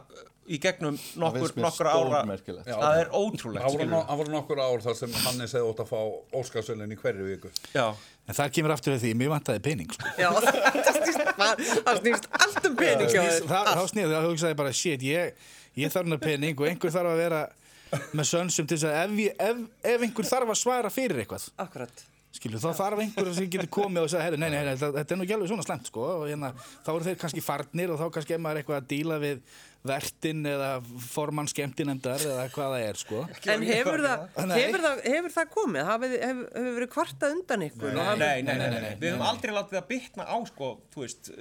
í 0.46 0.60
gegnum 0.62 0.98
nokkur, 1.18 1.52
nokkur 1.58 1.88
ára. 1.90 2.20
Já, 2.38 2.76
Það 2.78 3.00
er 3.02 3.08
ótrúlegt 3.18 3.66
það 3.66 4.20
voru 4.20 4.34
nokkur 4.36 4.62
ár 4.62 4.84
þar 4.86 4.98
sem 5.00 5.16
Hannes 5.26 5.56
hefði 5.58 5.70
ótt 5.72 5.82
að 5.82 5.90
fá 5.90 6.00
Óskarsvölin 6.42 6.94
í 6.94 6.98
hverju 7.02 7.26
viku 7.32 7.52
Já, 7.74 7.86
en 8.30 8.38
það 8.38 8.52
kemur 8.60 8.74
aftur 8.76 8.94
við 8.96 9.04
því, 9.08 9.14
mér 9.24 9.32
vantaði 9.34 9.64
pening 9.66 9.90
sko. 9.96 10.14
Já, 10.22 10.30
það 10.86 11.02
snýst, 11.02 11.28
það 11.90 12.02
snýst 12.04 12.30
allt 12.40 12.70
um 12.70 12.76
pening 12.80 13.10
Snýst- 13.10 13.42
þér. 13.42 13.52
það, 13.52 13.70
þá 13.74 13.84
snýði, 13.94 14.10
þá 14.16 14.26
hugsaði 14.30 14.60
bara 14.62 14.74
shit, 14.82 15.06
ég, 15.10 15.46
ég 15.82 15.94
þarf 15.96 16.06
hennar 16.10 16.22
pening 16.26 16.60
og 16.62 16.70
einhver 16.70 16.94
þarf 16.94 17.14
að 17.16 17.22
vera 17.26 17.44
með 18.18 18.28
sönsum 18.30 18.68
til 18.70 18.78
þess 18.78 18.90
að 18.92 19.00
ef, 19.02 19.40
ef, 19.50 19.64
ef 19.96 20.06
einhver 20.10 20.28
þarf 20.30 20.52
að 20.54 20.62
svara 20.62 20.90
fyrir 20.94 21.22
eitthvað 21.24 21.46
Akkurat. 21.66 22.02
skilju, 22.36 22.60
þá 22.60 22.70
þarf 22.76 23.02
einhver 23.06 23.30
sem 23.38 23.46
getur 23.54 23.70
komið 23.72 24.06
og 24.08 24.10
sagði, 24.12 24.40
nei, 24.42 24.50
nei, 24.52 24.64
nei, 24.68 24.74
þetta, 24.82 25.06
er 25.06 25.20
nú 25.22 25.24
ekki 25.26 25.36
alveg 25.38 25.52
svona 25.54 25.64
slemt 25.66 25.88
sko, 25.92 26.08
og 26.20 26.26
hérna, 26.28 26.50
þá 26.84 26.90
eru 26.96 27.06
þeir 27.08 27.20
kannski 27.22 27.44
farnir 27.46 27.94
og 27.94 28.02
þá 28.02 28.10
kannski 28.18 28.36
er 28.36 28.42
maður 28.44 28.60
eitthvað 28.64 28.82
að 28.82 28.90
díla 28.92 29.20
við 29.24 29.46
vertin 29.86 30.40
eða 30.50 30.70
formann 31.10 31.48
skemmtinemdar 31.52 32.24
eða 32.26 32.46
hvað 32.54 32.72
það 32.76 32.86
er, 32.88 33.00
sko 33.02 33.20
En 33.54 33.66
hefur 33.70 34.04
það, 34.06 34.24
Nei. 34.50 34.56
hefur 34.64 34.84
það, 34.86 35.04
hefur 35.14 35.36
það 35.36 35.52
komið? 35.58 35.84
Hafið, 35.92 36.16
hefur, 36.26 36.48
hefur 36.56 36.74
verið 36.80 36.92
kvartað 36.96 37.36
undan 37.38 37.66
ykkur? 37.68 37.94
Nei, 37.94 38.06
hafið- 38.10 38.24
nei, 38.24 38.42
nei, 38.48 38.56
nei, 38.64 38.82
nei. 38.88 38.96
Við 39.04 39.14
höfum 39.14 39.28
aldrei 39.30 39.54
látið 39.56 39.78
það 39.80 39.88
bitna 39.94 40.26
á 40.26 40.38
sko, 40.50 40.72
þú 40.96 41.06
veist 41.06 41.32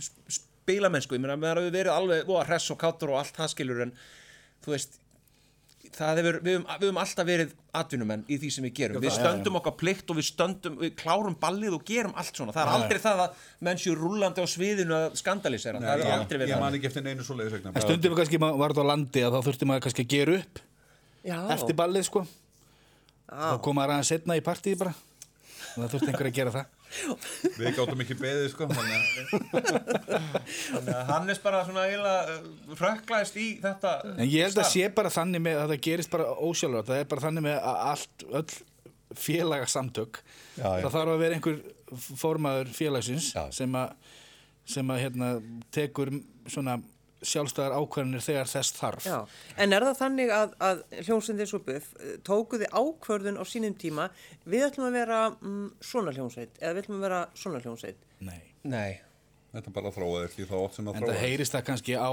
sp- 0.00 0.40
spilamennsku, 0.62 1.16
ég 1.18 1.24
meina, 1.26 1.36
við 1.42 1.52
höfum 1.52 1.76
verið 1.76 1.94
alveg 1.98 2.26
voða 2.32 2.46
hress 2.48 2.70
og 2.74 2.78
kátur 2.82 3.12
og 3.12 3.20
allt 3.22 3.36
það 3.36 3.52
skilur 3.56 3.82
en 3.88 3.94
þú 4.64 4.76
veist 4.76 4.98
hefur, 5.98 6.36
við 6.42 6.54
höfum, 6.56 6.64
við 6.68 6.86
höfum 6.88 6.98
alltaf 7.02 7.26
verið 7.28 7.50
atvinnumenn 7.82 8.22
í 8.32 8.38
því 8.40 8.50
sem 8.54 8.64
við 8.66 8.72
gerum, 8.78 9.02
við 9.04 9.12
stöndum 9.16 9.58
okkar 9.60 9.74
plikt 9.80 10.10
og 10.12 10.18
við 10.18 10.26
stöndum, 10.30 10.78
við 10.80 10.94
klárum 11.00 11.36
ballið 11.42 11.76
og 11.76 11.84
gerum 11.88 12.14
allt 12.16 12.36
svona, 12.36 12.54
það 12.56 12.62
er 12.64 12.72
aldrei 12.78 13.00
það 13.04 13.22
að 13.26 13.44
menn 13.68 13.80
séu 13.82 13.94
rúllandi 13.98 14.44
á 14.44 14.46
sviðinu 14.48 14.96
að 14.98 15.16
skandalisera, 15.20 15.80
það 15.84 16.02
hefur 16.02 16.14
aldrei 16.16 16.38
verið 16.38 16.52
Ég 16.52 16.56
það 16.56 16.64
man 16.64 16.78
ekki 16.78 16.90
eftir 16.90 17.06
neinu 17.06 17.26
svo 17.26 17.36
leiðisegna 17.38 17.72
En 17.76 17.86
stundum 17.86 18.14
við 18.14 18.20
kannski 18.22 18.40
ma- 18.42 18.52
var 18.62 18.74
þetta 18.74 18.84
á 18.88 18.90
landi 18.92 19.24
að 19.26 19.36
þá 19.36 19.40
þurfti 19.48 19.68
maður 19.70 19.84
kannski 19.88 20.06
að 20.06 20.12
gera 20.16 20.36
upp 20.40 20.62
Já, 21.22 21.38
eftir 21.54 21.76
ballið, 21.78 22.06
sko. 22.08 22.24
Þá 23.32 23.56
kom 23.62 23.76
maður 23.78 23.94
aðeins 23.94 24.10
setna 24.12 24.36
í 24.36 24.42
partíð 24.44 24.80
bara. 24.82 24.94
Það 25.76 25.92
þurfti 25.94 26.10
einhver 26.12 26.28
að 26.28 26.34
gera 26.40 26.54
það 26.56 26.81
Við 27.56 27.68
gáttum 27.76 28.02
ekki 28.04 28.16
beðið 28.20 28.48
sko 28.52 28.66
þannig 28.70 28.92
að 30.92 31.06
Hannes 31.10 31.40
bara 31.42 31.62
svona 31.66 31.86
eiginlega 31.88 32.34
uh, 32.36 32.74
hrökklaðist 32.78 33.38
í 33.40 33.46
þetta 33.62 33.92
En 34.16 34.26
ég 34.28 34.44
held 34.46 34.58
að 34.58 34.66
starf. 34.68 34.72
sé 34.74 34.90
bara 34.98 35.12
þannig 35.14 35.44
með 35.46 35.60
að 35.62 35.72
það 35.74 35.82
gerist 35.88 36.12
bara 36.12 36.26
ósjálfur, 36.48 36.86
það 36.90 37.00
er 37.02 37.08
bara 37.12 37.24
þannig 37.26 37.46
með 37.48 37.56
að 37.60 37.80
allt, 37.92 38.26
öll 38.40 38.58
félagasamtök 39.22 40.20
Já, 40.56 40.64
já. 40.64 40.82
það 40.86 40.94
þarf 40.96 41.12
að 41.14 41.22
vera 41.24 41.38
einhver 41.38 41.58
formaður 42.22 42.70
félagsins 42.76 43.30
Já. 43.36 43.42
sem 43.52 43.74
að, 43.76 44.12
sem 44.76 44.92
að 44.94 45.02
hérna, 45.06 45.32
tekur 45.74 46.12
svona 46.50 46.78
sjálfstæðar 47.22 47.76
ákvarðanir 47.78 48.24
þegar 48.26 48.50
þess 48.52 48.74
þarf 48.78 49.06
Já, 49.06 49.18
en 49.62 49.76
er 49.76 49.86
það 49.88 50.00
þannig 50.02 50.32
að, 50.36 50.56
að 50.70 50.82
hljómsveitin 51.06 51.50
svo 51.52 51.62
buff 51.68 51.92
tókuði 52.26 52.68
ákvörðun 52.72 53.38
á 53.38 53.44
sínum 53.46 53.76
tíma 53.78 54.08
við 54.44 54.66
ætlum 54.70 54.88
að 54.90 54.98
vera 55.00 55.22
mm, 55.36 55.70
svona 55.92 56.16
hljómsveit 56.16 56.60
eða 56.60 56.74
við 56.76 56.84
ætlum 56.86 57.00
að 57.00 57.08
vera 57.08 57.22
svona 57.38 57.62
hljómsveit 57.64 58.04
Nei. 58.22 58.40
Nei, 58.62 59.00
Þetta 59.52 59.68
bara 59.76 59.90
þróaðist 59.92 60.38
í 60.40 60.44
þá 60.48 60.52
átt 60.62 60.76
sem 60.78 60.86
að 60.88 60.94
En 60.96 61.02
það 61.10 61.18
heyrist 61.20 61.52
það 61.52 61.64
kannski 61.66 61.96
á 62.00 62.08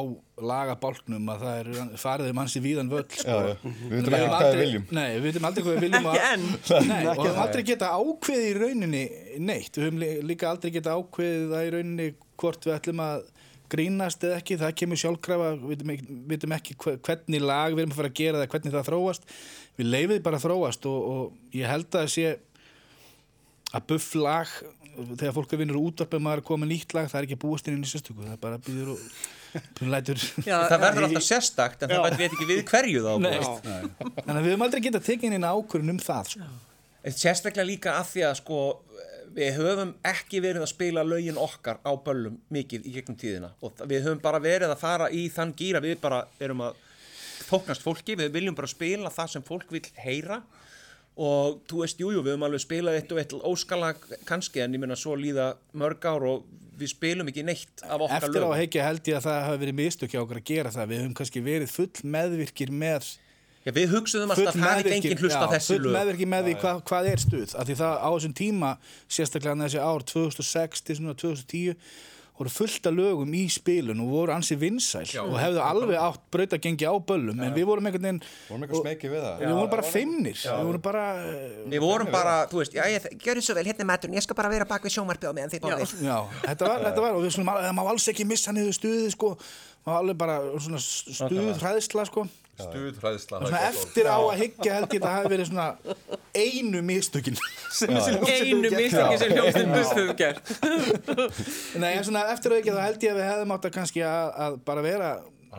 lagabálknum 0.49 1.29
að 1.31 1.43
það 1.45 1.59
er 1.59 1.93
farið 2.01 2.31
hans 2.35 2.55
í 2.59 2.61
víðan 2.65 2.89
völl 2.91 3.05
sko. 3.07 3.23
Já, 3.29 3.47
já. 3.47 3.53
Við 3.63 3.93
vitum 3.93 4.11
Við 4.11 4.17
ekki 4.19 4.31
hvað 4.33 4.49
við 4.49 4.59
viljum. 4.63 4.85
Nei, 4.97 5.05
við 5.13 5.23
veitum 5.29 5.47
aldrei 5.49 5.63
hvað 5.63 5.77
við 5.77 5.85
viljum 5.85 6.09
Ekki 6.09 6.19
að- 6.19 6.33
enn. 6.33 6.89
Nei, 6.89 6.97
og 7.05 7.21
við 7.21 7.29
höfum 7.29 7.41
aldrei 7.45 7.63
geta 7.69 7.91
ákveðið 7.95 8.49
í 8.49 8.57
rauninni 8.59 9.03
neitt, 9.49 9.71
við 9.79 9.85
höfum 9.87 10.01
lí- 10.03 10.23
líka 10.33 10.49
aldrei 10.51 10.73
geta 10.75 10.95
ákveðið 10.99 11.45
það 11.53 11.69
í 11.69 11.71
rauninni 11.77 12.09
hvort 12.43 12.67
við 12.67 12.75
ætlum 12.75 13.03
að 13.07 13.23
grínast 13.73 14.23
eða 14.27 14.39
ekki, 14.41 14.57
það 14.61 14.75
kemur 14.81 14.99
sjálfkrafa 15.03 15.49
við 15.55 15.69
vitum 15.73 15.93
ekki, 15.95 16.17
vitum 16.33 16.55
ekki 16.57 16.75
hve- 16.83 16.97
hvernig 17.07 17.41
lag 17.45 17.73
við 17.77 17.83
erum 17.85 17.93
að 17.95 17.99
fara 18.01 18.11
að 18.11 18.19
gera 18.21 18.41
það, 18.43 18.51
hvernig 18.55 18.75
það 18.77 18.87
þróast. 18.89 19.31
Við 19.79 19.89
leifum 19.93 20.13
því 20.15 20.21
bara 20.27 20.39
að 20.41 20.45
þróast 20.47 20.89
og, 20.91 21.09
og 21.13 21.57
ég 21.59 21.69
held 21.71 21.89
að 21.89 21.99
það 22.03 22.13
sé 22.17 22.27
að 23.79 23.87
buff 23.91 24.13
lag 24.17 24.53
þegar 24.99 25.35
fólk 25.35 25.53
er 25.55 25.59
vinnur 25.61 25.77
útvarp 25.79 26.15
ef 26.17 26.23
maður 26.25 26.41
er 26.41 26.47
komið 26.49 26.71
nýtt 26.73 26.93
lag, 26.97 27.05
það 27.11 27.19
er 27.21 27.27
ekki 27.27 27.35
að 27.37 27.43
búast 27.43 27.67
inn 27.69 27.83
í 27.85 27.87
sérstöku 27.87 28.23
það 28.25 28.33
er 28.33 28.39
bara 28.41 28.57
býður 28.65 28.89
og 28.95 29.03
Já, 30.45 30.57
það 30.69 30.81
verður 30.83 31.05
alltaf 31.07 31.23
sérstakt 31.25 31.85
en 31.85 31.93
það 31.93 32.17
veit 32.19 32.25
ekki 32.35 32.47
við 32.49 32.59
hverju 32.69 33.03
þá 33.05 33.11
þannig 33.15 34.33
að 34.33 34.41
við 34.43 34.49
höfum 34.51 34.65
aldrei 34.65 34.81
getað 34.89 35.05
tekið 35.07 35.37
inn 35.37 35.47
ákvörðun 35.49 35.93
um 35.95 36.01
það 36.03 36.33
sko. 36.33 36.49
Sérstaklega 37.15 37.65
líka 37.69 37.93
að 38.01 38.09
því 38.11 38.25
að 38.27 38.35
sko 38.41 38.59
við 39.35 39.57
höfum 39.59 39.95
ekki 40.07 40.41
verið 40.43 40.65
að 40.65 40.71
spila 40.71 41.03
lögin 41.05 41.39
okkar 41.39 41.79
á 41.85 41.91
böllum 41.95 42.39
mikið 42.53 42.87
í 42.87 42.93
gegnum 42.97 43.17
tíðina. 43.19 43.51
Og 43.65 43.83
við 43.89 44.05
höfum 44.07 44.21
bara 44.23 44.41
verið 44.43 44.73
að 44.73 44.81
fara 44.81 45.09
í 45.11 45.27
þann 45.33 45.55
gýra 45.57 45.81
við 45.83 45.99
bara 46.03 46.23
erum 46.41 46.63
að 46.67 46.79
þóknast 47.49 47.85
fólki, 47.85 48.17
við 48.19 48.33
viljum 48.35 48.57
bara 48.57 48.69
spila 48.69 49.11
það 49.13 49.35
sem 49.35 49.45
fólk 49.45 49.71
vil 49.73 49.83
heyra. 50.03 50.41
Og 51.19 51.59
þú 51.67 51.81
veist, 51.83 51.99
jújú, 51.99 52.15
jú, 52.15 52.23
við 52.23 52.35
höfum 52.35 52.45
alveg 52.47 52.63
spilað 52.63 52.97
eitt 52.99 53.11
og 53.11 53.19
eitt 53.19 53.33
óskalag 53.35 54.03
kannski 54.27 54.63
en 54.63 54.75
ég 54.77 54.83
meina 54.83 54.95
svo 54.99 55.17
líða 55.19 55.51
mörg 55.75 56.05
ár 56.07 56.25
og 56.29 56.45
við 56.79 56.93
spilum 56.93 57.27
ekki 57.27 57.43
neitt 57.43 57.83
af 57.83 58.05
okkar 58.05 58.29
eftir 58.29 58.45
á 58.47 58.51
heikja 58.55 58.85
held 58.85 59.09
ég 59.09 59.17
að 59.17 59.25
það 59.25 59.41
hafi 59.49 59.61
verið 59.65 59.77
mistök 59.81 60.13
hjá 60.13 60.21
okkur 60.21 60.39
að 60.39 60.47
gera 60.47 60.71
það. 60.71 60.93
Við 60.93 61.01
höfum 61.03 61.17
kannski 61.19 61.43
verið 61.43 61.73
full 61.73 62.11
meðvirkir 62.15 62.71
með 62.71 63.09
Já, 63.65 63.73
við 63.75 63.95
hugsuðum 63.95 64.31
full 64.33 64.45
alltaf 64.47 64.55
að 64.55 64.61
það 64.63 64.69
er 64.71 64.83
ekki 64.83 64.95
engin 64.99 65.23
hlusta 65.23 65.41
á 65.43 65.49
þessi 65.51 65.73
full 65.73 65.81
lög. 65.83 65.95
meðvirkir 65.97 66.31
með 66.31 66.45
því 66.47 66.53
hvað, 66.61 66.83
hvað 66.89 67.09
er 67.11 67.23
stuð. 67.25 67.55
Af 67.59 67.67
því 67.67 67.79
það 67.81 67.97
á 67.99 68.09
þessum 68.13 68.37
tíma, 68.39 68.69
sérstaklega 69.17 69.59
þessi 69.65 69.83
ár 69.83 70.07
2006 70.13 70.87
til 70.87 70.99
svona 71.01 71.17
2010 71.19 71.75
voru 72.39 72.51
fullt 72.55 72.87
af 72.87 72.93
lögum 72.95 73.33
í 73.35 73.41
spilun 73.51 73.99
og 73.99 74.11
voru 74.13 74.31
ansi 74.31 74.55
vinsæl 74.55 75.03
og 75.25 75.33
hefðu 75.41 75.59
alveg 75.59 75.97
átt 75.99 76.21
brautagengi 76.31 76.87
á 76.87 76.95
böllum. 76.95 77.41
En 77.43 77.51
við 77.51 77.65
vorum 77.67 77.89
einhvern 77.89 78.05
veginn 78.05 78.21
Vorum 78.47 78.63
eitthvað 78.63 78.83
smekið 78.85 79.11
við 79.11 79.25
það. 79.25 79.41
við 79.43 79.55
vorum 79.57 79.73
bara 79.73 79.83
feimnir 79.89 80.37
við 80.39 80.69
vorum 80.69 80.85
bara 80.85 81.03
eh, 81.19 81.57
Við 81.73 81.83
vorum 81.83 82.11
bara, 82.13 82.35
þú 82.47 82.61
veist, 82.61 82.77
já, 82.79 82.85
ég, 82.93 83.09
gjörðu 83.25 83.43
svo 83.43 83.57
vel, 83.59 83.65
hérna 83.67 83.83
er 83.83 83.89
maturinn, 83.91 84.15
ég 84.15 84.23
skal 84.23 84.39
bara 84.39 84.53
vera 84.53 84.69
bak 84.69 84.87
við 84.87 84.95
sjómarpið 84.95 85.27
á 85.27 85.33
meðan 85.35 85.51
þið 85.51 85.65
báðir. 85.67 85.95
Já, 86.07 86.17
þetta 86.45 86.71
var, 86.71 86.85
þetta 86.87 87.03
var 87.03 87.17
og 87.19 87.25
við 87.27 87.35
svona, 87.35 87.57
það 87.59 87.75
má 87.75 87.83
alls 87.91 88.07
ekki 88.13 88.29
missa 88.31 88.55
niður 88.55 88.79
stuði 88.79 89.11
sko, 89.17 89.33
má 89.87 89.95
alveg 89.99 90.17
bara 90.19 90.39
svona 90.59 90.79
stuð 90.83 91.51
hræðsla 91.63 92.05
sko. 92.09 92.27
Stuðhræðsla 92.59 93.37
Svona 93.39 93.59
eftir 93.69 94.07
á 94.11 94.19
að 94.19 94.41
hyggja 94.41 94.73
held 94.75 94.91
ég 94.91 94.99
að 94.99 95.05
það 95.05 95.13
hafi 95.15 95.29
verið 95.31 95.47
svona 95.47 95.67
einu 96.35 96.81
mistökin 96.83 97.37
Einu 97.39 98.01
hefur 98.03 98.25
gert. 98.27 98.75
mistöki 98.75 99.19
sem 99.55 99.71
Buff 99.71 99.93
hefur 99.95 100.11
gert. 100.19 100.51
Nei, 101.79 101.93
svona 102.03 102.25
eftir 102.33 102.51
að 102.51 102.59
ekki 102.59 102.73
þá 102.75 102.81
held 102.83 103.05
ég 103.07 103.13
að 103.13 103.19
við 103.21 103.29
hefðum 103.29 103.53
átt 103.55 103.67
að 103.69 103.75
kannski 103.77 104.03
að, 104.03 104.27
að 104.45 104.57
bara 104.67 104.83
vera 104.83 105.11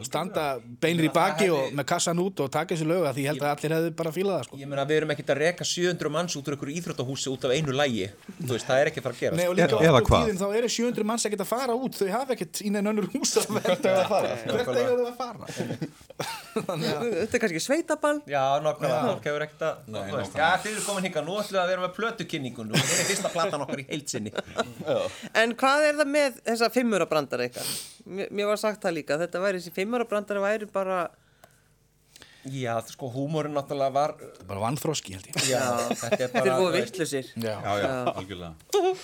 standa 0.07 0.45
beinir 0.81 1.05
í 1.09 1.13
baki 1.13 1.47
Það 1.49 1.55
og 1.55 1.63
hefði- 1.65 1.77
með 1.81 1.87
kassan 1.91 2.19
út 2.23 2.41
og 2.45 2.51
taka 2.55 2.75
þessi 2.77 2.87
lög 2.87 3.03
að 3.11 3.15
því 3.17 3.23
ég 3.25 3.31
held 3.31 3.43
að 3.43 3.51
allir 3.57 3.73
hefðu 3.77 3.91
bara 3.99 4.11
fílað 4.15 4.37
það 4.39 4.45
sko. 4.47 4.57
Ég 4.61 4.69
meina, 4.71 4.85
við 4.87 4.97
erum 5.01 5.11
ekkert 5.15 5.31
að 5.35 5.41
reka 5.43 5.65
700 5.67 6.11
manns 6.15 6.37
út 6.39 6.47
úr 6.47 6.55
einhverju 6.57 6.77
íþróttahúsi 6.81 7.29
út 7.35 7.45
af 7.45 7.51
einu 7.57 7.73
lægi. 7.75 8.07
Þú 8.41 8.53
veist, 8.55 8.67
það 8.71 8.79
er 8.81 8.87
ekki 8.91 9.01
að 9.01 9.07
fara 9.09 9.15
að 9.15 9.21
Nei, 9.21 9.45
gera. 9.45 9.51
og 9.51 9.57
líka 9.57 9.67
Eða 9.83 9.99
oft 9.99 10.07
á 10.07 10.11
hvað? 10.11 10.23
tíðin 10.31 10.39
þá 10.41 10.47
eru 10.61 10.69
700 10.77 11.05
manns 11.11 11.25
ekkert 11.27 11.43
að 11.45 11.51
fara 11.51 11.73
út 11.75 11.93
þau 12.01 12.09
hafa 12.15 12.31
ekkert 12.37 12.55
í 12.63 12.71
neinn 12.71 12.87
önnur 12.93 13.07
hús 13.11 13.33
að 13.41 13.47
verða 13.59 13.91
að 13.91 14.09
fara? 14.15 14.31
hvert 14.47 14.77
eiga 14.79 14.95
þau 14.95 15.07
að 15.11 15.17
fara 15.19 15.39
Þetta 16.51 17.35
er 17.35 17.41
kannski 17.45 17.61
sveitaball. 17.63 18.19
Já. 18.31 18.45
Nei, 19.91 20.03
Já, 20.11 20.49
þið 20.61 20.71
eru 20.75 20.83
komin 20.87 21.05
hingað, 21.07 21.25
nú 21.27 21.37
ætlum 21.41 21.55
við 21.57 21.61
að 21.63 21.71
vera 21.73 21.83
með 21.85 21.93
plötukynningun 21.97 22.71
og 22.73 22.77
þetta 22.81 23.01
er 23.01 23.09
fyrsta 23.11 23.31
platan 23.35 23.65
okkar 23.65 23.81
í 23.83 23.87
heilsinni. 23.91 24.33
En 25.35 25.55
hvað 25.59 25.87
er 25.89 25.99
það 26.01 26.11
með 26.15 26.41
þessa 26.51 26.69
fimmurabrandara 26.75 27.47
ykkar? 27.51 27.71
Mér, 28.05 28.31
mér 28.31 28.53
var 28.53 28.61
sagt 28.61 28.83
það 28.85 28.97
líka, 29.01 29.19
þetta 29.21 29.43
væri 29.43 29.61
þessi 29.61 29.75
fimmurabrandara 29.77 30.45
væri 30.45 30.69
bara, 30.73 31.03
Já, 32.49 32.81
sko, 32.89 33.11
húmórin 33.13 33.53
náttúrulega 33.53 33.93
var... 33.93 34.15
bara 34.49 34.61
vannþroski 34.63 35.13
held 35.13 35.27
ég. 35.29 35.43
Já, 35.51 35.61
þetta 35.93 36.23
er 36.25 36.31
bara... 36.33 36.55
voru 36.57 36.71
þú 36.71 36.71
veist, 36.73 36.87
vittlusir. 36.95 37.27
Já. 37.37 37.53
Já, 37.53 37.73
já, 37.83 37.91
algjörlega. 38.15 38.55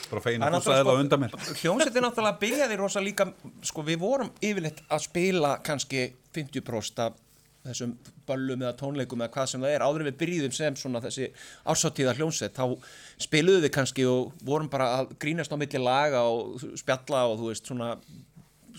Bara 0.08 0.22
feina 0.24 0.48
er 0.48 0.56
það 0.64 0.88
á 0.88 0.94
undan 0.96 1.20
mér. 1.20 1.34
sko, 1.36 1.56
hljómsveitin 1.60 2.06
náttúrulega 2.06 2.40
byrjaði 2.40 2.78
rosa 2.80 3.02
líka, 3.04 3.26
sko 3.68 3.84
við 3.84 4.00
vorum 4.00 4.32
yfirleitt 4.40 4.80
að 4.88 5.04
spila 5.04 5.52
kannski 5.68 6.06
50% 6.36 7.02
af 7.04 7.18
þessum 7.66 7.92
böllum 8.26 8.64
eða 8.64 8.72
tónleikum 8.80 9.20
eða 9.20 9.34
hvað 9.34 9.50
sem 9.52 9.66
það 9.66 9.74
er, 9.74 9.84
áður 9.84 10.04
en 10.04 10.08
við 10.08 10.18
byrjuðum 10.22 10.56
sem 10.56 10.78
svona 10.80 11.02
þessi 11.04 11.28
ársáttíða 11.66 12.14
hljómsveit, 12.16 12.56
þá 12.56 13.26
spiluðum 13.26 13.66
við 13.66 13.74
kannski 13.74 14.06
og 14.08 14.32
vorum 14.46 14.70
bara 14.72 14.88
að 15.00 15.12
grínast 15.20 15.52
á 15.52 15.60
milli 15.60 15.82
laga 15.82 16.24
og 16.30 16.62
spjalla 16.78 17.26
og 17.26 17.40
þú 17.42 17.50
veist 17.50 17.68
svona, 17.68 17.90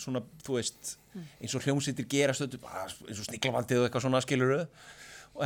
svona 0.04 0.22
þú 0.46 0.58
veist, 0.60 0.94
eins 1.42 1.56
og 1.58 1.66
hljómsveitir 1.66 2.08
gera 2.12 2.36
stöðu, 2.38 2.60
bara 2.64 2.86
eins 2.88 3.20
og 3.22 3.28
sniklavaldið 3.30 3.82
og 3.82 3.88
eitthvað 3.88 4.06
svona 4.08 4.22
skiluru 4.26 4.60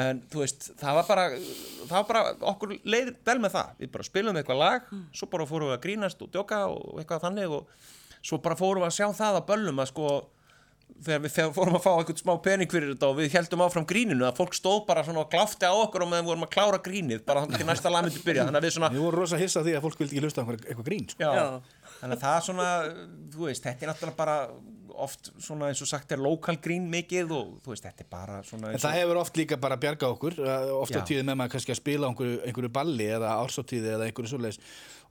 en 0.02 0.22
þú 0.32 0.40
veist, 0.44 0.70
það 0.80 0.98
var 1.00 1.08
bara 1.10 1.24
það 1.36 1.96
var 1.98 2.06
bara, 2.12 2.36
okkur 2.54 2.76
leið 2.88 3.14
vel 3.28 3.40
með 3.44 3.56
það 3.58 3.72
við 3.82 3.90
bara 3.96 4.08
spilum 4.08 4.38
eitthvað 4.40 4.62
lag, 4.62 4.92
svo 5.16 5.28
bara 5.32 5.48
fórum 5.50 5.72
við 5.72 5.78
að 5.78 5.82
grínast 5.88 6.22
og 6.24 6.32
djóka 6.32 6.62
og 6.72 7.02
eitthvað 7.02 7.26
þannig 7.26 7.58
og 7.58 7.90
svo 8.22 8.38
bara 8.44 8.56
fórum 8.60 8.86
við 8.86 8.92
að 8.92 8.96
sjá 9.00 9.08
það 9.18 9.40
að 9.42 9.50
böllum 9.50 9.82
að 9.84 9.92
sko 9.92 10.12
þegar 11.02 11.22
við 11.24 11.36
fórum 11.56 11.76
að 11.80 11.84
fá 11.86 11.92
eitthvað 11.98 12.20
smá 12.22 12.32
pening 12.46 12.70
fyrir 12.72 12.92
þetta 12.94 13.08
og 13.10 13.16
við 13.18 13.36
heldum 13.36 13.64
áfram 13.66 13.86
gríninu 13.90 14.26
að 14.28 14.38
fólk 14.42 14.54
stóð 14.58 14.82
bara 14.88 15.04
svona 15.08 15.24
og 15.24 15.30
gláfti 15.32 15.66
á 15.66 15.74
okkur 15.74 16.04
og 16.06 16.10
meðan 16.12 16.26
við 16.26 16.32
vorum 16.34 16.46
að 16.46 16.52
klára 16.56 16.80
grínið 16.84 17.24
bara 17.26 17.44
þannig 17.46 17.62
til 17.62 17.68
næsta 17.72 17.92
lag 17.94 18.06
myndi 18.06 18.22
byrja 18.26 18.46
þannig 18.46 18.60
að 18.60 18.68
við 18.68 18.76
svona 18.76 18.90
Við 18.94 19.06
vorum 19.06 19.22
rosa 19.24 19.40
hissa 19.42 19.64
á 19.64 19.66
því 19.66 19.76
að 19.78 19.86
fólk 19.88 20.02
vildi 20.02 20.18
ekki 20.18 20.26
hlusta 20.28 20.44
á 20.44 20.46
eitthvað 20.52 20.86
grín 20.92 21.08
sko. 21.10 21.24
Já. 21.24 21.32
Já. 21.32 21.48
Þannig 22.02 22.18
að 22.18 22.24
það 22.26 22.36
er 22.36 22.46
svona, 22.48 22.70
þú 23.34 23.48
veist, 23.48 23.66
þetta 23.66 23.86
er 23.86 23.92
náttúrulega 23.92 24.18
bara 24.18 24.38
oft 25.02 25.30
svona 25.42 25.70
eins 25.72 25.82
og 25.84 25.90
sagt 25.90 26.12
er 26.12 26.22
lokal 26.22 26.58
grín 26.62 26.88
mikið 26.92 27.34
og 27.36 27.52
þú 27.64 27.74
veist, 27.74 27.86
þetta 27.86 28.04
er 28.04 28.10
bara 28.12 28.40
svona 28.46 28.72
En 28.76 28.82
það 28.82 28.98
hefur 29.00 29.20
oft 29.22 29.38
líka 29.40 29.58
bara 29.62 29.78
bjargað 29.82 30.16
okkur. 30.16 30.40
Oft 30.78 30.98
á 30.98 31.02
Já. 31.02 31.06
tíðin 31.08 31.30
með 31.30 31.38
maður 31.40 31.54
kannski 31.56 31.76
að 31.76 31.80
spila 31.80 32.10
einhverju, 32.10 32.40
einhverju 32.48 32.72
balli 32.76 33.08
eða 33.18 33.36
ársáttíði 33.40 33.94
eða 33.96 34.08
einhverju 34.10 34.34
svoleiðis. 34.34 34.62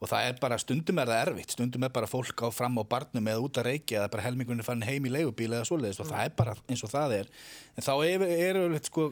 Og 0.00 0.10
það 0.10 0.30
er 0.30 0.40
bara, 0.42 0.58
stundum 0.60 1.00
er 1.02 1.12
það 1.12 1.22
erfitt. 1.26 1.54
Stundum 1.56 1.86
er 1.86 1.94
bara 1.94 2.10
fólk 2.10 2.44
á 2.44 2.48
fram 2.54 2.80
á 2.80 2.84
barnum 2.88 3.30
eða 3.32 3.44
út 3.44 3.60
að 3.60 3.68
reykja 3.70 4.02
eða 4.02 4.12
bara 4.14 4.26
helmingunni 4.26 4.66
farin 4.66 4.86
heim 4.88 5.06
í 5.06 5.14
leigubíl 5.14 5.52
eða 5.52 5.68
svoleiðis 5.68 6.00
og 6.02 6.10
það 6.10 6.26
er 6.26 6.34
bara 6.38 6.56
eins 6.66 6.84
og 6.86 6.92
það 6.92 7.16
er. 7.20 7.30
En 7.76 7.86
þá 7.86 7.94
er, 8.08 8.26
er, 8.30 8.60
er 8.66 8.84
sko 8.88 9.10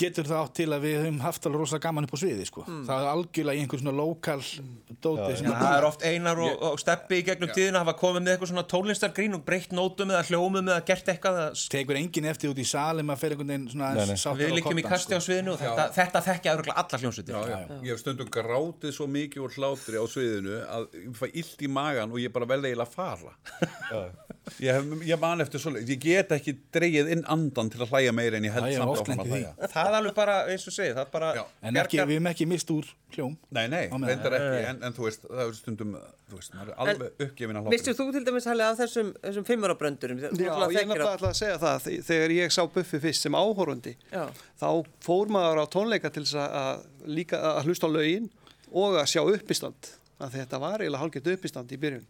getur 0.00 0.26
það 0.28 0.40
átt 0.40 0.54
til 0.58 0.68
að 0.74 0.84
við 0.84 0.96
höfum 1.00 1.20
haft 1.22 1.46
alveg 1.48 1.62
rosa 1.62 1.78
gaman 1.82 2.06
upp 2.08 2.14
á 2.14 2.18
sviði 2.18 2.46
sko. 2.48 2.64
það 2.66 3.04
er 3.04 3.10
algjörlega 3.12 3.58
í 3.58 3.62
einhver 3.64 3.82
svona 3.82 3.94
lokal 3.94 4.38
dóti 5.04 5.30
Já, 5.34 5.50
það 5.50 5.76
er 5.76 5.86
oft 5.88 6.04
einar 6.06 6.40
og, 6.44 6.64
og 6.70 6.80
steppi 6.82 7.20
í 7.20 7.26
gegnum 7.28 7.52
tíðina 7.54 7.82
hafa 7.84 7.94
komið 8.00 8.24
með 8.24 8.32
eitthvað 8.34 8.50
svona 8.52 8.66
tónlistargrín 8.74 9.36
og 9.38 9.44
breytt 9.46 9.74
nótum 9.76 10.12
eða 10.14 10.24
hljómum 10.30 10.70
eða 10.72 10.84
gert 10.88 11.10
eitthvað 11.14 11.40
að 11.44 11.64
tekur 11.74 12.00
enginn 12.00 12.28
eftir 12.30 12.52
út 12.52 12.62
í 12.62 12.66
salim 12.68 13.12
að 13.14 13.22
fyrir 13.22 13.36
einhvern 13.36 13.52
veginn 13.54 13.68
svona 13.72 13.90
Nei, 13.94 14.04
nei. 14.10 14.16
við 14.40 14.50
á 14.50 14.56
liggjum 14.58 14.82
í 14.82 14.86
kasti 14.86 15.18
á 15.18 15.20
sviðinu 15.22 15.54
og 15.54 15.60
þetta, 15.62 15.88
þetta 15.98 16.24
þekkja 16.28 16.54
örugglega 16.56 16.84
alla 16.84 17.02
hljómsveitir. 17.02 17.34
Já, 17.34 17.54
já. 17.54 17.78
Ég 17.84 17.90
hef 17.94 18.02
stundum 18.02 18.30
grátið 18.34 18.94
svo 18.96 19.08
mikið 19.10 19.46
úr 19.46 19.58
hlátri 19.58 20.00
á 20.00 20.04
sviðinu 20.10 20.60
að 20.64 20.88
ég 21.00 21.18
fæ 21.18 21.26
illt 21.30 21.66
í 21.66 21.70
magan 21.70 22.14
og 22.14 22.22
ég 22.22 22.34
bara 22.34 22.48
vel 22.50 22.62
eiginlega 22.64 22.88
að 22.88 22.96
fara. 22.96 23.36
Ég, 24.60 24.88
ég 25.08 25.18
man 25.22 25.40
eftir 25.40 25.60
svo, 25.62 25.70
ég 25.72 25.98
get 26.02 26.32
ekki 26.36 26.52
dreigið 26.74 27.08
inn 27.14 27.22
andan 27.32 27.70
til 27.72 27.80
að 27.80 27.94
hlæja 27.94 28.12
meira 28.12 28.36
en 28.36 28.44
ég 28.44 28.52
held 28.52 28.74
samt 28.76 28.90
áfram 29.00 29.22
að 29.22 29.30
hlæja. 29.32 29.52
það 29.72 29.88
er 29.88 29.96
alveg 29.98 30.14
bara, 30.18 30.34
eins 30.52 30.66
og 30.68 30.74
segið, 30.76 30.92
það 30.98 31.08
bara 31.14 31.30
Já. 31.38 31.44
en 31.70 31.78
ekki, 31.80 31.98
við 32.02 32.12
hefum 32.18 32.28
ekki 32.28 32.46
mist 32.50 32.72
úr 32.74 32.90
hljóm. 33.16 33.36
Nei, 33.56 33.62
nei, 33.72 33.80
reyndar 33.88 34.36
ekki, 34.36 34.60
en, 34.68 34.82
en 34.84 34.96
þú 34.98 35.06
veist, 35.06 35.24
það 35.30 35.42
er 35.46 35.56
stundum, 35.56 35.94
þú 36.28 36.38
veist, 36.42 36.54
maður 36.58 36.74
er 36.74 36.82
alveg 36.84 37.24
uppgefin 37.28 37.60
að 37.62 37.70
Mistur 37.72 37.96
þú 37.98 38.06
til 38.18 38.24
dæmis 38.28 38.48
hæli 38.52 38.66
af 38.68 38.78
þessum, 38.82 39.12
þessum 39.24 39.48
fimmurabröndurum? 39.48 40.20
Já, 40.20 40.30
ég 40.36 40.88
náttúrulega 40.92 41.16
ætla 41.16 41.30
að 41.32 41.38
segja 41.40 41.58
það. 41.64 41.82
Þe- 41.88 41.98
þegar 42.10 42.36
ég 42.36 42.54
sá 42.58 42.62
Buffi 42.76 43.00
fyrst 43.06 43.24
sem 43.24 43.32
áhórundi 43.40 43.96
Já. 44.12 44.26
þá 44.60 44.68
fór 45.08 45.32
maður 45.32 45.64
á 45.64 45.66
tónleika 45.72 46.12
til 46.12 46.26
þess 46.28 46.36
að- 46.44 46.58
að 46.60 47.14
líka 47.16 47.40
að 47.40 47.64
hlusta 47.70 47.88
á 47.88 47.96
lögin 47.96 48.28
og 48.72 49.00
að 49.00 49.08
sjá 49.08 49.22
uppistand. 49.24 49.94
Að 50.20 50.36
þetta 50.38 50.60
var 50.60 50.78
eiginlega 50.84 51.00
hálfgett 51.02 51.32
uppistand 51.32 51.72
í 51.72 51.78
byrjun 51.80 52.04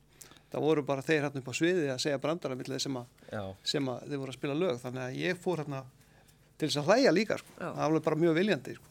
það 0.54 0.64
voru 0.68 0.86
bara 0.86 1.02
þeir 1.02 1.24
hérna 1.26 1.40
upp 1.42 1.50
á 1.50 1.54
sviði 1.58 1.86
að 1.90 2.02
segja 2.04 2.22
brandara 2.22 2.56
millir 2.58 2.82
sem, 2.82 2.98
sem 3.66 3.88
að 3.90 4.08
þeir 4.08 4.20
voru 4.20 4.30
að 4.32 4.38
spila 4.38 4.58
lög. 4.58 4.80
Þannig 4.82 5.04
að 5.04 5.20
ég 5.20 5.40
fór 5.42 5.62
hérna 5.64 5.80
til 6.54 6.68
þess 6.68 6.80
að 6.82 6.90
hlæja 6.92 7.14
líka 7.14 7.38
sko. 7.40 7.56
Það 7.58 7.80
var 7.96 8.04
bara 8.08 8.20
mjög 8.22 8.38
viljandi 8.38 8.76
sko. 8.78 8.90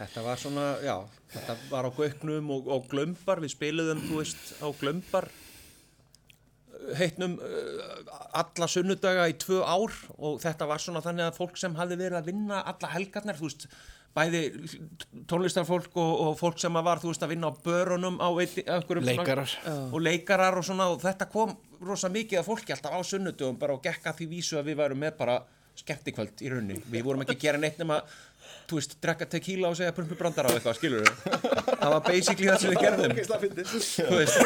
Þetta 0.00 0.24
var 0.24 0.40
svona, 0.40 0.66
já, 0.80 0.94
þetta 1.34 1.54
var 1.68 1.84
á 1.84 1.90
Gauknum 1.92 2.50
og, 2.54 2.68
og 2.72 2.86
Glömbar, 2.88 3.42
við 3.44 3.52
spiluðum, 3.52 4.00
þú 4.06 4.20
veist, 4.22 4.46
á 4.64 4.68
Glömbar 4.80 5.28
heitnum 6.96 7.34
uh, 7.36 8.14
alla 8.40 8.68
sunnudaga 8.72 9.26
í 9.28 9.36
tvö 9.36 9.60
ár. 9.60 9.92
Og 10.16 10.40
þetta 10.40 10.68
var 10.70 10.80
svona 10.80 11.04
þannig 11.04 11.26
að 11.28 11.36
fólk 11.42 11.60
sem 11.60 11.76
hafði 11.76 12.00
verið 12.00 12.20
að 12.22 12.30
vinna 12.32 12.62
alla 12.72 12.92
helgarnar, 12.94 13.36
þú 13.36 13.50
veist, 13.50 13.68
bæði 14.16 14.40
tónlistarfólk 15.30 15.94
og, 16.00 16.12
og 16.26 16.38
fólk 16.40 16.58
sem 16.58 16.76
að 16.76 16.86
var, 16.88 16.98
þú 17.02 17.12
veist, 17.12 17.22
að 17.26 17.32
vinna 17.34 17.50
á 17.50 17.54
börunum 17.64 18.16
á 18.18 18.28
einhverjum 18.30 19.04
svona- 19.04 19.06
Leikarar. 19.12 19.54
og 19.92 20.00
leikarar 20.02 20.58
og 20.58 20.64
svona 20.66 20.88
og 20.90 21.00
þetta 21.04 21.28
kom 21.30 21.54
rosa 21.80 22.08
mikið 22.12 22.40
af 22.42 22.46
fólki 22.50 22.74
alltaf 22.74 22.92
á 22.96 23.00
sunnudugum 23.06 23.58
bara 23.58 23.76
og 23.78 23.82
gekk 23.82 24.10
að 24.10 24.18
því 24.20 24.28
vísu 24.34 24.58
að 24.58 24.70
við 24.72 24.80
værum 24.82 24.98
með 25.06 25.16
bara 25.16 25.38
skemmtikvöld 25.80 26.42
í 26.44 26.50
rauninni, 26.50 26.82
við 26.90 27.04
vorum 27.06 27.22
ekki 27.22 27.36
að 27.38 27.44
gera 27.46 27.58
neitt 27.62 27.78
nema 27.78 28.00
þú 28.70 28.78
veist, 28.78 28.92
drekka 29.02 29.26
tequila 29.34 29.70
og 29.70 29.76
segja 29.78 29.92
prumpu 29.96 30.16
brandara 30.18 30.48
á 30.48 30.54
eitthvað, 30.56 30.78
skilur 30.78 31.10
það 31.80 31.90
var 31.94 32.02
basically 32.06 32.48
það 32.50 32.58
sem 32.62 32.70
við 32.70 32.80
gerðum. 32.84 33.12
Þú 33.90 34.16
veist 34.16 34.36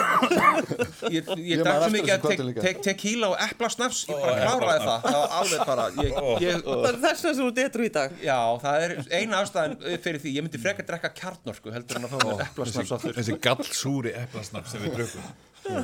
ég, 1.15 1.31
ég, 1.45 1.63
drakk 1.63 1.81
svo 1.85 1.91
mikið 1.95 2.13
að 2.15 2.21
te 2.25 2.65
te 2.65 2.73
tequila 2.89 3.31
og 3.33 3.37
eplasnafs 3.49 4.03
ég 4.09 4.21
bara 4.25 4.37
kláraði 4.41 4.85
það, 4.85 5.07
það 5.07 5.19
var 5.21 5.35
alveg 5.41 5.65
bara 5.71 5.87
ég, 6.01 6.19
ég, 6.45 6.61
Það 6.65 6.91
er 6.91 7.01
þess 7.05 7.29
að 7.31 7.41
þú 7.43 7.49
detru 7.59 7.87
í 7.89 7.93
dag. 7.95 8.19
já, 8.25 8.39
það 8.65 8.85
er 8.87 8.95
eina 9.21 9.41
ástæðan 9.45 9.77
fyrir 10.05 10.23
því, 10.25 10.35
ég 10.39 10.47
myndi 10.47 10.63
frekar 10.63 10.89
drekka 10.89 11.13
kjarnorku 11.21 11.75
heldur 11.75 12.01
en 12.01 12.09
að 12.09 12.15
fá 12.15 12.19
með 12.25 12.45
eplasnafs 12.49 12.95
á 12.95 12.99
Þessi 13.15 13.37
gallsúri 13.45 14.15
eplasnafn 14.25 14.71
sem 14.71 14.85
við 14.87 14.97
drökum. 15.01 15.33
Já, 15.65 15.79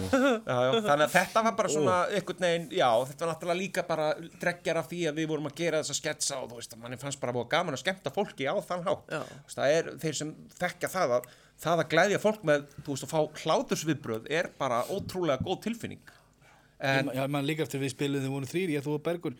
já, 0.47 0.81
þannig 0.85 1.05
að 1.07 1.15
þetta 1.15 1.43
var 1.47 1.55
bara 1.59 1.71
svona 1.73 1.97
einhvern 2.13 2.45
veginn, 2.47 2.67
já, 2.77 2.89
þetta 3.11 3.25
var 3.25 3.33
náttúrulega 3.33 3.61
líka 3.61 3.85
bara 3.89 4.09
dreggjar 4.43 4.81
af 4.81 4.89
því 4.91 5.01
að 5.11 5.21
við 5.21 5.29
vorum 5.33 5.49
að 5.51 5.57
gera 5.61 5.83
þessa 5.83 5.97
sketsa 5.99 6.41
og 6.41 6.51
þú 6.51 6.61
veist, 6.61 6.77
manni 6.83 6.99
fannst 7.01 7.21
bara 7.23 7.35
búið 7.37 7.51
gaman 7.55 7.77
að 7.77 7.83
skemmta 7.85 8.13
fólki 8.15 8.49
á 8.51 8.55
þann 8.67 8.87
hátt. 8.89 9.15
Það 9.55 9.77
er 9.77 9.91
þeir 10.05 10.19
sem 10.21 10.33
þekkja 10.61 10.93
það 10.95 11.17
að 11.19 11.31
það 11.61 11.83
að 11.85 11.91
glæðja 11.95 12.23
fólk 12.23 12.47
með, 12.49 12.67
þú 12.85 12.95
veist, 12.95 13.07
að 13.07 13.13
fá 13.13 13.45
hlátursviðbröð 13.45 14.31
er 14.41 14.51
bara 14.61 14.83
ótrúlega 14.89 15.45
góð 15.45 15.63
tilfinning. 15.69 16.17
En, 16.81 17.11
Já, 17.13 17.27
mann 17.29 17.45
líka 17.45 17.67
eftir 17.67 17.83
við 17.83 17.93
spiluðum 17.93 18.25
þið 18.25 18.33
voru 18.33 18.49
þrýr, 18.49 18.71
ég 18.73 18.85
þú 18.87 18.95
og 18.97 19.03
Bergur. 19.05 19.35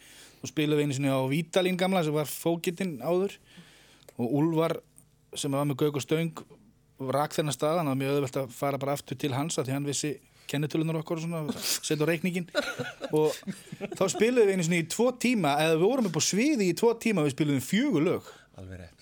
Og 0.45 0.51
spiluðum 0.51 0.83
við 0.83 0.89
einu 0.91 0.97
sinni 0.99 1.13
á 1.13 1.21
Vítalín 1.33 1.79
gamla 1.81 2.03
sem 2.05 2.13
var 2.13 2.29
fókitinn 2.29 2.99
áður. 3.01 3.39
Og 4.21 4.35
Úlfar 4.43 4.77
sem 5.41 5.53
var 5.57 5.65
með 5.69 5.79
Gauk 5.81 5.97
og 5.97 6.05
Stöng 6.05 6.43
rak 7.01 7.33
þennan 7.33 7.57
stað, 7.57 7.81
hann 7.81 7.89
var 7.89 7.97
mjög 7.97 8.19
auðvelt 8.19 8.39
að 8.43 8.51
fara 8.53 8.81
bara 8.81 8.97
aftur 8.99 9.17
til 9.17 9.33
hans 9.33 9.57
að 9.57 9.71
því 9.71 9.77
hann 9.79 9.89
vissi 9.89 10.11
kennitölunar 10.51 11.01
okkur 11.03 11.21
og 11.21 11.27
svona, 11.27 11.43
setja 11.61 12.07
á 12.07 12.11
reikningin 12.11 12.49
og 13.11 13.37
þá 13.99 14.05
spiluðum 14.15 14.49
við 14.49 14.55
einu 14.57 14.67
sinni 14.67 14.81
í 14.85 14.89
tvo 14.91 15.11
tíma, 15.21 15.57
eða 15.65 15.77
við 15.77 15.85
vorum 15.89 16.09
upp 16.11 16.19
á 16.19 16.23
sviði 16.25 16.71
í 16.71 16.79
tvo 16.79 16.95
tíma, 17.03 17.27
við 17.27 17.37
spiluðum 17.37 17.67
fjögur 17.67 18.07
lög. 18.07 18.33
Alveg 18.61 18.83
rétt. 18.85 18.97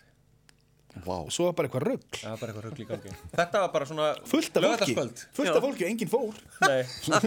Og 1.07 1.28
svo 1.30 1.47
var 1.47 1.55
bara 1.55 1.68
eitthvað 1.68 1.84
það 2.11 2.30
var 2.32 2.41
bara 2.41 2.51
eitthvað 2.51 2.64
rugl 2.66 2.82
í 2.82 2.86
gangi. 2.89 3.12
Þetta 3.36 3.61
var 3.62 3.72
bara 3.74 3.86
svona 3.89 4.07
fullt 4.26 4.59
af 4.59 4.66
fólki, 4.66 4.95
fullt 5.36 5.53
af 5.53 5.62
fólki 5.62 5.84
og 5.86 5.91
enginn 5.93 6.11
fór. 6.11 6.41
Nei. 6.64 6.82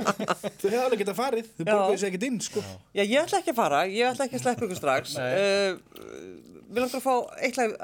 þau 0.59 0.67
hefði 0.67 0.81
alveg 0.81 1.03
getað 1.03 1.17
farið, 1.17 1.51
þau 1.55 1.63
Já. 1.63 1.71
borguðu 1.71 2.01
sér 2.01 2.09
ekkert 2.11 2.27
inn 2.27 2.39
sko. 2.43 2.63
Já, 2.91 3.03
ég 3.05 3.15
ætla 3.21 3.39
ekki 3.41 3.53
að 3.53 3.59
fara, 3.61 3.81
ég 3.87 4.09
ætla 4.11 4.27
ekki 4.27 4.39
að 4.39 4.43
sleppa 4.45 4.67
ykkur 4.67 4.81
strax. 4.81 5.15
Uh, 5.15 6.59
við 6.67 6.83
langar 6.83 6.99
að 6.99 7.05
fá 7.07 7.15
eitt 7.47 7.61
lag. 7.61 7.77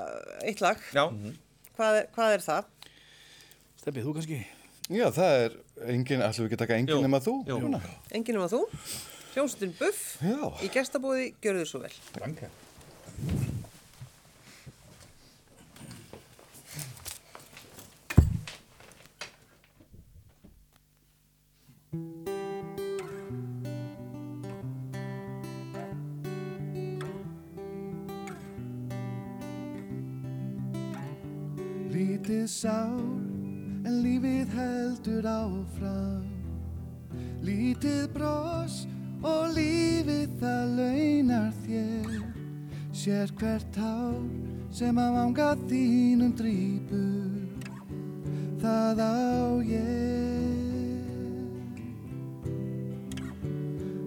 Eitt 0.44 0.66
lag. 0.66 0.84
já, 0.92 1.06
Hvað, 1.78 2.02
er, 2.02 2.08
hvað 2.16 2.36
er 2.36 2.42
það? 2.42 2.70
Steffi, 3.78 4.02
þú 4.04 4.14
kannski 4.18 4.42
Já, 4.88 5.08
það 5.12 5.34
er 5.44 5.56
engin, 5.92 6.22
ætlum 6.24 6.46
við 6.46 6.50
ekki 6.52 6.58
að 6.58 6.62
taka 6.64 6.78
engin 6.80 6.96
Jú. 6.96 7.02
nema 7.04 7.20
þú? 7.24 7.34
Rúna? 7.52 7.82
Enginn 8.16 8.40
um 8.40 8.46
að 8.48 8.54
þú? 8.56 8.62
hljómsveitin 9.34 9.74
Buff 9.78 10.06
Já. 10.24 10.38
í 10.66 10.70
gestabóði, 10.74 11.28
gjörðu 11.44 11.66
þið 11.66 11.70
svo 11.70 11.82
vel. 11.84 11.94
Danke. 12.18 12.50
Lítið 31.92 32.46
sár 32.52 33.27
en 33.88 34.02
lífið 34.04 34.52
heldur 34.52 35.28
áfram. 35.32 36.26
Lítið 37.46 38.08
bros 38.12 38.82
og 39.24 39.54
lífið 39.56 40.34
það 40.42 40.74
launar 40.80 41.54
þér. 41.64 42.18
Sér 42.92 43.32
hvert 43.40 43.80
hár 43.80 44.20
sem 44.74 45.00
að 45.00 45.16
vanga 45.20 45.50
þínum 45.70 46.34
drýpur. 46.36 47.72
Það 48.60 49.04
á 49.08 49.16
ég. 49.70 49.88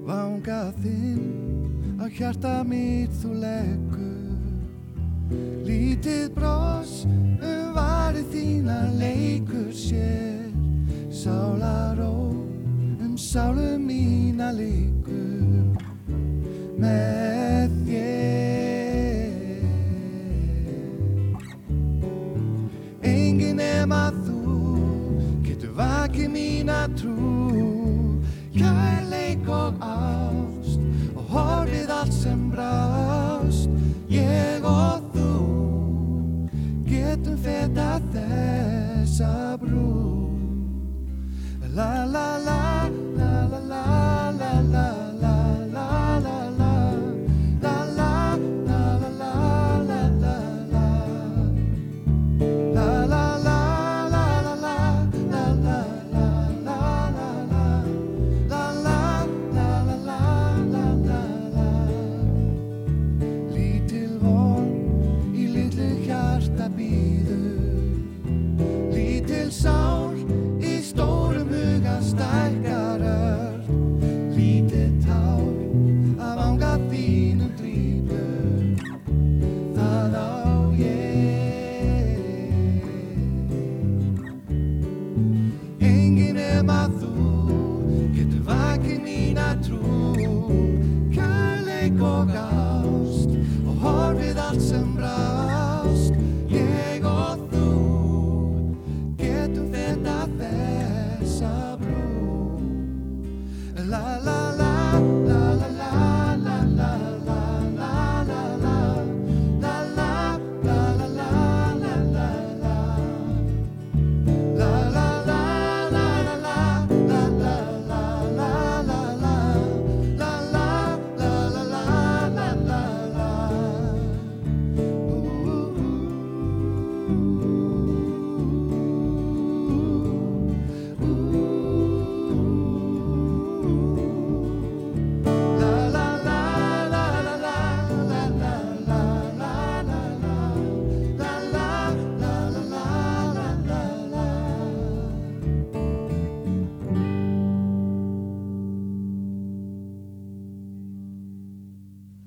Vanga 0.04 0.62
þinn 0.82 2.00
á 2.02 2.04
hjarta 2.10 2.54
mitt 2.66 3.14
þú 3.22 3.36
leggur 3.40 4.09
Lítið 5.30 6.32
bros 6.34 7.04
um 7.06 7.74
varið 7.76 8.32
þína 8.32 8.78
leikur 8.98 9.70
sér. 9.70 10.50
Sálaró 11.14 12.34
um 12.98 13.14
sálu 13.14 13.78
mína 13.78 14.50
leikur 14.50 15.78
með 16.80 17.76
þér. 17.86 19.30
Engin 23.06 23.62
nema 23.62 24.10
þú 24.26 24.42
getur 25.46 25.78
vakið 25.78 26.34
mína 26.34 26.82
trú. 26.98 28.18
Kærleik 28.58 29.46
og 29.46 29.78
ást 29.78 30.29
sabrú 39.20 40.30
La 41.76 42.06
la 42.14 42.28
la. 42.46 42.69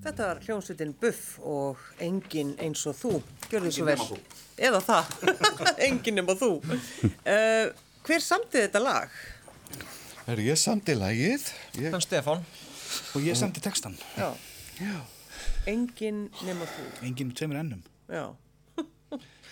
Þetta 0.04 0.26
var 0.28 0.40
hljómsveitin 0.44 0.92
Buff 1.00 1.38
og 1.48 1.80
enginn 2.04 2.52
eins 2.62 2.82
og 2.90 2.98
þú, 3.00 3.12
gjör 3.48 3.64
því 3.64 3.72
svo 3.72 3.86
vel. 3.88 3.96
Enginn 4.04 4.10
nema 4.10 4.10
þú. 4.10 4.18
Eða 4.68 4.82
það, 4.84 5.14
enginn 5.88 6.20
nema 6.20 6.36
þú. 6.40 6.50
Uh, 7.24 7.70
hver 8.04 8.26
samtið 8.26 8.66
þetta 8.66 8.82
lag? 8.84 9.16
Það 10.26 10.34
er 10.36 10.42
ég 10.44 10.60
samtið 10.60 11.00
lagið. 11.00 11.48
Þann 11.78 11.88
ég... 11.88 12.06
Stefan. 12.06 12.44
Og 13.16 13.26
ég 13.26 13.40
samtið 13.40 13.68
textan. 13.70 13.96
Já. 14.20 14.28
Já. 14.82 15.00
Enginn 15.72 16.28
nema 16.44 16.68
þú. 16.68 16.90
Enginn 17.08 17.32
tömur 17.40 17.62
ennum. 17.64 17.82
Já. 18.12 18.26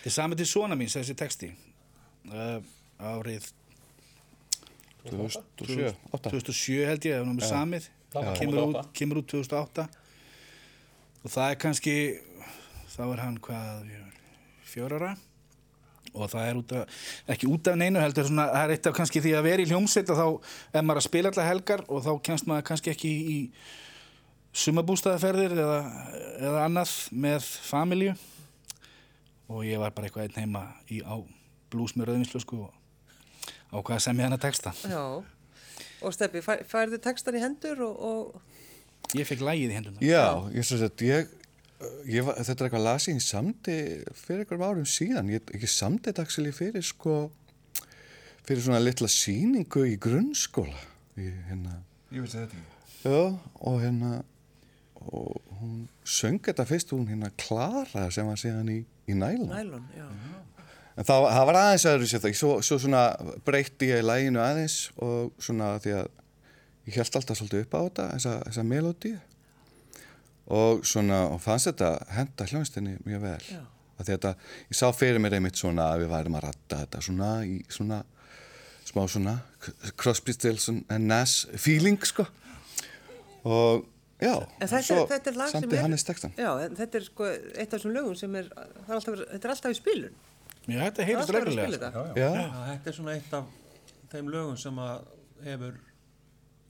Þið 0.01 0.15
samið 0.17 0.43
til 0.43 0.49
svona 0.51 0.75
mín, 0.75 0.91
þessi 0.91 1.15
texti. 1.15 1.51
Uh, 2.27 2.59
árið 2.99 3.47
2007 5.07 6.85
held 6.85 7.07
ég, 7.07 7.15
það 7.15 7.23
var 7.23 7.31
námið 7.31 7.49
samið. 7.49 7.89
Kemur 8.99 9.21
út 9.23 9.31
2008. 9.31 9.87
Og 11.21 11.29
það 11.29 11.49
er 11.49 11.59
kannski, 11.61 11.97
þá 12.95 13.03
er 13.09 13.21
hann 13.25 13.37
hvað, 13.43 13.91
fjórara. 14.71 15.11
Og 16.11 16.27
það 16.27 16.47
er 16.47 16.57
út 16.59 16.73
af, 16.75 17.03
ekki 17.31 17.47
út 17.47 17.67
af 17.71 17.77
neinu 17.79 18.01
heldur, 18.01 18.27
svona, 18.27 18.49
það 18.51 18.65
er 18.65 18.73
eitt 18.75 18.89
af 18.89 18.97
kannski 18.97 19.21
því 19.23 19.31
að 19.37 19.45
vera 19.47 19.63
í 19.63 19.69
hljómsveit 19.69 20.09
þá 20.11 20.25
er 20.75 20.83
maður 20.83 20.99
að 20.99 21.05
spila 21.07 21.31
allar 21.31 21.47
helgar 21.47 21.83
og 21.87 22.03
þá 22.03 22.11
kemst 22.25 22.49
maður 22.49 22.65
kannski 22.67 22.91
ekki 22.91 23.11
í, 23.31 23.37
sumabústaðaferðir 24.51 25.55
eða, 25.55 25.79
eða 26.41 26.63
annað 26.65 26.93
með 27.15 27.47
familju 27.63 28.15
og 29.51 29.63
ég 29.67 29.79
var 29.79 29.93
bara 29.95 30.07
eitthvað 30.07 30.27
einn 30.27 30.39
heima 30.43 30.63
í, 30.91 30.99
á 31.03 31.15
blús 31.71 31.95
með 31.95 32.11
rauðvinslösku 32.11 32.59
og 32.65 32.73
ákvaða 33.71 34.03
sem 34.03 34.19
ég 34.19 34.27
hana 34.27 34.39
texta. 34.41 34.73
Já. 34.83 35.23
Og 36.01 36.15
Steppi, 36.15 36.41
fær, 36.43 36.63
færðu 36.67 36.99
textan 37.03 37.37
í 37.37 37.43
hendur 37.43 37.83
og, 37.85 38.03
og 38.11 38.41
Ég 39.17 39.27
fekk 39.27 39.41
lægið 39.43 39.71
í 39.73 39.75
hendurna. 39.75 40.01
Já, 40.05 40.23
ég 40.55 40.65
svo 40.67 40.77
að 40.87 41.03
ég, 41.07 41.31
ég 42.13 42.23
var, 42.27 42.37
þetta 42.39 42.53
er 42.63 42.67
eitthvað 42.69 42.85
lasið 42.87 43.17
í 43.19 43.23
samti 43.25 43.77
fyrir 44.15 44.43
einhverjum 44.45 44.65
árum 44.69 44.87
síðan. 44.87 45.31
Ég, 45.33 45.53
ég 45.57 45.71
samti 45.71 46.09
þetta 46.11 46.25
actually 46.27 46.53
fyrir 46.55 46.85
sko, 46.85 47.15
fyrir 48.47 48.63
svona 48.63 48.79
litla 48.83 49.09
sýningu 49.11 49.83
í 49.89 49.97
grunnskóla. 50.01 50.79
Í, 51.19 51.27
hérna, 51.49 51.81
Ég 52.11 52.23
veist 52.23 52.37
þetta 52.37 52.47
ekki. 52.47 52.63
já, 53.03 53.19
og 53.67 53.81
hérna, 53.83 54.13
og 55.01 55.57
hún 55.59 55.75
söng 56.07 56.39
þetta 56.45 56.65
fyrst, 56.69 56.93
hún 56.95 57.07
hérna 57.09 57.31
Klara 57.39 58.07
sem 58.13 58.27
var 58.29 58.39
síðan 58.39 58.69
í, 58.71 58.79
í 59.11 59.17
Nælon. 59.17 59.49
nælon, 59.51 59.85
já. 59.97 60.07
En 60.99 61.05
það, 61.07 61.25
það 61.31 61.45
var 61.47 61.57
aðeins 61.61 61.85
aðeins 61.87 62.35
svo, 62.35 62.49
svo 62.67 62.77
svona 62.83 63.03
breytti 63.47 63.87
ég 63.93 64.03
læginu 64.03 64.41
aðeins 64.43 64.73
og 65.01 65.31
svona 65.41 65.69
því 65.81 65.93
að 66.01 66.09
ég 66.87 66.97
held 66.97 67.19
alltaf 67.19 67.37
svolítið 67.37 67.65
upp 67.65 67.75
á 67.77 67.81
þetta, 67.81 68.07
þessa, 68.15 68.37
þessa 68.47 68.65
melodíu 68.67 69.19
og 70.51 70.81
svona, 70.87 71.21
og 71.31 71.41
fannst 71.43 71.69
þetta 71.69 71.91
henda 72.11 72.47
hljónstinni 72.49 72.97
mjög 73.05 73.21
vel. 73.23 73.43
Já. 73.53 73.61
Að 73.99 74.07
því 74.07 74.15
þetta, 74.15 74.31
ég 74.71 74.79
sá 74.79 74.87
fyrir 74.97 75.21
mér 75.21 75.37
einmitt 75.37 75.59
svona 75.59 75.91
að 75.93 76.03
við 76.03 76.11
værum 76.15 76.37
að 76.39 76.45
ratta 76.47 76.81
þetta 76.81 77.03
svona 77.05 77.29
í 77.45 77.59
svona 77.69 78.01
smá 78.91 79.05
svona 79.07 79.37
Crosby, 79.95 80.33
Stills 80.33 80.67
and 80.71 81.05
Nash 81.05 81.45
feeling 81.61 82.01
sko 82.05 82.25
og 83.45 83.85
já, 84.21 84.33
En 84.59 84.67
þetta, 84.67 84.81
svo 84.85 84.97
er, 85.03 85.07
þetta 85.13 85.31
er 85.31 85.37
lag 85.37 85.53
sem 85.53 85.63
samti 85.63 85.77
er... 85.77 85.83
Hannes 85.85 86.05
textan 86.05 86.33
Já, 86.37 86.49
en 86.65 86.75
þetta 86.77 86.99
er 86.99 87.07
sko 87.07 87.29
eitt 87.29 87.61
af 87.69 87.77
þessum 87.77 87.95
lögum 87.95 88.17
sem 88.17 88.35
er, 88.41 88.49
er 88.57 88.97
alltaf, 88.97 89.21
þetta 89.21 89.47
er 89.47 89.53
alltaf 89.55 89.73
í 89.73 89.77
spilun. 89.79 90.19
Já, 90.65 90.77
þetta 90.81 91.05
að 91.05 91.31
reglulega. 91.37 91.93
sko. 91.93 92.03
þetta. 92.09 92.21
já, 92.21 92.27
Já, 92.37 92.59
þetta 92.71 92.91
er 92.91 92.97
svona 92.97 93.15
eitt 93.17 93.37
af 93.37 93.55
þeim 94.11 94.33
lögum 94.35 94.59
sem 94.61 94.83
að 94.83 95.07
hefur 95.45 95.79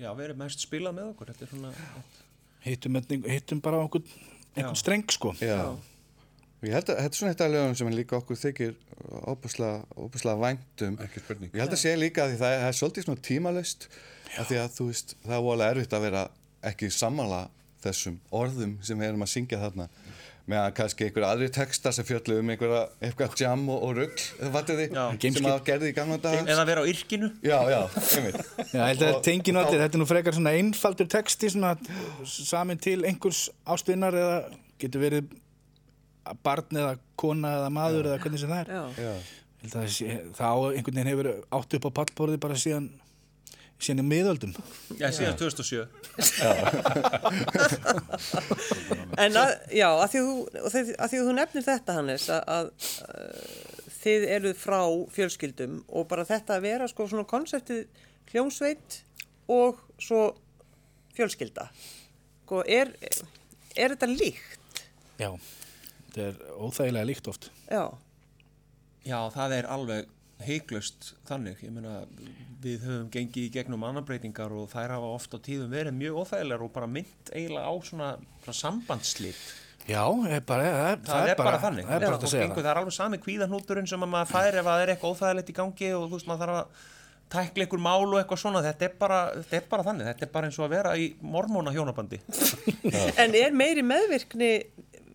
já, 0.02 0.10
verið 0.18 0.42
mest 0.42 0.66
spilað 0.66 0.98
með 0.98 1.14
okkur 1.14 1.32
þetta 1.32 1.48
er 1.48 1.54
svona 1.54 1.72
Hittum, 2.62 2.98
hittum 3.26 3.62
bara 3.64 3.80
okkur 3.82 4.04
einhvern 4.54 4.78
streng 4.78 5.08
sko. 5.10 5.32
já. 5.42 5.74
Ég 6.62 6.76
held 6.76 6.92
að 6.94 7.00
þetta 7.02 7.10
er 7.10 7.18
svona 7.18 7.32
eitt 7.34 7.42
af 7.42 7.50
lögum 7.50 7.78
sem 7.80 7.88
líka 7.90 8.18
okkur 8.20 8.38
þykir 8.38 8.76
óbúslega, 9.32 10.36
væntum. 10.38 11.00
Ég 11.02 11.58
held 11.58 11.74
að 11.74 11.80
sé 11.82 11.96
líka 11.98 12.28
að 12.28 12.36
því 12.36 12.38
það 12.38 12.54
er, 12.54 12.60
það 12.62 12.68
er 12.68 12.78
svolítið 12.78 13.08
svona 13.08 13.24
tímalust 13.26 13.88
af 14.38 14.52
því 14.52 14.60
að 14.62 14.76
þú 14.76 14.88
veist, 14.92 15.16
það 15.24 15.34
er 15.40 15.44
voðalega 15.48 15.74
erfitt 15.74 15.96
að 15.98 16.06
vera 16.06 16.22
ekki 16.70 16.92
sammála 16.94 17.42
þessum 17.82 18.20
orðum 18.44 18.76
sem 18.86 19.02
við 19.02 19.10
erum 19.10 19.26
að 19.26 19.32
syngja 19.34 19.62
þarna 19.64 19.88
meðan 20.50 20.74
kannski 20.76 21.06
einhverja 21.06 21.28
aðri 21.36 21.50
texta 21.54 21.92
sem 21.94 22.06
fjöldlu 22.08 22.40
um 22.42 22.50
einhverja 22.50 22.80
eitthvað 23.04 23.36
jam 23.44 23.68
og, 23.70 23.84
og 23.88 23.92
rugg, 24.00 24.24
Já. 24.96 25.04
sem 25.38 25.46
að 25.52 25.62
gerði 25.68 25.92
í 25.92 25.96
gamla 25.98 26.18
daga. 26.24 26.42
eða 26.56 26.66
vera 26.72 26.82
á 26.82 26.86
yrkinu 26.92 27.30
Já, 27.46 27.58
já, 27.70 27.82
einmitt. 28.18 28.40
Já, 28.74 28.82
þá- 29.12 29.22
allir, 29.62 29.84
þetta 29.84 30.00
er 30.00 30.02
nú 30.02 30.08
frekar 30.10 30.38
svona 30.40 30.56
einfaldur 30.58 31.12
texti 31.14 31.52
svona 31.54 31.76
samin 32.26 32.82
til 32.82 33.04
einhvers 33.06 33.44
ástvinnar 33.70 34.18
eða 34.18 34.40
getur 34.82 35.06
verið 35.06 35.30
barn 36.46 36.78
eða 36.78 36.98
kona 37.20 37.56
eða 37.60 37.70
maður 37.74 38.12
eða 38.12 38.20
hvernig 38.24 38.42
sem 38.42 38.50
það 38.50 38.66
er. 38.66 38.74
Já. 38.74 39.06
Já. 39.06 39.14
Það 39.70 39.88
einhvern 40.74 40.96
veginn 40.98 41.12
hefur 41.14 41.32
átt 41.60 41.76
upp 41.78 41.86
á 41.86 41.92
pallborði 42.02 42.40
bara 42.42 42.58
síðan 42.58 42.90
síðan 43.82 44.04
í 44.04 44.06
miðöldum. 44.12 44.54
já, 45.00 45.08
síðan 45.16 45.38
2007 45.40 45.88
En 49.22 49.38
að, 49.38 49.52
já, 49.76 49.88
að 49.90 50.10
því, 50.14 50.22
og 50.62 50.68
að 50.68 50.76
því 50.76 50.96
að 51.02 51.16
þú 51.16 51.34
nefnir 51.38 51.66
þetta 51.68 51.96
Hannes 51.98 52.28
að, 52.34 52.42
að 52.56 52.66
uh, 53.08 53.48
þið 54.02 54.28
eruð 54.38 54.60
frá 54.62 54.80
fjölskyldum 55.16 55.80
og 55.90 56.08
bara 56.12 56.28
þetta 56.30 56.58
að 56.58 56.66
vera 56.68 56.90
sko 56.92 57.08
svona 57.10 57.28
konseptið 57.30 57.82
hljómsveit 58.32 59.02
og 59.52 59.82
svo 60.02 60.22
fjölskylda 61.18 61.66
sko 62.46 62.64
er, 62.68 62.90
er 63.80 63.94
þetta 63.94 64.10
líkt? 64.12 64.82
Já, 65.22 65.32
þetta 66.10 66.24
er 66.26 66.36
óþægilega 66.60 67.08
líkt 67.08 67.28
oft. 67.32 67.52
Já, 67.72 67.86
Já, 69.02 69.18
það 69.34 69.54
er 69.56 69.68
alveg 69.74 70.10
heiklust 70.46 71.12
þannig, 71.30 71.60
ég 71.66 71.74
meina 71.76 72.02
við 72.62 72.84
höfum 72.86 73.10
gengið 73.14 73.48
í 73.48 73.52
gegnum 73.56 73.84
annarbreytingar 73.88 74.54
og 74.54 74.70
þær 74.72 74.94
hafa 74.98 75.10
oft 75.18 75.34
á 75.34 75.40
tíðum 75.42 75.72
verið 75.74 75.96
mjög 75.98 76.20
óþægilegar 76.24 76.64
og 76.68 76.72
bara 76.76 76.88
mynd 76.92 77.32
eiginlega 77.34 77.68
á 77.68 77.76
svona, 77.88 78.10
svona 78.46 78.60
sambandslít 78.62 79.44
Já, 79.90 80.04
er 80.30 80.44
bara, 80.46 80.66
það, 80.70 80.92
er- 80.92 81.00
það, 81.08 81.30
er 81.32 81.40
bara, 81.40 81.60
þannig, 81.64 81.86
Það 81.88 81.96
er 81.96 82.04
bara 82.06 82.08
og 82.08 82.14
hægt 82.20 82.26
að 82.28 82.32
segja 82.36 82.44
gengur, 82.46 82.58
það. 82.62 82.66
það 82.68 82.72
er 82.76 82.80
alveg 82.84 82.94
sami 83.00 83.18
kvíðahnúturinn 83.24 83.88
sem 83.90 84.04
að 84.06 84.12
maður 84.14 84.30
fær 84.36 84.58
ef 84.60 84.60
að 84.62 84.68
það 84.76 84.82
er 84.84 84.92
eitthvað 84.94 85.16
óþægilegt 85.16 85.50
í 85.50 85.56
gangi 85.58 85.90
og 85.98 86.04
þú 86.06 86.18
veist 86.20 86.30
maður 86.30 86.44
þarf 86.44 86.60
að 86.60 86.90
tækla 87.32 87.66
ykkur 87.66 87.82
mál 87.82 88.06
og 88.06 88.18
eitthvað 88.20 88.42
svona, 88.44 88.62
þetta 88.68 88.86
er 88.86 88.94
bara, 89.02 89.20
þetta 89.40 89.58
er 89.58 89.66
bara 89.72 89.86
þannig, 89.88 90.08
þetta 90.12 90.28
er 90.28 90.32
bara 90.36 90.50
eins 90.52 90.60
og 90.62 90.66
að 90.68 90.74
vera 90.76 90.94
í 91.02 91.08
mormóna 91.24 91.74
hjónabandi 91.74 92.20
en 93.26 93.38
er 93.42 93.56
meiri 93.58 93.86
meðvirkni 93.88 94.52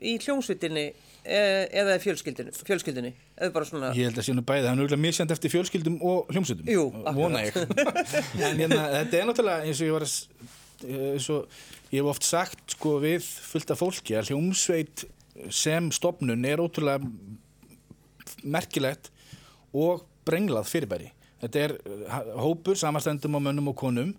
í 0.03 0.17
hljómsveitinni 0.25 0.87
eh, 0.89 1.06
eða 1.27 1.97
í 1.97 2.03
fjölskyldunni, 2.03 2.53
fjölskyldunni 2.67 3.13
eða 3.37 3.53
bara 3.55 3.69
svona, 3.69 3.91
Ég 3.97 4.11
held 4.11 4.21
að 4.21 4.27
sé 4.29 4.35
nú 4.37 4.45
bæði, 4.47 4.63
það 4.65 4.71
er 4.71 4.79
náttúrulega 4.79 5.03
misjandi 5.03 5.35
eftir 5.37 5.53
fjölskyldum 5.53 5.97
og 6.07 6.31
hljómsveitum. 6.33 6.71
Jú, 6.71 6.85
Vona 7.17 7.43
ég. 7.47 7.59
en 8.47 8.63
hérna, 8.63 8.83
þetta 8.95 9.19
er 9.19 9.29
náttúrulega 9.31 9.67
eins 9.67 9.83
og 9.83 9.89
ég 9.89 9.97
var 9.97 10.07
eh, 10.07 11.11
eins 11.17 11.29
og 11.35 11.59
ég 11.91 11.99
hef 12.01 12.11
oft 12.13 12.27
sagt 12.29 12.77
sko 12.77 12.97
við 13.03 13.27
fullt 13.27 13.75
af 13.75 13.83
fólki 13.83 14.17
að 14.19 14.33
hljómsveit 14.33 15.07
sem 15.53 15.91
stopnun 15.93 16.49
er 16.49 16.63
ótrúlega 16.63 17.03
merkilegt 18.47 19.11
og 19.77 20.07
brenglað 20.27 20.71
fyrirbæri. 20.71 21.13
Þetta 21.45 21.65
er 21.67 21.77
eh, 21.79 22.19
hópur 22.41 22.79
samanstendum 22.79 23.39
á 23.39 23.41
mönnum 23.51 23.73
og 23.75 23.79
konum 23.83 24.15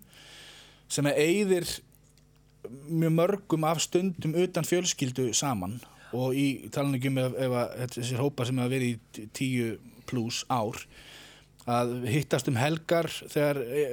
sem 0.88 1.06
er 1.10 1.20
eigðir 1.20 1.68
mjög 2.88 3.14
mörgum 3.14 3.64
af 3.68 3.80
stundum 3.82 4.34
utan 4.36 4.66
fjölskyldu 4.66 5.30
saman 5.36 5.78
og 6.16 6.36
í 6.36 6.68
talanum 6.72 7.20
ef, 7.20 7.36
ef 7.36 7.54
að 7.60 7.76
þessir 7.96 8.22
hópar 8.22 8.48
sem 8.48 8.60
hafa 8.60 8.72
verið 8.72 8.96
í 8.96 9.28
tíu 9.36 9.70
pluss 10.08 10.44
ár 10.48 10.80
að 11.68 11.94
hittast 12.08 12.48
um 12.48 12.56
helgar 12.56 13.10
þegar 13.10 13.60
e, 13.60 13.84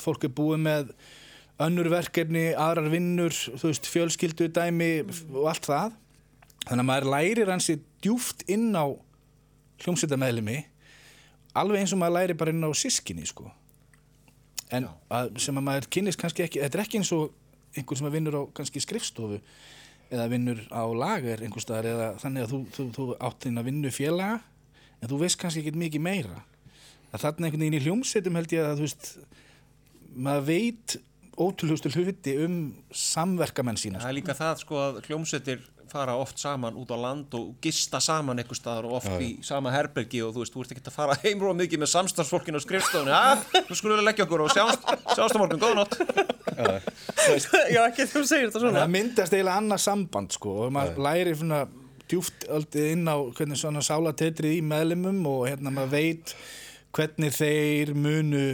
fólk 0.00 0.26
er 0.28 0.34
búið 0.36 0.64
með 0.66 0.90
önnur 1.62 1.88
verkefni, 1.92 2.50
aðrar 2.58 2.90
vinnur 2.92 3.32
þú 3.32 3.70
veist, 3.70 3.88
fjölskyldu 3.88 4.48
dæmi 4.52 4.90
og 5.30 5.46
allt 5.52 5.68
það. 5.68 5.96
Þannig 6.66 6.82
að 6.82 6.88
maður 6.88 7.08
lærir 7.14 7.52
hansi 7.52 7.78
djúft 8.04 8.44
inn 8.52 8.70
á 8.76 8.86
hljómsveitamæðlimi 9.82 10.58
alveg 11.58 11.82
eins 11.82 11.92
og 11.94 12.00
maður 12.00 12.18
læri 12.18 12.36
bara 12.38 12.54
inn 12.54 12.64
á 12.64 12.70
sískinni 12.76 13.26
sko. 13.28 13.48
En 14.72 14.88
að, 15.12 15.34
sem 15.42 15.56
að 15.56 15.66
maður 15.66 15.88
kynnist 15.92 16.20
kannski 16.20 16.46
ekki 16.46 16.62
þetta 16.62 16.78
er 16.78 16.84
ekki 16.86 17.00
eins 17.00 17.12
og 17.16 17.32
einhver 17.76 17.98
sem 17.98 18.08
að 18.08 18.16
vinnur 18.16 18.38
á 18.40 18.42
kannski 18.56 18.82
skrifstofu 18.84 19.40
eða 20.12 20.28
vinnur 20.32 20.62
á 20.68 20.84
lager 20.92 21.42
einhver 21.42 21.64
staðar 21.64 21.88
eða 21.92 22.08
þannig 22.22 22.46
að 22.46 22.52
þú, 22.52 22.58
þú, 22.76 22.88
þú 22.96 23.06
átt 23.28 23.46
þín 23.46 23.60
að 23.60 23.68
vinnu 23.70 23.92
félaga 23.94 24.40
en 25.00 25.10
þú 25.10 25.20
veist 25.24 25.40
kannski 25.40 25.62
ekki 25.64 25.78
mikið 25.80 26.04
meira. 26.04 26.42
Að 27.12 27.24
þarna 27.24 27.48
einhvern 27.48 27.64
veginn 27.64 27.78
í 27.78 27.84
hljómsveitum 27.86 28.38
held 28.38 28.54
ég 28.54 28.66
að 28.68 28.78
þú 28.80 28.86
veist 28.86 29.08
maður 30.12 30.46
veit 30.50 30.96
ótrúlegustu 31.40 31.92
hluti 31.96 32.34
um 32.44 32.56
samverkamenn 32.92 33.78
sína 33.80 34.02
það 34.02 34.10
er 34.10 34.18
líka 34.18 34.36
það 34.36 34.58
sko 34.60 34.80
að 34.82 34.98
hljómsveitir 35.06 35.62
fara 35.92 36.14
oft 36.18 36.40
saman 36.40 36.76
út 36.80 36.90
á 36.90 36.98
land 36.98 37.34
og 37.36 37.52
gista 37.62 38.00
saman 38.02 38.40
einhver 38.40 38.58
staðar 38.58 38.88
og 38.88 38.96
oft 39.00 39.12
í 39.20 39.30
sama 39.46 39.72
herbergi 39.74 40.22
og 40.24 40.32
þú 40.34 40.44
veist, 40.44 40.54
þú 40.54 40.64
ert 40.64 40.74
ekki 40.74 40.84
að 40.88 40.96
fara 40.96 41.18
heimróa 41.24 41.56
mikið 41.60 41.82
með 41.84 41.92
samstarfsfólkinu 41.92 42.60
á 42.60 42.62
skrifstofunni. 42.64 43.14
Að, 43.16 43.44
nú 43.68 43.78
skulum 43.78 44.00
við 44.00 44.08
leggja 44.08 44.26
okkur 44.26 44.46
og 44.46 44.54
sjáumst, 44.54 44.88
sjáumst 45.12 45.36
á 45.36 45.40
morgun, 45.42 45.62
góða 45.62 45.78
nótt. 45.82 45.98
Já 47.72 47.82
ekki 47.88 48.08
þú 48.08 48.24
segir 48.26 48.48
þetta 48.48 48.64
svona. 48.64 48.82
Það 48.82 48.94
myndast 48.96 49.36
eiginlega 49.36 49.62
annað 49.62 49.84
samband 49.86 50.36
sko 50.36 50.56
og 50.66 50.74
maður 50.74 51.02
læri 51.06 51.36
svona 51.38 51.62
djúft 52.12 52.46
öldið 52.52 52.90
inn 52.92 53.08
á 53.08 53.16
hvernig 53.36 53.60
svona 53.60 53.82
sálatetrið 53.84 54.58
í 54.58 54.62
meðlumum 54.66 55.20
og 55.30 55.46
hérna 55.48 55.72
maður 55.72 55.94
veit 55.96 56.34
hvernig 56.92 57.32
þeir 57.36 57.94
munu 57.96 58.46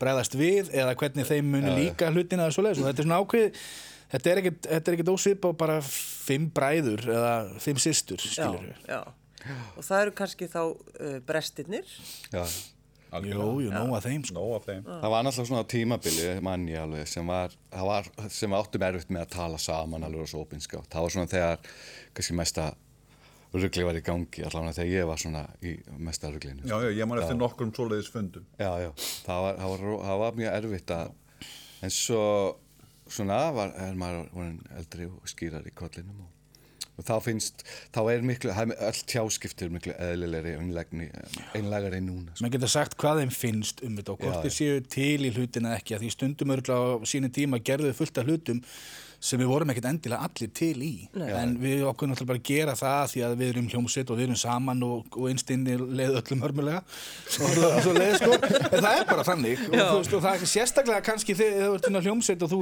bregðast 0.00 0.34
við 0.36 0.72
eða 0.76 0.96
hvernig 0.98 1.28
þeir 1.28 1.44
munu 1.46 1.74
líka 1.76 2.10
hlutina 2.12 2.48
og 2.48 2.56
svoleiðis. 2.56 2.82
Og 2.82 2.88
þetta 2.90 3.02
er 3.02 3.08
svona 3.08 3.20
ákveð 3.22 3.60
þetta 4.12 4.32
er 4.32 4.42
ekkert, 4.42 4.62
þetta 4.68 4.92
er 4.92 4.98
ekkert 4.98 5.12
ósvip 5.14 5.48
á 5.48 5.50
bara 5.64 5.80
fimm 5.86 6.48
bræður 6.54 7.04
eða 7.16 7.34
fimm 7.62 7.80
systur 7.82 8.22
skilur 8.22 8.62
við 8.62 8.88
já, 8.90 9.02
já. 9.42 9.58
og 9.74 9.82
það 9.82 10.00
eru 10.04 10.16
kannski 10.22 10.50
þá 10.52 10.62
uh, 10.64 11.18
brestirnir 11.26 11.92
Já. 12.32 12.46
Jú, 13.22 13.44
jú, 13.62 13.70
nóg 13.70 13.92
að 13.96 14.08
þeim 14.10 14.24
sko. 14.26 14.34
Nóg 14.36 14.54
af 14.56 14.64
þeim. 14.66 14.80
Það 14.88 15.12
var 15.12 15.22
náttúrulega 15.24 15.48
svona 15.48 15.68
tímabili 15.70 16.32
mann 16.44 16.64
ég 16.68 16.82
alveg 16.82 17.06
sem 17.08 17.30
var, 17.30 17.54
það 17.72 17.86
var 17.88 18.08
sem 18.34 18.50
við 18.50 18.58
áttum 18.58 18.84
erfitt 18.88 19.12
með 19.14 19.22
að 19.22 19.30
tala 19.36 19.60
saman 19.62 20.04
alveg 20.04 20.24
og 20.24 20.32
svo 20.32 20.42
opinskátt. 20.42 20.88
Það 20.92 21.06
var 21.06 21.14
svona 21.14 21.30
þegar 21.30 21.70
kannski 22.18 22.36
mesta 22.36 22.66
ruggli 23.56 23.86
var 23.86 23.96
í 23.96 24.02
gangi 24.04 24.44
allavega 24.44 24.76
þegar 24.80 24.92
ég 24.92 25.08
var 25.08 25.22
svona 25.22 25.44
í 25.62 25.76
mesta 26.02 26.30
rugglinu. 26.32 26.66
Já, 26.66 26.76
já, 26.82 26.90
ég 26.98 27.08
man 27.08 27.22
eftir 27.22 27.38
nokkrum 27.38 27.72
svoleiðis 27.76 28.10
fundum. 28.12 28.46
Já, 28.58 28.70
já, 28.82 28.90
það 29.28 29.42
var, 29.46 29.58
það 29.62 29.72
var, 29.72 29.84
það 30.10 30.22
var 30.24 30.38
mjög 30.42 30.58
erfitt 30.60 30.94
að, 30.96 31.14
en 31.86 31.94
svo 31.94 32.24
svona 33.12 33.42
var, 33.54 33.74
er 33.80 33.98
maður 33.98 34.56
eldri 34.78 35.10
og 35.10 35.30
skýrar 35.30 35.66
í 35.68 35.72
kollinum 35.76 36.24
og, 36.24 36.32
og 36.96 37.06
þá 37.06 37.14
finnst, 37.24 37.64
þá 37.94 38.00
er 38.12 38.26
miklu, 38.26 38.52
öll 38.56 39.00
tjáskiptir 39.12 39.72
miklu 39.72 39.94
eðlilegri 40.00 40.56
einlægari 40.56 42.02
núna. 42.04 42.32
Sko. 42.32 42.44
menn 42.44 42.54
geta 42.56 42.70
sagt 42.72 42.96
hvað 43.00 43.22
þeim 43.22 43.34
finnst 43.36 43.82
um 43.86 43.98
þetta 43.98 44.14
og 44.14 44.22
hvort 44.24 44.46
þeir 44.46 44.56
séu 44.58 44.84
til 44.96 45.28
í 45.28 45.34
hlutin 45.36 45.68
eða 45.68 45.80
ekki 45.80 45.96
að 45.98 46.06
því 46.06 46.14
stundum 46.16 46.54
örgulega 46.56 46.96
á 46.96 47.08
sínum 47.08 47.34
tíma 47.36 47.62
gerðu 47.62 47.92
fullt 47.96 48.22
af 48.22 48.30
hlutum 48.30 48.64
sem 49.26 49.40
við 49.40 49.50
vorum 49.50 49.70
ekkert 49.72 49.88
endilega 49.90 50.26
allir 50.28 50.50
til 50.54 50.74
í. 50.86 50.90
En 51.26 51.56
við 51.60 51.82
okkur 51.90 52.10
náttúrulega 52.10 52.30
bara 52.30 52.42
gera 52.46 52.76
það 52.78 53.12
því 53.12 53.22
að 53.26 53.36
við 53.40 53.52
erum 53.52 53.68
hljómsveit 53.72 54.10
og 54.12 54.20
við 54.20 54.26
erum 54.28 54.38
saman 54.40 54.82
og, 54.86 55.06
og 55.16 55.28
einstinni 55.30 55.76
leið 55.76 56.18
öllum 56.20 56.44
hörmulega. 56.46 56.82
Og 56.82 57.54
svo, 57.56 57.70
svo 57.84 57.94
leið 57.96 58.18
sko. 58.20 58.38
En 58.70 58.84
það 58.86 58.90
er 58.92 59.06
bara 59.10 59.26
þannig. 59.26 59.64
Og, 59.66 59.76
þú 59.76 60.00
veist, 60.00 60.16
og 60.18 60.26
það 60.26 60.36
er 60.36 60.52
sérstaklega 60.52 61.06
kannski 61.06 61.38
þegar 61.38 61.64
þú 61.66 61.78
ert 61.78 61.88
inn 61.90 61.98
á 61.98 62.06
hljómsveit 62.06 62.44
og 62.46 62.52
þú, 62.52 62.60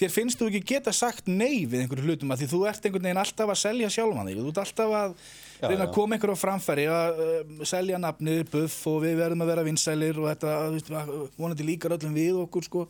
þér 0.00 0.14
finnst 0.14 0.40
þú 0.40 0.50
ekki 0.52 0.62
geta 0.72 0.94
sagt 0.96 1.28
nei 1.28 1.66
við 1.66 1.84
einhverju 1.84 2.06
hlutum 2.08 2.32
að 2.32 2.44
því 2.44 2.52
þú 2.54 2.62
ert 2.70 2.88
einhvern 2.88 3.10
veginn 3.10 3.22
alltaf 3.24 3.52
að 3.52 3.60
selja 3.66 3.92
sjálfan 3.98 4.30
þig. 4.30 4.40
Þú 4.40 4.54
ert 4.54 4.62
alltaf 4.64 4.96
að 5.02 5.18
reyna 5.66 5.86
að 5.86 5.94
koma 5.96 6.16
einhverju 6.16 6.36
á 6.36 6.44
framfæri 6.44 6.88
að 6.92 7.20
uh, 7.26 7.62
selja 7.68 8.00
nafnið, 8.00 8.42
buff 8.52 8.88
og 8.90 8.98
við 9.04 9.20
verðum 9.20 9.44
að 9.44 9.52
vera 9.52 9.64
vinsælir 9.66 10.18
og 10.20 10.28
þetta, 10.32 11.04
vonandi 11.38 11.68
líkar 11.68 11.96
öllum 11.96 12.16
við 12.16 12.42
okkur 12.44 12.66
sko 12.66 12.84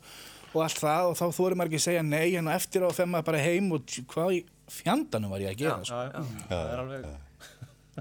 og 0.56 0.64
allt 0.66 0.80
það 0.82 1.10
og 1.12 1.18
þá 1.20 1.26
þóri 1.38 1.58
maður 1.60 1.70
ekki 1.72 1.80
að 1.82 1.86
segja 1.86 2.02
nei 2.08 2.34
en 2.40 2.50
eftir 2.56 2.86
á 2.86 2.90
þeim 2.96 3.12
maður 3.14 3.28
bara 3.30 3.44
heim 3.44 3.70
og 3.76 3.94
hvað 4.14 4.34
í 4.38 4.42
fjandanum 4.80 5.30
var 5.36 5.44
ég 5.44 5.52
að 5.54 5.60
gera 5.62 5.78
sko. 5.84 5.94
já, 5.94 6.10
já, 6.10 6.50
það 6.50 6.72
er 6.72 6.82
alveg 6.82 7.06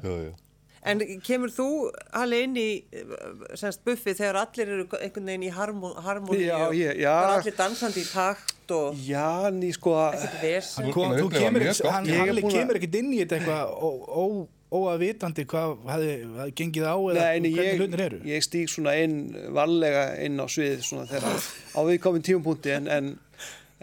Jú, 0.06 0.16
jú. 0.26 0.34
En 0.86 1.00
kemur 1.26 1.50
þú 1.50 1.64
alveg 2.14 2.44
inn 2.46 2.58
í 2.62 2.66
semst 3.58 3.80
buffið 3.88 4.20
þegar 4.20 4.38
allir 4.44 4.70
eru 4.76 4.84
einhvern 5.00 5.30
veginn 5.32 5.46
í 5.48 5.54
harmó- 5.56 5.96
harmóníu 6.06 6.44
Já, 6.46 6.58
og 6.68 6.76
já. 6.78 7.14
allir 7.40 7.56
dansandi 7.58 8.04
í 8.04 8.10
takt 8.12 8.74
og 8.76 9.00
Já, 9.02 9.50
ný 9.56 9.72
sko 9.74 9.96
að 9.98 10.20
ekkert 10.20 10.44
vesen. 10.44 10.92
Þú 10.94 11.30
kemur 11.34 12.78
ekki, 12.78 12.92
inn 13.02 13.10
í 13.16 13.24
þetta 13.24 13.40
eitthvað 13.40 13.74
óavitandi 14.76 15.46
hvað 15.50 15.76
hefði 15.90 16.14
hefði 16.38 16.56
gengið 16.62 16.88
á 16.88 16.96
eða 16.96 17.14
Nei, 17.20 17.52
hvernig 17.56 17.80
hlutin 17.82 18.04
eru. 18.06 18.20
ég 18.30 18.44
stíg 18.46 18.72
svona 18.72 18.94
inn 19.02 19.16
varlega 19.56 20.08
inn 20.26 20.40
á 20.42 20.46
svið 20.52 20.82
svona 20.88 21.08
þegar 21.10 21.38
á 21.76 21.80
viðkomin 21.88 22.26
tímapunkti 22.28 22.74
en, 22.76 22.90
en, 22.92 23.10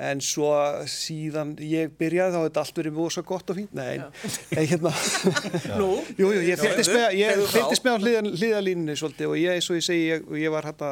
en 0.02 0.22
svo 0.24 0.50
síðan 0.90 1.54
ég 1.62 1.92
byrjaði 2.00 2.34
þá 2.36 2.40
hefði 2.42 2.62
allt 2.64 2.78
verið 2.82 2.96
mjög 2.98 3.14
svo 3.16 3.24
gott 3.32 3.50
og 3.52 3.58
fínt. 3.60 3.74
Nei, 3.76 3.98
en 4.02 4.70
hérna. 4.72 4.92
Nú, 5.80 5.90
Jú, 6.18 6.30
jú, 6.32 6.44
ég 6.48 6.60
fylgdist 6.60 6.94
með, 6.94 7.18
með 7.86 7.92
á 7.92 7.98
hliðan, 8.04 8.30
hliðalínunni 8.36 8.96
svolítið 8.98 9.34
og 9.34 9.40
ég, 9.42 9.58
eins 9.58 9.68
og 9.70 9.78
ég 9.78 9.86
segi, 9.88 10.06
ég, 10.14 10.30
ég 10.46 10.54
var 10.54 10.70
hægt 10.70 10.86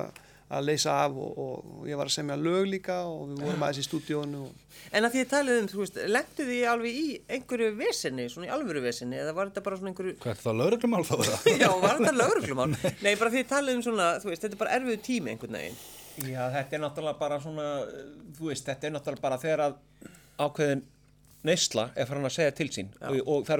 að 0.50 0.66
leysa 0.66 0.96
af 1.04 1.14
og, 1.14 1.38
og 1.38 1.86
ég 1.86 1.98
var 1.98 2.10
að 2.10 2.16
semja 2.16 2.36
lög 2.40 2.66
líka 2.66 2.96
og 3.06 3.28
við 3.30 3.44
vorum 3.44 3.62
aðeins 3.62 3.82
í 3.82 3.86
stúdíónu 3.86 4.40
og 4.48 4.50
en 4.90 5.06
að 5.06 5.12
því 5.14 5.20
að 5.22 5.30
talið 5.30 5.58
um, 5.60 5.68
þú 5.70 5.78
veist, 5.82 5.98
lendu 6.10 6.46
því 6.48 6.58
alveg 6.70 6.98
í 6.98 7.06
einhverju 7.36 7.68
vesenni, 7.78 8.24
svona 8.32 8.48
í 8.48 8.52
alvöru 8.54 8.82
vesenni, 8.82 9.18
eða 9.20 9.34
var 9.36 9.50
þetta 9.50 9.62
bara 9.66 9.78
svona 9.78 9.90
einhverju, 9.92 10.14
Hvað 10.22 10.32
er 10.32 10.40
það 10.40 10.58
lauruglumál 10.60 11.04
þá 11.06 11.12
það? 11.20 11.48
já, 11.62 11.68
var 11.84 12.00
þetta 12.00 12.14
lögreglumál? 12.22 12.70
Nei, 13.04 13.12
bara 13.20 13.30
því 13.34 13.40
að 13.44 13.50
talið 13.52 13.76
um 13.78 13.84
svona, 13.86 14.06
þú 14.22 14.30
veist, 14.32 14.42
þetta 14.46 14.56
er 14.56 14.62
bara 14.64 14.74
erfiðu 14.78 14.98
tími 15.06 15.28
einhvern 15.34 15.58
veginn. 15.60 15.78
Já, 16.26 16.42
þetta 16.56 16.76
er 16.76 16.82
náttúrulega 16.82 17.20
bara 17.20 17.36
svona, 17.44 17.66
þú 18.38 18.50
veist, 18.50 18.64
þetta 18.66 18.88
er 18.88 18.92
náttúrulega 18.96 19.24
bara 19.28 19.40
þegar 19.44 19.60
að 19.68 19.74
ákveðin 20.40 20.82
neysla 21.46 21.84
er 21.94 22.08
farin 22.08 22.28
að 22.28 22.34
segja 22.34 22.56
til 22.56 22.68
sín 22.74 22.88
og, 23.00 23.20
og 23.24 23.46
það 23.46 23.54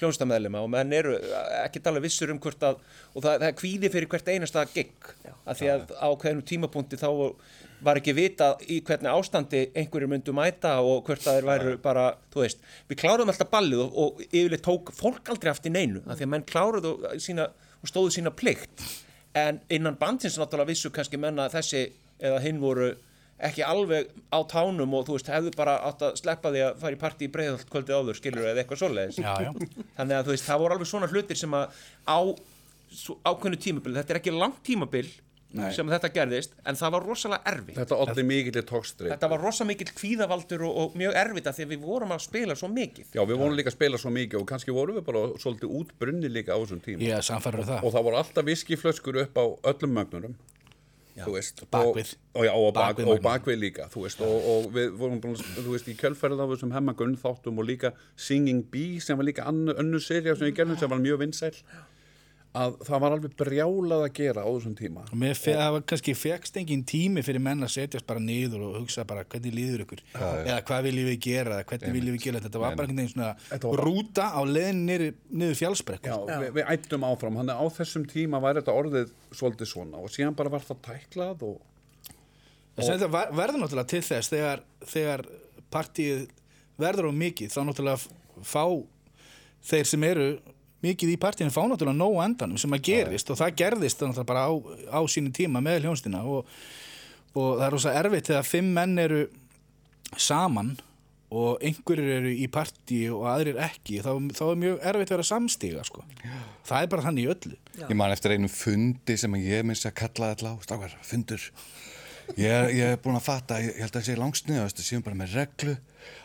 hljónstamæðlema 0.00 0.62
og 0.64 0.70
menn 0.72 0.92
eru 0.96 1.16
ekki 1.60 1.82
alveg 1.86 2.06
vissur 2.08 2.32
um 2.32 2.40
hvort 2.42 2.62
að, 2.66 2.78
og 3.14 3.24
það, 3.24 3.42
það 3.44 3.56
kvíði 3.60 3.90
fyrir 3.92 4.10
hvert 4.12 4.30
einasta 4.32 4.64
gig, 4.74 5.10
að 5.44 5.60
því 5.60 5.70
að 5.74 5.92
á 6.00 6.08
hverjum 6.10 6.46
tímapunkti 6.50 7.00
þá 7.00 7.10
var 7.84 8.00
ekki 8.00 8.14
vita 8.16 8.50
í 8.68 8.80
hvernig 8.84 9.12
ástandi 9.12 9.62
einhverju 9.78 10.08
myndu 10.10 10.34
mæta 10.36 10.74
og 10.84 11.04
hvort 11.06 11.24
að 11.24 11.38
þeir 11.38 11.48
væru 11.48 11.76
bara, 11.82 12.06
þú 12.32 12.42
veist, 12.44 12.64
við 12.90 13.00
kláruðum 13.02 13.32
alltaf 13.32 13.52
ballið 13.52 13.84
og, 13.84 13.94
og 14.02 14.24
yfirleitt 14.28 14.64
tók 14.66 14.92
fólk 14.96 15.32
aldrei 15.32 15.52
aftur 15.52 15.72
neinu, 15.72 16.02
að 16.06 16.20
því 16.20 16.26
að 16.26 16.32
menn 16.34 16.48
kláruðu 16.50 16.96
sína, 17.22 17.48
og 17.80 17.88
stóðu 17.92 18.12
sína 18.16 18.34
plikt. 18.36 18.84
En 19.36 19.62
innan 19.72 19.96
bandins 19.96 20.36
náttúrulega 20.36 20.72
vissu 20.72 20.90
kannski 20.92 21.20
menna 21.20 21.48
þessi 21.52 21.86
eða 22.20 22.42
hinn 22.44 22.60
voru 22.60 22.90
ekki 23.48 23.62
alveg 23.64 24.10
á 24.32 24.38
tánum 24.50 24.92
og 24.98 25.06
þú 25.08 25.16
veist, 25.16 25.30
hefðu 25.32 25.54
bara 25.56 25.78
átt 25.88 26.02
að 26.08 26.18
sleppa 26.20 26.52
því 26.52 26.60
að 26.66 26.82
fara 26.82 26.96
í 26.96 27.00
partí 27.00 27.28
í 27.28 27.32
breiðholt 27.32 27.70
kvöldið 27.72 27.96
áður, 28.00 28.18
skilur 28.20 28.50
eða 28.50 28.62
eitthvað 28.64 28.82
svoleiðis 28.84 29.18
Já, 29.22 29.32
já. 29.46 29.50
þannig 29.96 30.18
að 30.18 30.28
þú 30.28 30.34
veist, 30.36 30.46
það 30.50 30.62
voru 30.64 30.76
alveg 30.76 30.90
svona 30.92 31.08
hlutir 31.14 31.40
sem 31.40 31.56
að 31.56 31.80
á 32.04 32.18
ákveðnu 33.30 33.58
tímabil, 33.62 33.96
þetta 34.00 34.14
er 34.16 34.20
ekki 34.20 34.32
langt 34.34 34.62
tímabil 34.66 35.08
Nei. 35.50 35.72
sem 35.74 35.88
þetta 35.90 36.08
gerðist, 36.14 36.52
en 36.62 36.76
það 36.78 36.92
var 36.94 37.04
rosalega 37.08 37.50
erfitt 37.50 37.78
Þetta 37.80 37.96
olli 38.04 38.22
mikill 38.22 38.62
tókstrið. 38.68 39.08
þetta 39.10 39.30
var 39.32 39.40
rosa 39.42 39.64
mikill 39.66 39.88
kvíðavaldur 39.98 40.62
og, 40.68 40.76
og 40.84 40.92
mjög 41.00 41.16
erfitt 41.18 41.48
að 41.50 41.56
því 41.58 41.64
að 41.66 41.72
við 41.72 41.80
vorum 41.88 42.14
að 42.14 42.20
spila 42.22 42.54
svo 42.60 42.68
mikið 42.70 43.16
Já, 43.18 43.22
við 43.26 43.40
vorum 43.40 43.56
líka 43.58 43.72
að 43.72 43.74
spila 43.74 43.98
svo 43.98 44.12
mikið 44.14 44.38
og 44.38 44.46
kannski 44.52 44.76
vorum 44.76 45.00
við 45.00 45.06
bara 45.08 45.24
svolítið 45.42 45.74
útbrunni 45.80 46.30
líka 46.30 46.54
á 46.54 46.58
þessum 46.62 46.84
tíma. 46.84 47.02
Ég 47.02 47.18
er 47.18 47.26
samfærður 47.26 47.66
það. 47.66 47.82
Og 47.82 47.96
það 47.96 48.06
voru 48.06 48.20
alltaf 48.22 48.46
viskiflöskur 48.46 49.18
upp 49.24 49.42
á 49.42 49.44
öllum 49.72 49.96
mögnurum. 49.98 50.38
Veist, 51.28 51.62
bakvið. 51.70 52.14
og, 52.14 52.40
og, 52.40 52.44
já, 52.46 52.52
og, 52.54 52.74
bak, 52.74 52.96
Bakvið 52.96 53.12
og 53.12 53.22
bakvið 53.24 53.58
líka 53.60 53.88
veist, 53.94 54.20
og, 54.24 54.48
og 54.52 54.68
við 54.74 54.90
vorum 55.00 55.20
búin, 55.20 55.36
veist, 55.66 55.88
í 55.90 55.96
kjölfærið 56.00 56.44
af 56.44 56.52
þessum 56.54 56.74
hemmagunn 56.76 57.16
þáttum 57.20 57.60
og 57.60 57.68
líka 57.68 57.92
Singing 58.16 58.64
Bee 58.72 59.00
sem 59.04 59.18
var 59.18 59.28
líka 59.28 59.46
annu, 59.50 59.74
önnu 59.76 60.00
serja 60.00 60.36
sem 60.36 60.48
við 60.48 60.60
gerðum 60.60 60.80
sem 60.80 60.90
var 60.90 61.02
mjög 61.02 61.22
vinsæl 61.24 61.54
að 62.50 62.72
það 62.82 63.00
var 63.04 63.14
alveg 63.14 63.34
brjálað 63.38 64.00
að 64.04 64.12
gera 64.16 64.42
á 64.42 64.48
þessum 64.50 64.72
tíma. 64.74 65.04
Og 65.06 65.20
það 65.38 65.68
var 65.76 65.84
kannski 65.92 66.14
fegst 66.18 66.56
engin 66.58 66.80
tími 66.88 67.22
fyrir 67.22 67.42
menn 67.44 67.62
að 67.62 67.70
setjast 67.76 68.06
bara 68.08 68.18
niður 68.24 68.64
og 68.66 68.78
hugsa 68.80 69.04
bara 69.06 69.22
hvernig 69.22 69.54
líður 69.54 69.84
ykkur? 69.84 70.02
Eða 70.18 70.56
hvað 70.66 70.88
viljum 70.88 71.10
við 71.12 71.20
gera? 71.28 71.60
Hvernig 71.62 71.94
viljum 71.94 72.16
við 72.16 72.24
gera? 72.26 72.40
Þetta 72.40 72.50
þetta 72.50 72.62
var 72.64 72.74
bara 72.80 72.88
einhvern 72.88 73.02
veginn 73.04 73.14
svona 73.14 73.68
var- 73.70 73.84
rúta 73.86 74.26
á 74.34 74.40
leiðin 74.50 74.82
niður, 74.88 75.14
niður 75.30 75.58
fjálsbrekku 75.62 76.10
Já, 76.10 76.18
við, 76.42 76.50
við 76.58 76.70
ættum 76.74 77.06
áfram, 77.06 77.38
þannig 77.38 77.54
að 77.54 77.62
á 77.62 77.66
þessum 77.78 78.06
tíma 78.10 78.42
var 78.42 78.58
þetta 78.58 78.74
orðið 78.82 79.12
svolítið 79.30 79.70
svona 79.76 80.02
og 80.02 80.10
síðan 80.10 80.34
bara 80.42 80.50
var 80.50 80.66
það 80.66 80.82
tæklað 80.90 81.46
og 81.46 81.60
að 82.80 82.88
þetta 82.96 83.10
ver- 83.14 83.34
verður 83.38 83.62
náttúrulega 83.62 83.92
til 83.94 84.02
þess 84.10 84.32
þegar, 84.34 84.62
þegar 84.90 85.24
partíið 85.70 86.26
verður 86.80 87.10
á 87.10 87.12
mikið 87.14 87.54
þá 87.54 87.60
náttúrulega 87.68 88.42
fá 88.42 88.64
þeir 89.70 89.86
sem 89.86 90.04
eru 90.08 90.28
mikið 90.84 91.14
í 91.14 91.18
partíinu 91.20 91.52
fá 91.54 91.62
náttúrulega 91.64 91.98
nóg 91.98 92.20
endanum 92.24 92.60
sem 92.60 92.76
að 92.76 92.84
gerist 92.88 93.32
og 93.32 93.40
það 93.40 93.56
gerðist 93.62 94.00
náttúrulega 94.02 94.28
bara 94.30 94.46
á, 94.48 94.52
á 94.96 95.00
sínu 95.10 95.32
tíma 95.36 95.62
með 95.64 95.84
hljónstina 95.84 96.22
og, 96.24 96.48
og 97.34 97.50
það 97.58 97.66
er 97.66 97.74
rosa 97.76 97.96
erfitt 98.00 98.30
þegar 98.30 98.48
fimm 98.48 98.70
menn 98.76 99.02
eru 99.02 99.24
saman 100.16 100.74
og 101.30 101.62
einhverjir 101.62 102.16
eru 102.16 102.30
í 102.34 102.46
partí 102.50 103.04
og 103.14 103.28
aðrir 103.30 103.60
ekki, 103.62 104.00
þá, 104.02 104.10
þá 104.34 104.42
er 104.48 104.58
mjög 104.64 104.80
erfitt 104.90 105.12
að 105.12 105.14
vera 105.14 105.28
samstíga 105.28 105.84
sko. 105.86 106.02
það 106.66 106.82
er 106.82 106.90
bara 106.90 107.04
þannig 107.06 107.22
í 107.22 107.30
öllu. 107.34 107.58
Ég 107.84 107.94
man 107.98 108.14
eftir 108.14 108.34
einum 108.34 108.50
fundi 108.50 109.16
sem 109.20 109.36
ég 109.38 109.62
minnst 109.66 109.86
að 109.86 109.94
kalla 110.02 110.32
þetta 110.32 110.50
á, 110.50 110.54
strákar, 110.66 110.96
fundur. 111.06 111.44
Ég 112.34 112.74
ég 112.80 112.96
er 112.96 112.98
búin 113.02 113.18
að 113.18 113.28
fatta, 113.28 113.60
ég, 113.62 113.76
ég 113.76 113.86
held 113.86 113.94
að 113.94 114.00
það 114.00 114.08
sé 114.08 114.18
langsniðast, 114.18 114.80
það 114.80 114.88
séum 114.88 115.06
bara 115.06 115.20
með 115.22 115.36
reglu 115.38 115.76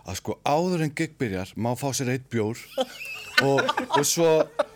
að 0.06 0.20
sko 0.22 0.38
áður 0.46 0.86
en 0.86 0.96
gig 0.96 1.18
byrjar 1.20 1.54
má 1.58 1.74
fá 1.80 1.90
sér 1.96 2.14
eitt 2.16 2.30
bjór 2.32 2.60
og, 3.44 3.62
og 3.90 4.06
svo, 4.08 4.32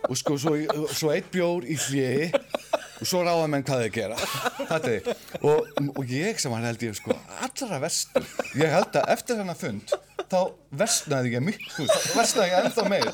og 0.09 0.19
sko, 0.19 0.37
svo, 0.41 0.55
svo 0.91 1.13
eitt 1.13 1.29
bjór 1.33 1.67
í 1.69 1.77
hliði 1.87 2.29
og 2.99 3.07
svo 3.07 3.23
ráða 3.23 3.47
menn 3.51 3.63
hvað 3.63 3.85
þeir 3.85 3.93
gera. 3.95 4.17
Er, 4.69 5.09
og, 5.39 5.69
og 5.95 6.11
ég 6.11 6.39
sem 6.41 6.51
var 6.51 6.65
held 6.67 6.83
ég 6.83 6.97
sko 6.97 7.15
allra 7.39 7.79
vestu, 7.85 8.23
ég 8.59 8.73
held 8.73 8.99
að 8.99 9.13
eftir 9.15 9.39
þennan 9.39 9.59
fund 9.59 9.95
þá 10.29 10.41
versnaði 10.81 11.33
ég 11.33 11.47
þú 11.73 11.85
veist, 11.87 12.11
versnaði 12.17 12.51
ég 12.51 12.67
ennþá 12.67 12.85
meir. 12.91 13.09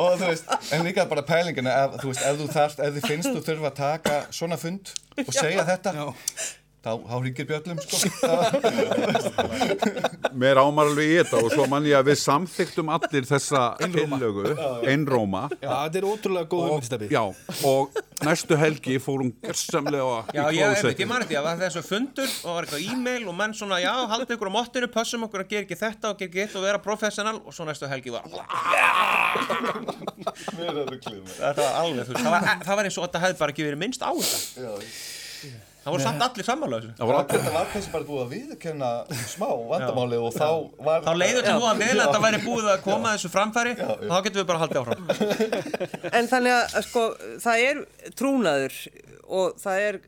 Og 0.00 0.14
þú 0.16 0.30
veist, 0.30 0.54
en 0.72 0.86
líka 0.86 1.04
bara 1.10 1.24
pælingina 1.26 1.74
ef 1.82 1.98
þú 2.00 2.12
veist, 2.12 2.24
ef 2.24 2.38
þú 2.40 2.48
þarft, 2.54 2.80
ef 2.80 2.96
þið 2.96 3.08
finnst 3.10 3.30
þú 3.34 3.44
þurfa 3.50 3.70
að 3.72 3.78
taka 3.82 4.16
svona 4.32 4.58
fund 4.60 4.94
og 5.26 5.32
segja 5.36 5.66
þetta 5.68 5.94
þá, 6.84 6.90
þá 7.04 7.14
ringir 7.24 7.48
bjöllum 7.48 7.80
sko. 7.84 7.96
Mér 10.40 10.60
ámar 10.62 10.88
alveg 10.90 11.10
í 11.10 11.16
þetta 11.20 11.40
og 11.44 11.50
svo 11.52 11.66
mann 11.70 11.88
ég 11.88 11.98
að 11.98 12.08
við 12.10 12.20
samþyktum 12.22 12.92
allir 12.94 13.26
þessa 13.28 13.64
tillögu, 13.82 14.54
einróma. 14.88 15.42
Já, 15.60 15.68
þetta 15.84 16.00
er 16.00 16.06
ótrúlega 16.08 16.48
góð 16.50 17.10
já, 17.10 17.22
og 17.68 18.00
næstu 18.24 18.56
helgi 18.60 18.98
fórum 19.02 19.32
gersamlega 19.44 20.22
Já, 20.32 20.42
ég, 20.50 20.60
ég, 20.60 20.72
klósettið. 20.74 21.04
ég 21.04 21.10
man 21.10 21.24
eftir, 21.24 21.36
það 21.38 21.46
var 21.48 21.60
þessu 21.64 21.82
fundur 21.86 22.30
og 22.30 22.56
var 22.56 22.68
eitthvað 22.68 22.86
e-mail 22.94 23.28
og 23.30 23.38
menn 23.40 23.56
svona, 23.56 23.80
já, 23.82 23.92
haldið 24.12 24.36
ykkur 24.36 24.52
á 24.52 24.54
mottinu, 24.56 24.90
pössum 24.92 25.26
okkur 25.28 25.44
að 25.44 25.52
gera 25.54 25.66
ekki 25.66 25.80
þetta 25.80 26.12
og 26.12 26.20
gera 26.20 26.30
ekki 26.30 26.44
þetta 26.44 26.60
og 26.60 26.66
vera 26.68 26.82
professional 26.84 27.36
og 27.40 27.56
svo 27.56 27.68
næstu 27.68 27.88
helgi 27.90 28.14
var 28.14 28.28
Þetta 31.40 31.62
var 31.62 31.72
alveg, 31.80 32.04
þú 32.06 32.12
veist, 32.14 32.20
það 32.20 32.34
var, 32.34 32.50
það 32.64 32.76
var 32.76 32.88
eins 32.88 32.98
og 33.00 33.06
þetta 33.06 33.24
hefði 33.24 33.40
bara 33.40 33.54
ekki 33.54 33.66
verið 33.68 33.82
minnst 33.84 34.04
á 34.04 34.10
þetta 34.12 35.19
Það 35.80 35.94
voru 35.94 36.04
samt 36.04 36.24
allir 36.26 36.46
sammála 36.46 36.78
þessu. 36.80 36.90
Það 36.98 37.08
var 37.10 37.18
allir 37.18 37.30
Þetta 37.40 37.52
var 37.54 37.68
kannski 37.72 37.92
bara 37.94 38.06
búið 38.10 38.22
að 38.22 38.32
viðkenna 38.34 38.90
smá 39.30 39.46
vandamáli 39.70 40.18
og 40.20 40.34
þá 40.36 40.48
var 40.88 41.06
Þá 41.06 41.12
leiður 41.22 41.46
til 41.46 41.54
þú 41.56 41.68
að 41.70 41.80
vel 41.80 41.94
að 41.94 42.02
þetta 42.02 42.22
væri 42.26 42.40
búið 42.44 42.68
að 42.74 42.82
koma 42.84 43.14
þessu 43.14 43.32
framfæri. 43.32 43.72
Og 43.86 44.04
þá 44.04 44.16
getum 44.26 44.40
við 44.42 44.48
bara 44.50 44.62
haldið 44.64 44.80
áfram. 44.82 45.08
En 46.20 46.30
þannig 46.34 46.56
að 46.58 46.76
sko, 46.90 47.06
það 47.46 47.64
er 47.70 47.82
trúnaður 48.20 48.78
og 49.40 49.56
það 49.62 49.86
er 49.86 50.00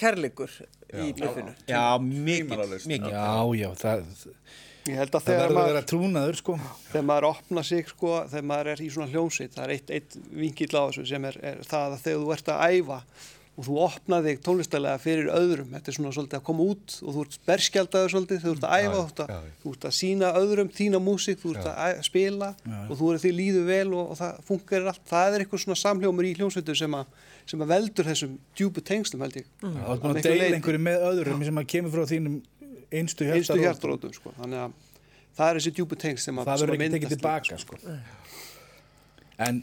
kærleikur 0.00 0.58
í 0.94 1.10
buffinu. 1.16 1.56
Já, 1.68 1.84
mikið, 2.04 2.76
mikið 2.84 3.10
Já, 3.14 3.32
já, 3.58 3.68
það, 3.80 4.04
ég 4.88 4.98
held 5.00 5.14
að 5.14 5.22
það 5.24 5.30
þegar 5.30 5.54
maður, 5.56 5.70
vera 5.72 5.82
trúnaður 5.88 6.38
sko. 6.40 6.54
þegar 6.90 7.06
maður 7.08 7.26
opna 7.30 7.62
sig 7.64 7.88
sko, 7.88 8.12
þegar 8.28 8.46
maður 8.50 8.70
er 8.74 8.82
í 8.84 8.88
svona 8.92 9.08
hljómsveit 9.12 9.54
það 9.56 9.64
er 9.64 9.72
eitt, 9.78 9.92
eitt 9.96 10.16
vingill 10.28 10.70
á 10.76 10.82
þessu 10.84 11.04
sem 11.08 11.26
er, 11.30 11.38
er 11.52 11.62
það 11.68 11.96
að 11.96 12.02
þegar 12.04 12.20
þú 12.24 12.34
ert 12.36 12.50
að 12.52 12.74
æfa 12.74 12.98
og 13.54 13.66
þú 13.68 13.74
opna 13.84 14.18
þig 14.24 14.40
tónlistarlega 14.42 14.98
fyrir 14.98 15.28
öðrum. 15.30 15.68
Þetta 15.76 15.90
er 15.90 15.96
svona 15.98 16.10
svolítið 16.16 16.38
að 16.40 16.44
koma 16.48 16.64
út 16.72 16.94
og 17.04 17.14
þú 17.14 17.24
ert 17.24 17.36
berskjaldaður 17.46 18.12
svolítið, 18.14 18.40
þú 18.42 18.54
ert 18.54 18.64
að 18.66 18.74
æfa 18.80 18.94
þú 18.94 19.04
ert 19.04 19.20
að, 19.24 19.50
þú 19.62 19.74
ert 19.74 19.86
að 19.86 19.94
sína 19.98 20.30
öðrum 20.40 20.72
þína 20.74 21.00
músík 21.04 21.38
þú 21.44 21.52
ert 21.54 21.68
að 21.70 22.00
spila 22.08 22.48
og 22.88 22.94
þú 22.98 23.12
er 23.12 23.20
því 23.22 23.32
líður 23.38 23.68
vel 23.68 23.92
og, 23.94 24.10
og 24.10 24.18
það 24.18 24.40
funkar 24.50 24.88
allt. 24.90 25.04
Það 25.12 25.36
er 25.38 25.44
eitthvað 25.44 25.62
svona 25.64 25.78
samhljómur 25.84 26.26
í 26.26 26.34
hljómsveitu 26.40 26.76
sem 26.82 26.98
að, 26.98 27.14
sem 27.52 27.62
að 27.62 27.72
veldur 27.76 28.10
þessum 28.10 28.34
djúpu 28.58 28.84
tengslum 28.90 29.22
held 29.22 29.38
ég. 29.38 29.46
Það 29.62 29.78
er 29.78 29.86
Að 29.94 30.02
búin 30.02 30.18
að 30.18 30.28
deila 30.28 30.50
einhverju 30.58 30.82
með 30.88 31.06
öðrum 31.12 31.46
sem 31.46 31.62
að 31.62 31.70
kemur 31.76 31.94
frá 31.94 32.10
þínum 32.10 32.40
einstu 32.94 33.30
hjartarótum. 33.30 34.12
sko. 34.14 34.34
þannig 34.40 34.60
að 34.66 34.76
það 35.34 35.48
er 35.48 35.58
þessi 35.58 35.74
djúpu 35.78 35.98
tengsl 35.98 36.28
sem 36.28 36.38
að 36.38 36.50
það 36.50 36.62
verður 36.62 36.74
að 36.74 36.84
ekki 36.84 36.94
tekið 36.94 37.14
tilbaka 37.14 37.58
sko. 37.58 37.78
en 39.46 39.62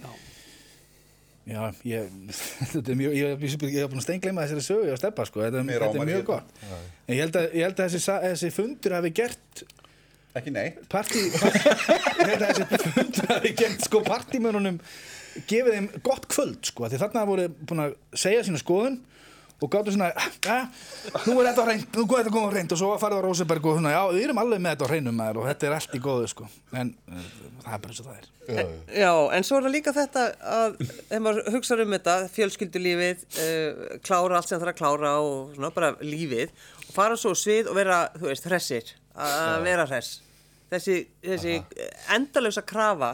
já, 1.50 1.62
ég 1.88 2.10
þetta 2.72 2.94
er 2.94 3.00
mjög, 3.00 3.14
ég, 3.18 3.28
ég, 3.28 3.46
ég, 3.46 3.68
ég 3.74 3.84
hef 3.84 3.92
búin 3.92 4.02
að 4.02 4.08
steingleima 4.08 4.46
þessari 4.46 4.66
sögu 4.66 4.94
á 4.94 4.98
steppa 5.02 5.28
sko, 5.30 5.44
þetta, 5.46 5.64
þetta 5.68 5.92
er 5.92 6.10
mjög 6.12 6.26
gott. 6.28 6.58
En 7.08 7.16
ég 7.16 7.24
held 7.26 7.40
að, 7.42 7.48
ég 7.58 7.68
held 7.68 7.80
að 7.80 7.96
þessi, 7.96 8.18
þessi 8.28 8.52
fundur 8.56 8.98
hafi 8.98 9.14
gert 9.22 9.64
Ekki 10.32 10.52
neitt. 10.56 10.84
partí 10.92 11.26
hérna 11.34 12.50
þessi 12.54 12.92
fundraði 12.96 13.54
gegn 13.60 13.80
sko 13.84 14.00
partímönunum 14.06 14.78
gefið 15.50 15.76
þeim 15.76 15.90
gott 16.06 16.28
kvöld 16.32 16.62
sko. 16.68 16.88
Því 16.92 17.00
þarna 17.02 17.26
voru 17.28 17.48
búin 17.68 17.84
að 17.86 17.96
segja 18.16 18.46
sína 18.48 18.62
skoðun 18.62 19.00
og 19.62 19.70
gáttu 19.70 19.94
svona 19.94 20.10
nú 21.28 21.38
er 21.38 21.52
þetta 21.52 21.64
á 21.64 21.70
reynd, 21.70 21.88
nú 21.94 22.04
er 22.08 22.24
þetta 22.24 22.34
komið 22.34 22.50
á 22.50 22.56
reynd 22.58 22.76
og 22.76 22.82
svo 22.82 22.92
farið 23.02 23.22
á 23.22 23.26
Róseberg 23.28 23.68
og 23.70 23.78
svona, 23.78 23.94
já 23.94 24.02
við 24.10 24.24
erum 24.26 24.42
alveg 24.42 24.62
með 24.64 24.76
þetta 24.76 24.88
á 24.90 24.94
reynum 24.94 25.18
maður 25.22 25.42
og 25.42 25.50
þetta 25.52 25.68
er 25.68 25.76
allt 25.78 25.98
í 25.98 26.02
góðu 26.02 26.30
sko 26.32 26.48
en 26.82 26.94
uh, 27.12 27.26
það 27.62 27.76
er 27.76 27.84
bara 27.84 27.94
eins 27.94 28.02
og 28.02 28.10
það 28.10 28.22
er 28.22 28.30
Já, 28.50 29.12
en 29.36 29.46
svo 29.46 29.60
er 29.60 29.66
það 29.68 29.76
líka 29.76 29.94
þetta 29.96 30.24
að 30.52 30.80
þegar 30.82 31.22
maður 31.24 31.52
hugsa 31.54 31.78
um 31.84 31.94
þetta, 31.96 32.16
fjölskyldulífið, 32.34 33.22
uh, 33.44 33.84
klára 34.04 34.40
allt 34.40 34.50
sem 34.50 34.58
það 34.58 34.66
þarf 34.66 34.74
að 34.74 34.80
klára 34.82 35.14
og 35.22 35.54
svona 35.56 35.72
bara 35.76 35.92
lífið 36.02 36.52
og 36.88 36.92
fara 36.96 37.20
svo 37.20 37.36
svið 37.38 37.70
og 37.72 37.78
vera, 37.78 38.02
þú 38.18 38.28
veist, 38.28 38.50
hressir, 38.50 38.92
að 39.16 39.68
vera 39.68 39.88
hress. 39.88 40.18
Þessi, 40.72 40.98
þessi 41.24 41.56
endalösa 42.16 42.66
krafa 42.68 43.14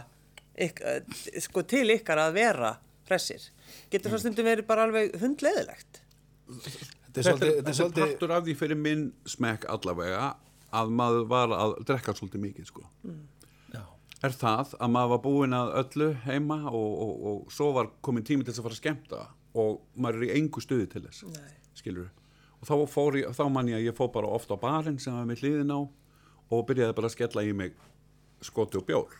yk, 0.55 0.81
uh, 0.81 1.21
sko, 1.43 1.65
til 1.67 1.85
ykkar 1.97 2.23
að 2.23 2.39
vera 2.39 2.73
hressir. 3.11 3.49
Getur 3.91 4.15
það 4.15 4.25
stundum 4.25 4.47
verið 4.47 4.69
bara 4.69 4.87
alveg 4.87 5.15
hundleðilegt? 5.21 6.01
Þetta 6.47 7.21
er 7.21 7.27
svolítið, 7.27 7.55
þetta 7.55 7.71
er 7.71 7.79
svolítið 7.79 8.03
partur 8.03 8.35
af 8.35 8.45
því 8.45 8.57
fyrir 8.59 8.79
minn 8.81 9.07
smekk 9.27 9.67
allavega 9.73 10.27
að 10.77 10.93
maður 10.99 11.27
var 11.31 11.55
að 11.55 11.75
drekka 11.87 12.15
svolítið 12.17 12.45
mikið 12.47 12.69
sko. 12.71 12.85
Er 14.25 14.33
það 14.33 14.71
að 14.81 14.93
maður 14.95 15.11
var 15.11 15.19
búinn 15.21 15.53
að 15.53 15.73
öllu 15.77 16.07
heima 16.23 16.55
og, 16.71 16.93
og, 17.05 17.17
og 17.29 17.51
svo 17.53 17.67
var 17.75 17.91
komin 18.01 18.25
tími 18.25 18.41
til 18.41 18.49
þess 18.49 18.63
að 18.63 18.65
fara 18.65 18.77
að 18.77 18.79
skemmta 18.81 19.19
og 19.61 19.75
maður 19.93 20.23
er 20.23 20.25
í 20.25 20.39
engu 20.39 20.63
stuði 20.63 20.87
til 20.89 21.03
þess, 21.05 21.27
skilur 21.77 22.07
Og 22.57 22.65
þá, 22.65 22.73
fór 22.89 23.17
ég, 23.19 23.33
þá 23.37 23.43
man 23.53 23.69
ég 23.69 23.77
að 23.77 23.85
ég 23.85 23.97
fór 23.97 24.09
bara 24.13 24.29
ofta 24.33 24.57
á 24.57 24.61
barinn 24.61 24.97
sem 25.01 25.13
var 25.13 25.27
með 25.29 25.43
hliðin 25.43 25.73
á 25.73 25.79
og 26.47 26.63
byrjaði 26.65 26.95
bara 26.97 27.09
að 27.09 27.13
skella 27.13 27.43
í 27.45 27.51
mig 27.53 27.75
skoti 28.41 28.79
og 28.79 28.87
bjór. 28.87 29.13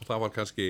Og 0.00 0.06
það 0.06 0.22
var 0.24 0.32
kannski 0.32 0.68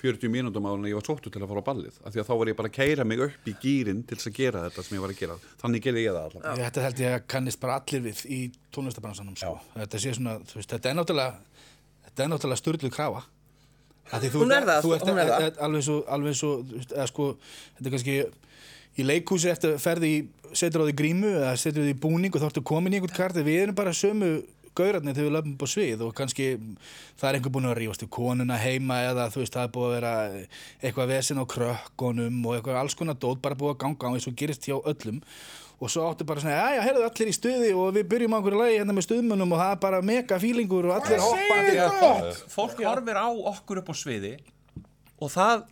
40 0.00 0.28
mínútum 0.32 0.66
áður 0.68 0.80
en 0.82 0.88
ég 0.90 0.96
var 0.98 1.06
sóttu 1.06 1.30
til 1.32 1.40
að 1.42 1.48
fara 1.52 1.62
á 1.64 1.68
ballið. 1.68 1.96
Af 2.04 2.12
því 2.14 2.20
að 2.22 2.28
þá 2.28 2.34
var 2.40 2.50
ég 2.52 2.56
bara 2.58 2.70
að 2.70 2.76
keira 2.76 3.04
mig 3.08 3.22
upp 3.26 3.48
í 3.48 3.54
gýrin 3.62 4.02
til 4.06 4.18
þess 4.18 4.30
að 4.30 4.36
gera 4.40 4.64
þetta 4.66 4.84
sem 4.86 4.96
ég 4.98 5.04
var 5.06 5.14
að 5.14 5.20
gera. 5.22 5.36
Þannig 5.62 5.84
gerði 5.86 6.04
ég 6.06 6.16
það 6.16 6.26
allavega. 6.28 6.56
Þetta 6.66 6.84
held 6.86 7.00
ég 7.06 7.14
að 7.16 7.24
kannist 7.34 7.60
bara 7.62 7.78
allir 7.80 8.04
við 8.06 8.20
í 8.28 8.40
tónlistabransanum 8.76 9.36
sko. 9.40 9.54
þetta, 9.76 10.02
sé 10.04 10.12
svona, 10.18 10.36
þú 10.44 10.60
veist, 10.60 10.74
þetta 10.76 10.90
er 10.92 10.98
náttúrulega 11.00 11.64
þetta 12.06 12.24
er 12.26 12.32
náttúrulega 12.34 12.62
styrluð 12.62 12.94
krafa 12.96 13.24
Af 14.06 14.20
því 14.22 14.28
þú 14.30 14.40
Hún 14.44 14.52
er 14.54 14.66
það, 14.68 14.82
þú 14.84 14.90
ert 14.94 15.06
hún 15.08 15.18
er 15.18 15.30
það. 15.32 15.46
alveg 15.66 15.82
svo, 15.82 15.94
alveg 16.14 16.36
svo 16.38 16.50
eða 16.94 17.06
sko, 17.10 17.24
þetta 17.78 17.88
er 17.88 17.94
kannski 17.96 18.18
í 18.96 19.04
leikhúsi 19.04 19.50
eftir 19.50 19.72
að 19.74 19.82
ferði 19.82 20.10
í 20.14 20.20
setur 20.56 20.84
á 20.84 20.86
því 20.86 20.94
grímu 21.00 21.32
eða 21.40 21.56
setur 21.58 21.82
því 21.88 21.96
búning 22.04 22.36
og 22.36 22.40
þá 22.40 22.46
ertu 22.52 22.62
komin 22.70 22.94
í 22.94 23.00
einhvern 23.00 23.16
kart 23.16 23.40
við 23.42 23.58
erum 23.64 23.74
bara 23.76 23.90
sömu 23.92 24.28
gaurarnir 24.78 25.16
þegar 25.16 25.28
við 25.28 25.34
löfum 25.36 25.52
upp 25.56 25.64
á 25.66 25.68
svið 25.72 26.04
og 26.06 26.14
kannski 26.16 26.46
það 27.18 27.28
er 27.28 27.38
einhver 27.38 27.54
búin 27.56 27.68
að 27.70 27.76
rífast 27.80 28.06
í 28.06 28.08
konuna 28.16 28.58
heima 28.60 28.98
eða 29.10 29.28
þú 29.34 29.42
veist 29.42 29.56
það 29.56 29.68
er 29.68 29.74
búið 29.76 29.86
að 29.88 29.94
vera 29.96 30.14
eitthvað 30.80 31.12
vesen 31.12 31.40
á 31.40 31.44
krökkunum 31.52 32.40
og 32.46 32.56
eitthvað 32.56 32.80
alls 32.80 32.98
konar 32.98 33.20
dót 33.20 33.40
bara 33.44 33.58
búið 33.58 33.74
að 33.74 33.80
ganga 33.84 34.10
á 34.10 34.14
eins 34.16 34.28
og 34.30 34.36
gerist 34.40 34.68
hjá 34.68 34.76
öllum. 34.78 35.22
Og 35.76 35.90
svo 35.92 36.06
áttu 36.08 36.24
bara 36.24 36.40
svona, 36.40 36.56
já 36.56 36.78
já, 36.78 36.84
heyrðu 36.86 37.02
allir 37.04 37.28
í 37.28 37.32
stuði 37.36 37.72
og 37.76 37.90
við 37.92 38.06
byrjum 38.08 38.32
á 38.32 38.36
einhverju 38.38 38.60
lagi 38.62 38.76
hérna 38.78 38.94
með 38.96 39.04
stuðmunum 39.10 39.50
og 39.52 39.58
það 39.60 39.72
er 39.74 39.80
bara 39.82 39.98
mega 40.08 40.38
fílingur 40.40 40.88
og 40.88 40.94
allir 40.96 41.20
hoppa 41.20 41.58
Því 41.66 41.74
að 41.76 41.82
allir, 41.84 41.98
fólk, 42.00 42.54
fólk 42.54 42.80
horfir 42.86 43.20
á 43.20 43.28
okkur 43.52 43.82
upp 43.82 43.90
á 43.92 43.94
sviði 44.00 44.30
og 45.20 45.32
það 45.34 45.66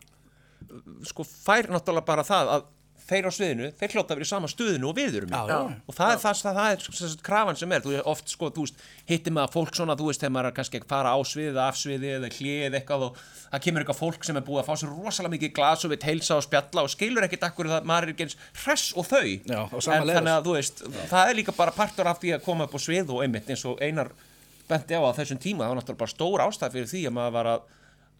sko 1.08 1.24
fær 1.24 1.70
náttúrulega 1.72 2.08
bara 2.08 2.24
það 2.26 2.52
að 2.58 2.68
þeir 3.04 3.28
á 3.28 3.30
sviðinu, 3.36 3.68
þeir 3.76 3.94
hljóta 3.94 4.14
að 4.14 4.18
vera 4.18 4.24
í 4.24 4.30
sama 4.30 4.48
stuðinu 4.48 4.88
og 4.88 4.96
við 4.96 5.18
erum 5.20 5.32
í. 5.32 5.36
Já, 5.36 5.50
já. 5.50 5.76
og 5.84 5.96
það 5.96 6.12
er 6.14 6.20
það, 6.22 6.38
það, 6.40 6.58
það 6.58 6.74
er 6.74 6.98
sagt 7.00 7.24
krafan 7.26 7.58
sem 7.60 7.74
er, 7.76 7.84
þú 7.84 7.92
veist, 7.92 8.06
oft 8.14 8.32
sko, 8.32 8.50
þú 8.54 8.64
veist, 8.64 8.84
hittir 9.10 9.40
að 9.42 9.52
fólk 9.52 9.76
svona, 9.76 9.96
þú 10.00 10.08
veist, 10.08 10.22
þegar 10.22 10.34
maður 10.36 10.48
er 10.48 10.56
kannski 10.56 10.80
að 10.80 10.86
fara 10.94 11.12
á 11.12 11.18
sviðið 11.28 11.60
af 11.64 11.80
sviðið 11.80 12.14
eða 12.14 12.30
hlið 12.38 12.78
eitthvað 12.80 13.06
og 13.08 13.20
það 13.54 13.64
kemur 13.66 13.84
eitthvað 13.84 14.00
fólk 14.00 14.28
sem 14.28 14.40
er 14.40 14.46
búið 14.48 14.62
að 14.62 14.68
fá 14.70 14.80
sér 14.80 14.94
rosalega 14.94 15.34
mikið 15.34 15.54
glas 15.58 15.84
og 15.84 15.92
veit 15.92 16.06
heilsa 16.08 16.38
og 16.38 16.46
spjalla 16.46 16.84
og 16.86 16.92
skilur 16.94 17.26
ekkert 17.28 17.48
akkur 17.50 17.70
það 17.74 17.88
maður 17.90 18.08
er 18.08 18.14
ekki 18.14 18.26
eins 18.26 18.38
hress 18.64 18.94
og 18.96 19.08
þau 19.10 19.28
Já, 19.28 19.60
og 19.68 19.78
en 19.84 20.08
þannig 20.08 20.32
að 20.32 20.48
þú 20.48 20.56
veist, 20.56 20.84
það 21.12 21.28
er 21.28 21.38
líka 21.38 21.56
bara 21.60 21.76
partur 21.76 22.10
af 22.10 22.22
því 22.22 22.34
að 22.38 22.44
koma 22.48 22.66
upp 22.66 22.74
á 22.74 22.80
svið 22.82 23.12
og 23.14 23.22
einmitt 23.26 23.52
eins 23.52 23.64
og 23.68 23.82
einar 23.84 24.10
benti 24.64 24.96
á 24.96 25.02
að 25.04 25.20
þessum 25.20 25.40
tíma, 25.44 25.66
það 25.66 25.74
var 25.74 25.80
náttúrulega 25.82 26.02
bara 26.02 26.14
stór 26.14 26.44
ástæð 26.48 26.78
fyrir 26.78 26.90
því 26.90 27.02
að 27.04 27.16
maður 27.18 27.36
var 27.36 27.50
að 27.52 27.72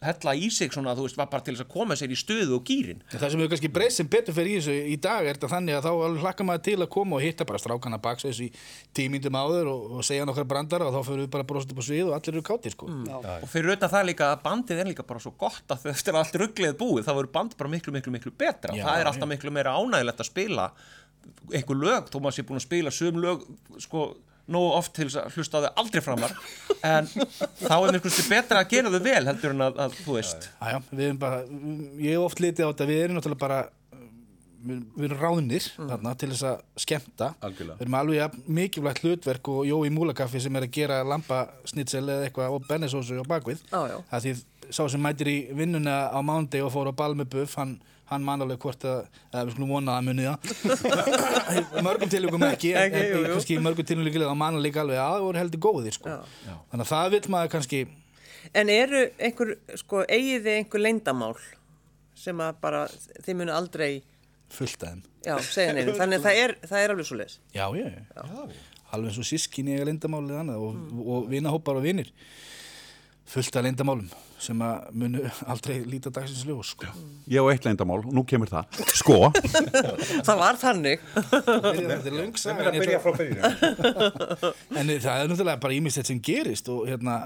hella 0.03 0.33
í 0.37 0.49
sig 0.53 0.73
svona, 0.73 0.93
þú 0.97 1.05
veist, 1.05 1.17
var 1.17 1.29
bara 1.31 1.43
til 1.45 1.55
þess 1.55 1.65
að 1.65 1.71
koma 1.71 1.95
sér 1.97 2.11
í 2.13 2.17
stöðu 2.19 2.57
og 2.57 2.65
gýrin. 2.67 3.01
Það 3.13 3.23
sem 3.31 3.41
hefur 3.41 3.51
kannski 3.53 3.71
breyst 3.73 4.01
sem 4.01 4.09
betur 4.11 4.35
fyrir 4.35 4.51
í 4.51 4.57
þessu 4.59 4.75
í 4.91 4.97
dag 5.01 5.25
er 5.25 5.37
þetta 5.37 5.49
þannig 5.53 5.77
að 5.77 5.87
þá 5.87 6.19
hlakka 6.25 6.47
maður 6.47 6.63
til 6.67 6.75
að 6.77 6.89
koma 6.95 7.17
og 7.17 7.23
hitta 7.23 7.47
bara 7.47 7.61
strákana 7.61 7.99
baks 8.03 8.27
þessu 8.27 8.47
í 8.47 8.49
tímindum 8.97 9.39
áður 9.39 9.71
og, 9.71 9.87
og 9.95 10.05
segja 10.07 10.27
nokkar 10.27 10.47
brandara 10.51 10.89
og 10.89 10.97
þá 10.97 11.09
fyrir 11.09 11.23
við 11.23 11.31
bara 11.37 11.47
brosið 11.47 11.73
upp 11.73 11.81
á 11.81 11.85
svið 11.87 12.03
og 12.09 12.17
allir 12.17 12.35
eru 12.35 12.45
kátir 12.51 12.75
sko. 12.75 12.91
Og 13.15 13.47
fyrir 13.51 13.71
auðvitað 13.71 13.95
það 13.95 14.07
líka 14.11 14.29
að 14.33 14.43
bandið 14.45 14.83
er 14.83 14.91
líka 14.91 15.07
bara 15.07 15.23
svo 15.23 15.33
gott 15.39 15.75
að 15.75 15.89
eftir 15.93 16.15
að 16.15 16.21
allt 16.25 16.37
rugglið 16.43 16.77
búið, 16.81 17.07
þá 17.07 17.13
verður 17.15 17.33
band 17.39 17.57
bara 17.57 17.73
miklu, 17.73 17.95
miklu, 17.95 18.13
miklu 18.13 18.35
betra. 18.35 18.75
Já, 18.75 18.85
það 18.85 19.01
er 19.01 19.11
alltaf 19.11 19.29
já. 19.29 19.33
miklu 19.33 19.55
meira 19.55 19.75
ánægilegt 19.79 20.21
að 20.21 20.31
spila 20.31 20.69
einhver 21.53 21.79
lög, 21.79 22.09
þó 22.11 22.19
maður 22.21 22.37
sé 22.37 22.45
búin 22.45 22.59
að 22.59 22.65
spila 22.65 22.93
sum 22.93 23.19
lög, 23.21 23.45
sko, 23.81 24.05
nógu 24.51 24.73
oft 24.77 24.93
til 24.97 25.07
að 25.09 25.31
hlusta 25.35 25.61
á 25.61 25.63
þau 25.65 25.71
aldrei 25.81 26.03
framar 26.05 26.35
en 26.85 27.07
þá 27.09 27.75
er 27.77 27.95
miklu 27.95 28.11
stu 28.13 28.27
betra 28.29 28.61
að 28.61 28.75
gera 28.75 28.91
þau 28.93 29.01
vel 29.07 29.23
heldur 29.29 29.55
en 29.55 29.65
að, 29.65 29.79
að 29.85 29.95
þú 30.03 30.19
veist. 30.19 30.49
Æja, 30.61 30.83
við 30.91 31.07
erum 31.07 31.23
bara, 31.23 31.41
ég 31.97 32.13
hef 32.13 32.27
oft 32.27 32.43
litið 32.43 32.67
á 32.67 32.69
þetta, 32.69 32.89
við 32.91 33.03
erum 33.05 33.17
náttúrulega 33.17 33.41
bara 33.45 33.59
við, 34.65 34.83
við 34.95 35.07
erum 35.09 35.21
ráðnir 35.21 35.69
þarna 35.75 36.13
til 36.19 36.29
þess 36.33 36.47
að 36.51 36.83
skemmta. 36.85 37.31
Algjörlega. 37.45 37.77
við 37.79 37.85
erum 37.87 37.97
alveg 38.01 38.19
jafn 38.21 38.45
mikilvægt 38.59 39.03
hlutverk 39.05 39.51
og 39.53 39.63
Jói 39.69 39.89
Múlakaffi 39.93 40.41
sem 40.43 40.59
er 40.59 40.67
að 40.67 40.75
gera 40.77 41.01
lampasnitsel 41.07 42.03
eða 42.05 42.29
eitthvað 42.29 42.57
og 42.57 42.69
bennesósu 42.69 43.17
á 43.21 43.25
bakvið 43.29 43.65
það 43.71 44.27
því 44.27 44.35
sá 44.73 44.81
sem 44.89 45.01
mætir 45.01 45.29
í 45.29 45.37
vinnuna 45.57 45.97
á 46.09 46.19
mándi 46.25 46.61
og 46.65 46.73
fór 46.73 46.89
á 46.89 46.93
ball 46.97 47.13
með 47.17 47.33
buff 47.35 47.57
hann, 47.61 47.77
hann 48.11 48.25
man 48.25 48.45
alveg 48.45 48.61
hvort 48.61 48.85
að, 48.85 49.05
eða 49.31 49.43
við 49.47 49.55
skulum 49.55 49.75
vona 49.75 49.97
að 49.97 50.07
muni 50.09 50.25
það 50.29 51.83
mörgum 51.87 52.11
tilugum 52.11 52.47
ekki 52.47 52.73
en, 52.77 52.93
en 52.93 53.05
jú. 53.09 53.21
kannski 53.31 53.59
mörgum 53.63 53.87
tilugum 53.89 54.27
að 54.29 54.39
man 54.39 54.59
alveg 54.59 54.81
alveg 54.81 55.01
að 55.01 55.13
það 55.15 55.27
voru 55.27 55.41
heldur 55.41 55.63
góðir 55.65 55.95
sko. 55.97 56.17
Já. 56.45 56.57
þannig 56.71 56.85
að 56.85 56.91
það 56.91 57.13
vil 57.15 57.23
maður 57.33 57.53
kannski 57.55 57.85
En 58.53 58.69
eru 58.69 59.07
einhver, 59.17 59.55
sko, 59.79 60.03
eigið 60.05 60.43
þið 60.45 60.57
einhver 60.59 60.83
leyndamál 60.83 61.33
sem 62.19 62.41
að 62.43 62.59
bara, 62.61 62.83
þið 63.25 63.39
munu 63.41 63.53
aldrei, 63.55 63.89
fullt 64.53 64.83
að 64.85 64.91
þeim 64.91 65.01
já, 65.25 65.35
segja 65.49 65.75
neinu. 65.75 65.95
Þannig 65.97 66.21
að 66.21 66.27
það 66.27 66.41
er, 66.43 66.55
það 66.69 66.83
er 66.83 66.93
alveg 66.93 67.09
svo 67.09 67.17
leis. 67.19 67.37
Já, 67.55 67.65
já, 67.75 67.87
já. 67.89 68.25
Alveg 68.95 69.09
eins 69.09 69.19
og 69.19 69.27
sískinni 69.27 69.75
eiga 69.75 69.87
leyndamálið 69.89 70.41
annað 70.43 70.67
og, 70.67 70.83
og 71.03 71.29
vinahópar 71.31 71.79
og 71.79 71.85
vinir 71.85 72.11
fullt 73.25 73.57
af 73.57 73.65
leyndamálum 73.65 74.07
sem 74.45 74.59
að 74.61 74.89
munu 74.99 75.23
aldrei 75.49 75.79
líta 75.87 76.11
dagsins 76.13 76.43
ljós 76.45 76.73
sko. 76.75 76.89
Ég 77.31 77.41
á 77.41 77.45
eitt 77.49 77.65
leyndamál 77.65 78.03
og 78.03 78.13
nú 78.13 78.25
kemur 78.27 78.51
það. 78.51 78.79
Sko, 78.93 79.17
Það 80.27 80.41
var 80.43 80.59
þannig. 80.61 81.05
Þetta 81.15 81.97
er 81.97 82.17
löng 82.19 82.37
saga, 82.37 82.69
en, 82.69 82.79
en 84.77 84.93
það 85.01 85.13
er 85.15 85.29
náttúrulega 85.31 85.61
bara 85.63 85.77
ímyndstætt 85.77 86.11
sem 86.11 86.21
gerist 86.21 86.69
og 86.69 86.85
hérna 86.89 87.23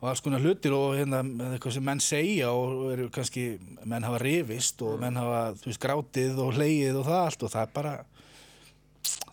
og 0.00 0.08
alls 0.08 0.22
konar 0.24 0.40
hlutir 0.40 0.72
og 0.72 0.94
hérna 0.96 1.20
eitthvað 1.52 1.74
sem 1.76 1.84
menn 1.84 2.00
segja 2.00 2.50
og 2.56 2.86
eru 2.94 3.08
kannski 3.12 3.44
menn 3.88 4.06
hafa 4.06 4.20
rifist 4.22 4.80
og 4.84 5.00
menn 5.02 5.18
hafa 5.20 5.42
þú 5.60 5.68
veist 5.68 5.82
grátið 5.82 6.40
og 6.40 6.56
hleyið 6.56 7.00
og 7.02 7.08
það 7.08 7.20
allt 7.26 7.44
og 7.44 7.52
það 7.52 7.66
er 7.66 7.74
bara 7.74 7.94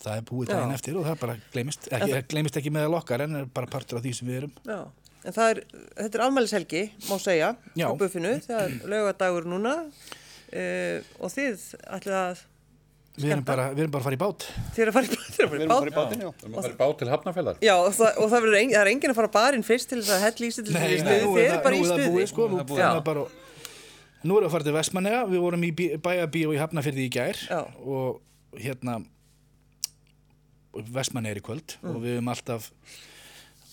það 0.04 0.14
er 0.14 0.26
búið 0.28 0.52
daginn 0.52 0.76
eftir 0.76 1.00
og 1.00 1.08
það 1.08 1.22
bara 1.24 1.38
gleymist 1.54 1.88
ekki, 1.88 2.22
gleymist 2.34 2.60
ekki 2.60 2.74
meðal 2.76 3.00
okkar 3.00 3.24
en 3.26 3.40
er 3.42 3.48
bara 3.52 3.72
partur 3.72 4.00
af 4.00 4.06
því 4.06 4.14
sem 4.20 4.28
við 4.30 4.42
erum 4.42 4.54
Já. 4.68 4.80
En 5.28 5.36
það 5.36 5.50
er, 5.54 5.58
þetta 5.98 6.18
er 6.20 6.24
afmælishelgi, 6.28 6.84
má 7.10 7.18
segja, 7.20 7.50
á 7.84 7.90
buffinu. 8.00 8.36
Það 8.46 8.62
er 8.64 8.76
laugadagur 8.94 9.48
núna 9.52 9.74
uh, 9.84 11.10
og 11.20 11.34
þið 11.34 11.66
ætlið 11.98 12.16
að, 12.22 12.46
Við 13.18 13.32
erum, 13.34 13.44
bara, 13.48 13.64
við 13.74 13.82
erum 13.82 13.94
bara 13.96 14.04
að 14.04 14.06
fara 14.06 14.16
í 14.16 14.20
bát 14.22 14.44
þið 14.76 14.82
er 14.84 14.90
að 14.92 14.94
fara 14.94 15.08
í, 15.08 15.16
þið 15.18 15.40
er 15.42 15.48
að 15.48 15.50
fara 15.50 15.58
Við 15.58 15.58
í 15.58 15.66
erum 15.66 15.72
bara 15.74 15.90
í 15.90 15.94
bát. 15.96 15.98
bátinn, 15.98 16.22
já. 16.22 16.30
það 16.44 16.52
maður 16.54 16.76
bá 16.78 16.86
til 17.00 17.08
hafnafélagar. 17.10 17.64
Já, 17.66 17.74
og 17.82 17.96
það, 17.98 18.20
og 18.22 18.28
það, 18.34 18.46
það 18.54 18.76
er 18.84 18.90
enginn 18.92 19.14
að 19.14 19.18
fara 19.18 19.32
barinn 19.34 19.66
fyrst 19.66 19.90
til 19.90 19.98
þess 20.04 20.14
að 20.14 20.22
hella 20.28 20.46
í 20.46 20.52
sig 20.54 20.68
til 20.68 20.76
þess 20.76 20.86
að 20.86 20.94
í 20.94 21.00
stuði. 21.02 21.18
nú 21.26 21.32
Þið 21.34 21.42
er 21.42 21.50
eru 21.56 21.64
bara 21.66 21.74
nú 21.74 21.80
í 21.80 21.82
er 21.82 21.90
það 21.90 21.98
stuði. 21.98 22.12
búið, 22.14 22.28
sko, 22.30 22.48
nú, 22.54 22.60
er 22.62 22.70
það 22.70 23.00
er 23.00 23.04
bara, 23.10 23.24
nú 24.22 24.38
erum 24.38 24.46
við 24.46 24.48
að 24.48 24.54
fara 24.54 24.68
til 24.70 24.76
Vestmanega 24.78 25.24
Við 25.34 25.44
vorum 25.48 25.66
í 25.66 25.72
bí- 25.82 25.90
bæjarbíó 26.06 26.54
í 26.54 26.62
Hafnafyrði 26.62 27.08
í 27.08 27.12
gær 27.18 27.42
Já. 27.50 27.60
Og 27.82 28.22
hérna 28.62 29.00
Vestmanega 30.94 31.40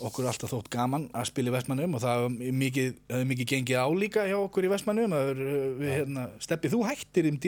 Okkur 0.04 0.24
er 0.26 0.30
alltaf 0.30 0.50
þótt 0.52 0.68
gaman 0.74 1.06
að 1.16 1.26
spila 1.30 1.50
í 1.50 1.54
Vestmanegum 1.54 1.96
Og 1.96 2.02
það 2.04 2.18
hefur 2.20 2.54
mikið, 2.60 2.88
mikið 3.30 3.48
gengið 3.54 3.78
álíka 3.80 4.24
hjá 4.28 4.36
okkur 4.42 4.66
í 4.68 4.70
er, 5.32 5.40
uh, 5.44 5.66
við, 5.80 5.92
hérna, 5.98 6.24
Steppi, 6.44 6.70
þú 6.74 6.80
hættir 6.88 7.28
um 7.30 7.38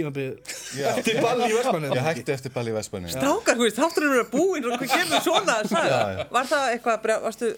Já. 0.77 0.89
Eftir 0.95 1.21
ball 1.25 1.45
í 1.45 1.53
Vestmanegum 1.53 1.97
Ég 2.01 2.07
hætti 2.11 2.37
eftir 2.37 2.55
ball 2.57 2.67
í 2.71 2.77
Vestmanni. 2.77 3.13
Strákar, 3.13 3.59
þú 3.61 3.67
veist, 3.67 3.81
þátturinn 3.81 4.15
eru 4.17 4.29
búinn 4.33 4.69
og 4.71 4.77
hvað 4.81 4.95
kemur 4.97 5.25
svona 5.27 5.59
að? 5.63 5.91
Já, 5.93 6.03
já. 6.17 6.29
Var 6.37 6.51
það 6.53 6.69
eitthvað, 6.75 7.11
varstu 7.27 7.51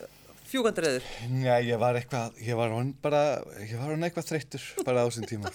fjúkandreður? 0.48 1.08
Já, 1.44 1.54
ég 1.68 1.80
var 1.80 1.98
eitthvað, 2.00 2.38
ég 2.48 2.56
var 2.58 2.72
hann 2.72 2.92
bara, 3.04 3.22
ég 3.62 3.74
var 3.80 3.92
hann 3.92 4.06
eitthvað 4.06 4.28
þreyttur 4.30 4.64
bara 4.86 5.04
á 5.04 5.06
þessum 5.10 5.26
tíma. 5.28 5.52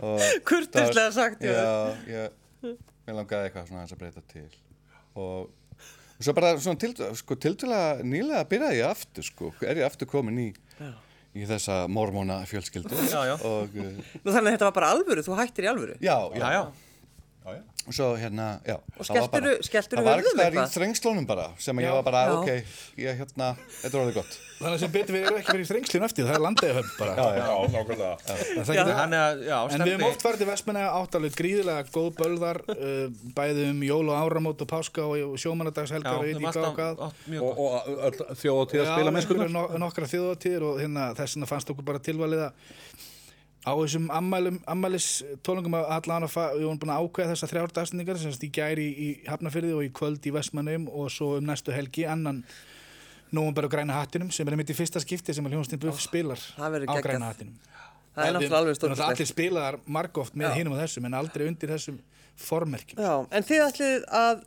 Og 0.00 0.22
Kurteislega 0.48 1.10
það- 1.10 1.18
sagt, 1.18 1.44
já. 1.44 1.66
Ég, 2.08 2.38
mér 3.04 3.18
langaði 3.20 3.50
eitthvað 3.50 3.68
svona 3.68 3.84
að 3.84 4.00
breyta 4.00 4.24
til. 4.32 4.46
Og 5.14 5.50
og 6.24 6.28
svo 6.30 6.34
bara 6.40 6.54
svona 6.56 6.80
til, 6.80 6.94
sko, 7.20 7.36
tildulega 7.36 8.04
nýlega 8.06 8.44
byrjaði 8.48 8.78
ég 8.80 8.88
aftur 8.88 9.26
sko, 9.26 9.50
er 9.60 9.82
ég 9.82 9.84
aftur 9.88 10.08
komin 10.08 10.38
í, 10.40 10.48
í 11.36 11.44
þessa 11.50 11.82
mormóna 11.92 12.40
fjölskyldu 12.48 12.96
Já, 13.10 13.20
já. 13.28 13.34
og 13.44 13.74
uh, 13.76 13.90
Nú 14.24 14.32
þannig 14.32 14.48
að 14.48 14.56
þetta 14.56 14.68
var 14.70 14.76
bara 14.80 14.90
alvöru, 14.96 15.24
þú 15.26 15.36
hættir 15.42 15.66
í 15.68 15.70
alvöru. 15.74 15.96
já, 16.00 16.16
Já, 16.40 16.48
já. 16.56 16.62
Og 17.44 17.92
svo 17.92 18.06
hérna, 18.16 18.44
já 18.64 18.74
Og 18.80 19.04
var 19.04 19.28
bara- 19.28 19.44
skelltirðu- 19.44 19.62
skelltirðu 19.68 20.00
það 20.00 20.04
var 20.04 20.20
það 20.24 20.44
í 20.44 20.44
eitthvað? 20.48 20.70
þrengslunum 20.74 21.26
bara 21.28 21.46
sem 21.60 21.76
að 21.76 21.84
ég 21.84 21.92
var 21.92 22.02
bara, 22.06 22.20
Já. 22.24 22.32
ok, 22.38 22.48
ég 22.96 23.18
hérna 23.20 23.48
þetta 23.82 23.90
er 23.92 24.00
orðið 24.00 24.14
gott. 24.14 24.38
Þannig 24.64 24.78
sem 24.80 24.92
betur 24.94 25.12
við 25.14 25.26
erum 25.26 25.38
ekki 25.42 25.52
verið 25.52 25.64
í 25.64 25.68
þrengslinu 25.68 26.04
eftir, 26.08 26.24
það 26.24 26.34
er 26.38 26.40
bara. 26.98 27.12
já, 27.18 27.26
já, 27.36 27.44
Já, 28.24 28.64
Þannig 28.64 29.20
að, 29.20 29.42
já, 29.44 29.58
En 29.74 29.80
við 29.84 29.92
hefum 29.92 30.06
oft 30.08 30.22
farið 30.24 30.38
til 30.38 30.46
Vestmanna 30.48 30.84
átt 30.88 31.18
alveg 31.18 31.36
gríðilega 31.36 31.84
góð 31.92 32.10
bölðar, 32.16 32.60
uh, 32.72 33.08
bæði 33.36 33.68
um 33.74 33.80
jól 33.82 34.08
og 34.08 34.16
áramót 34.24 34.62
og 34.64 34.68
páska 34.72 35.04
og 35.04 35.36
sjómanadagshelgar 35.36 36.16
og 36.16 36.24
hvað 36.78 36.96
og 39.74 39.76
nokkra 39.84 40.08
þjóðatíðir 40.08 40.62
og 40.62 40.80
hérna, 40.80 41.10
þess 41.18 41.36
vegna 41.36 41.46
fannst 41.52 41.68
okkur 41.74 41.84
bara 41.84 41.98
tilvalið 41.98 42.46
að 42.48 42.52
á 43.64 43.72
þessum 43.72 44.10
ammælum, 44.12 44.58
ammælis 44.68 45.08
tónungum 45.46 45.76
að 45.78 45.90
allan 45.96 46.26
að 46.26 46.34
við 46.36 46.66
vorum 46.66 46.80
búin 46.82 46.92
að 46.92 47.06
ákveða 47.06 47.32
þessar 47.32 47.52
þrjár 47.52 47.74
dagsningar 47.78 48.20
sem 48.20 48.34
sagt 48.34 48.44
í 48.44 48.50
gæri 48.52 48.84
í, 48.84 48.94
í 48.94 49.08
Hafnafyrði 49.28 49.72
og 49.78 49.84
í 49.86 49.92
kvöld 49.96 50.28
í 50.28 50.32
Vestmannum 50.34 50.88
og 50.92 51.08
svo 51.12 51.34
um 51.38 51.48
næstu 51.48 51.72
helgi 51.72 52.04
annan 52.04 52.42
nóvumber 53.34 53.66
á 53.66 53.70
græna 53.72 53.96
hattinum 54.02 54.30
sem 54.34 54.48
er 54.48 54.58
mitt 54.60 54.70
í 54.70 54.76
fyrsta 54.76 55.00
skipti 55.02 55.34
sem 55.34 55.46
að 55.48 55.56
hljónstinn 55.56 55.80
Buff 55.82 56.02
spilar 56.04 56.40
á 56.60 56.94
græna 57.00 57.32
hattinum. 57.32 57.56
Það 58.14 58.28
er 58.28 58.36
náttúrulega 58.36 58.58
alveg 58.60 58.76
stórkostlegt. 58.78 59.10
allir 59.16 59.30
spilaðar 59.32 59.78
margóft 59.90 60.36
með 60.38 60.58
hinum 60.60 60.76
og 60.76 60.82
þessum 60.84 61.08
en 61.08 61.16
aldrei 61.18 61.48
undir 61.48 61.72
þessum 61.74 61.96
formerkjum. 62.38 63.00
Já, 63.02 63.14
en 63.34 63.46
þið 63.48 63.64
ætlið 63.64 64.04
að 64.20 64.44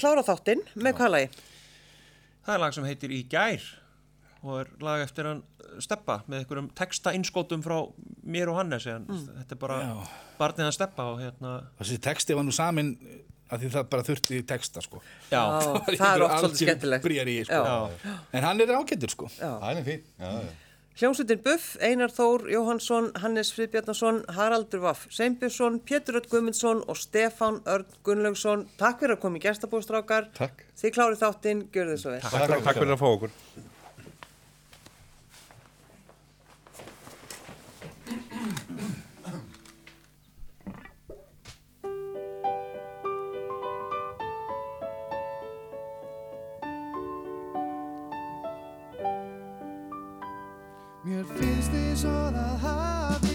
klára 0.00 0.24
þáttinn 0.24 0.62
með 0.78 0.96
hvað 0.96 1.12
lagi? 1.16 1.28
Það 2.46 2.54
er 2.54 2.62
lag 2.62 2.76
sem 2.76 2.86
heitir 2.88 3.12
Í 3.12 3.20
gær 3.28 3.66
og 4.42 4.60
er 4.62 4.70
lag 4.84 5.02
eftir 5.04 5.28
hann 5.28 5.42
Steppa 5.80 6.20
með 6.26 6.42
einhverjum 6.42 6.70
texta 6.78 7.12
innskótum 7.16 7.62
frá 7.64 7.76
mér 8.26 8.50
og 8.52 8.56
Hannes 8.60 8.86
en 8.90 9.04
þetta 9.10 9.56
er 9.56 9.60
bara 9.60 9.80
Já. 9.84 9.92
barnið 10.40 10.66
hann 10.68 10.76
Steppa 10.78 11.06
og 11.12 11.20
hérna 11.22 11.52
þessi 11.80 11.98
texti 12.02 12.36
var 12.38 12.46
nú 12.48 12.54
samin 12.56 12.94
að 13.50 13.64
því 13.64 13.70
það 13.74 13.86
bara 13.92 14.06
þurfti 14.06 14.40
texta 14.46 14.82
sko 14.84 15.00
já, 15.30 15.40
Já, 15.42 15.44
var 15.76 16.00
það 16.00 16.10
er 16.16 16.24
oft 16.26 16.40
svolítið 16.44 16.66
skemmtilegt. 16.66 17.04
bríari, 17.06 17.36
sko. 17.44 17.62
já, 17.66 18.16
en 18.38 18.44
hann 18.48 18.64
er 18.64 18.74
ágættur 18.78 19.14
sko 19.14 19.30
það 19.36 19.70
er 19.82 19.86
fín 19.92 20.02
já, 20.18 20.34
já. 20.40 20.50
Hljómsveitin 21.00 21.38
Buff, 21.40 21.76
Einar 21.80 22.10
Þór 22.12 22.42
Jóhansson, 22.50 23.06
Hannes 23.22 23.52
Friðbjarnason, 23.56 24.18
Haraldur 24.36 24.82
Vaff 24.82 25.06
Sveinbjörnsson, 25.14 25.78
Pétur 25.86 26.18
Öll 26.18 26.26
Guðmundsson 26.28 26.82
og 26.90 26.98
Stefán 26.98 27.60
Örn 27.64 27.86
Gunnlaugsson. 28.04 28.66
Takk 28.76 28.98
fyrir 29.00 29.14
að 29.16 29.22
koma 29.22 29.38
í 29.40 29.44
gestabústrákar. 29.46 30.26
Takk. 30.36 30.66
Þið 30.82 30.92
klárið 30.98 31.22
þáttinn, 31.22 31.62
gjör 31.72 31.92
þið 31.94 32.02
svo 32.02 32.12
vel. 32.12 32.20
Takk, 32.26 32.56
takk 32.66 32.80
fyrir 32.82 32.92
að 32.96 33.00
fá 33.00 33.08
okkur. 33.14 33.32
Mér 51.10 51.24
finnst 51.36 51.72
þið 51.72 51.94
svo 52.02 52.16
það 52.34 52.54
hafi 52.64 53.29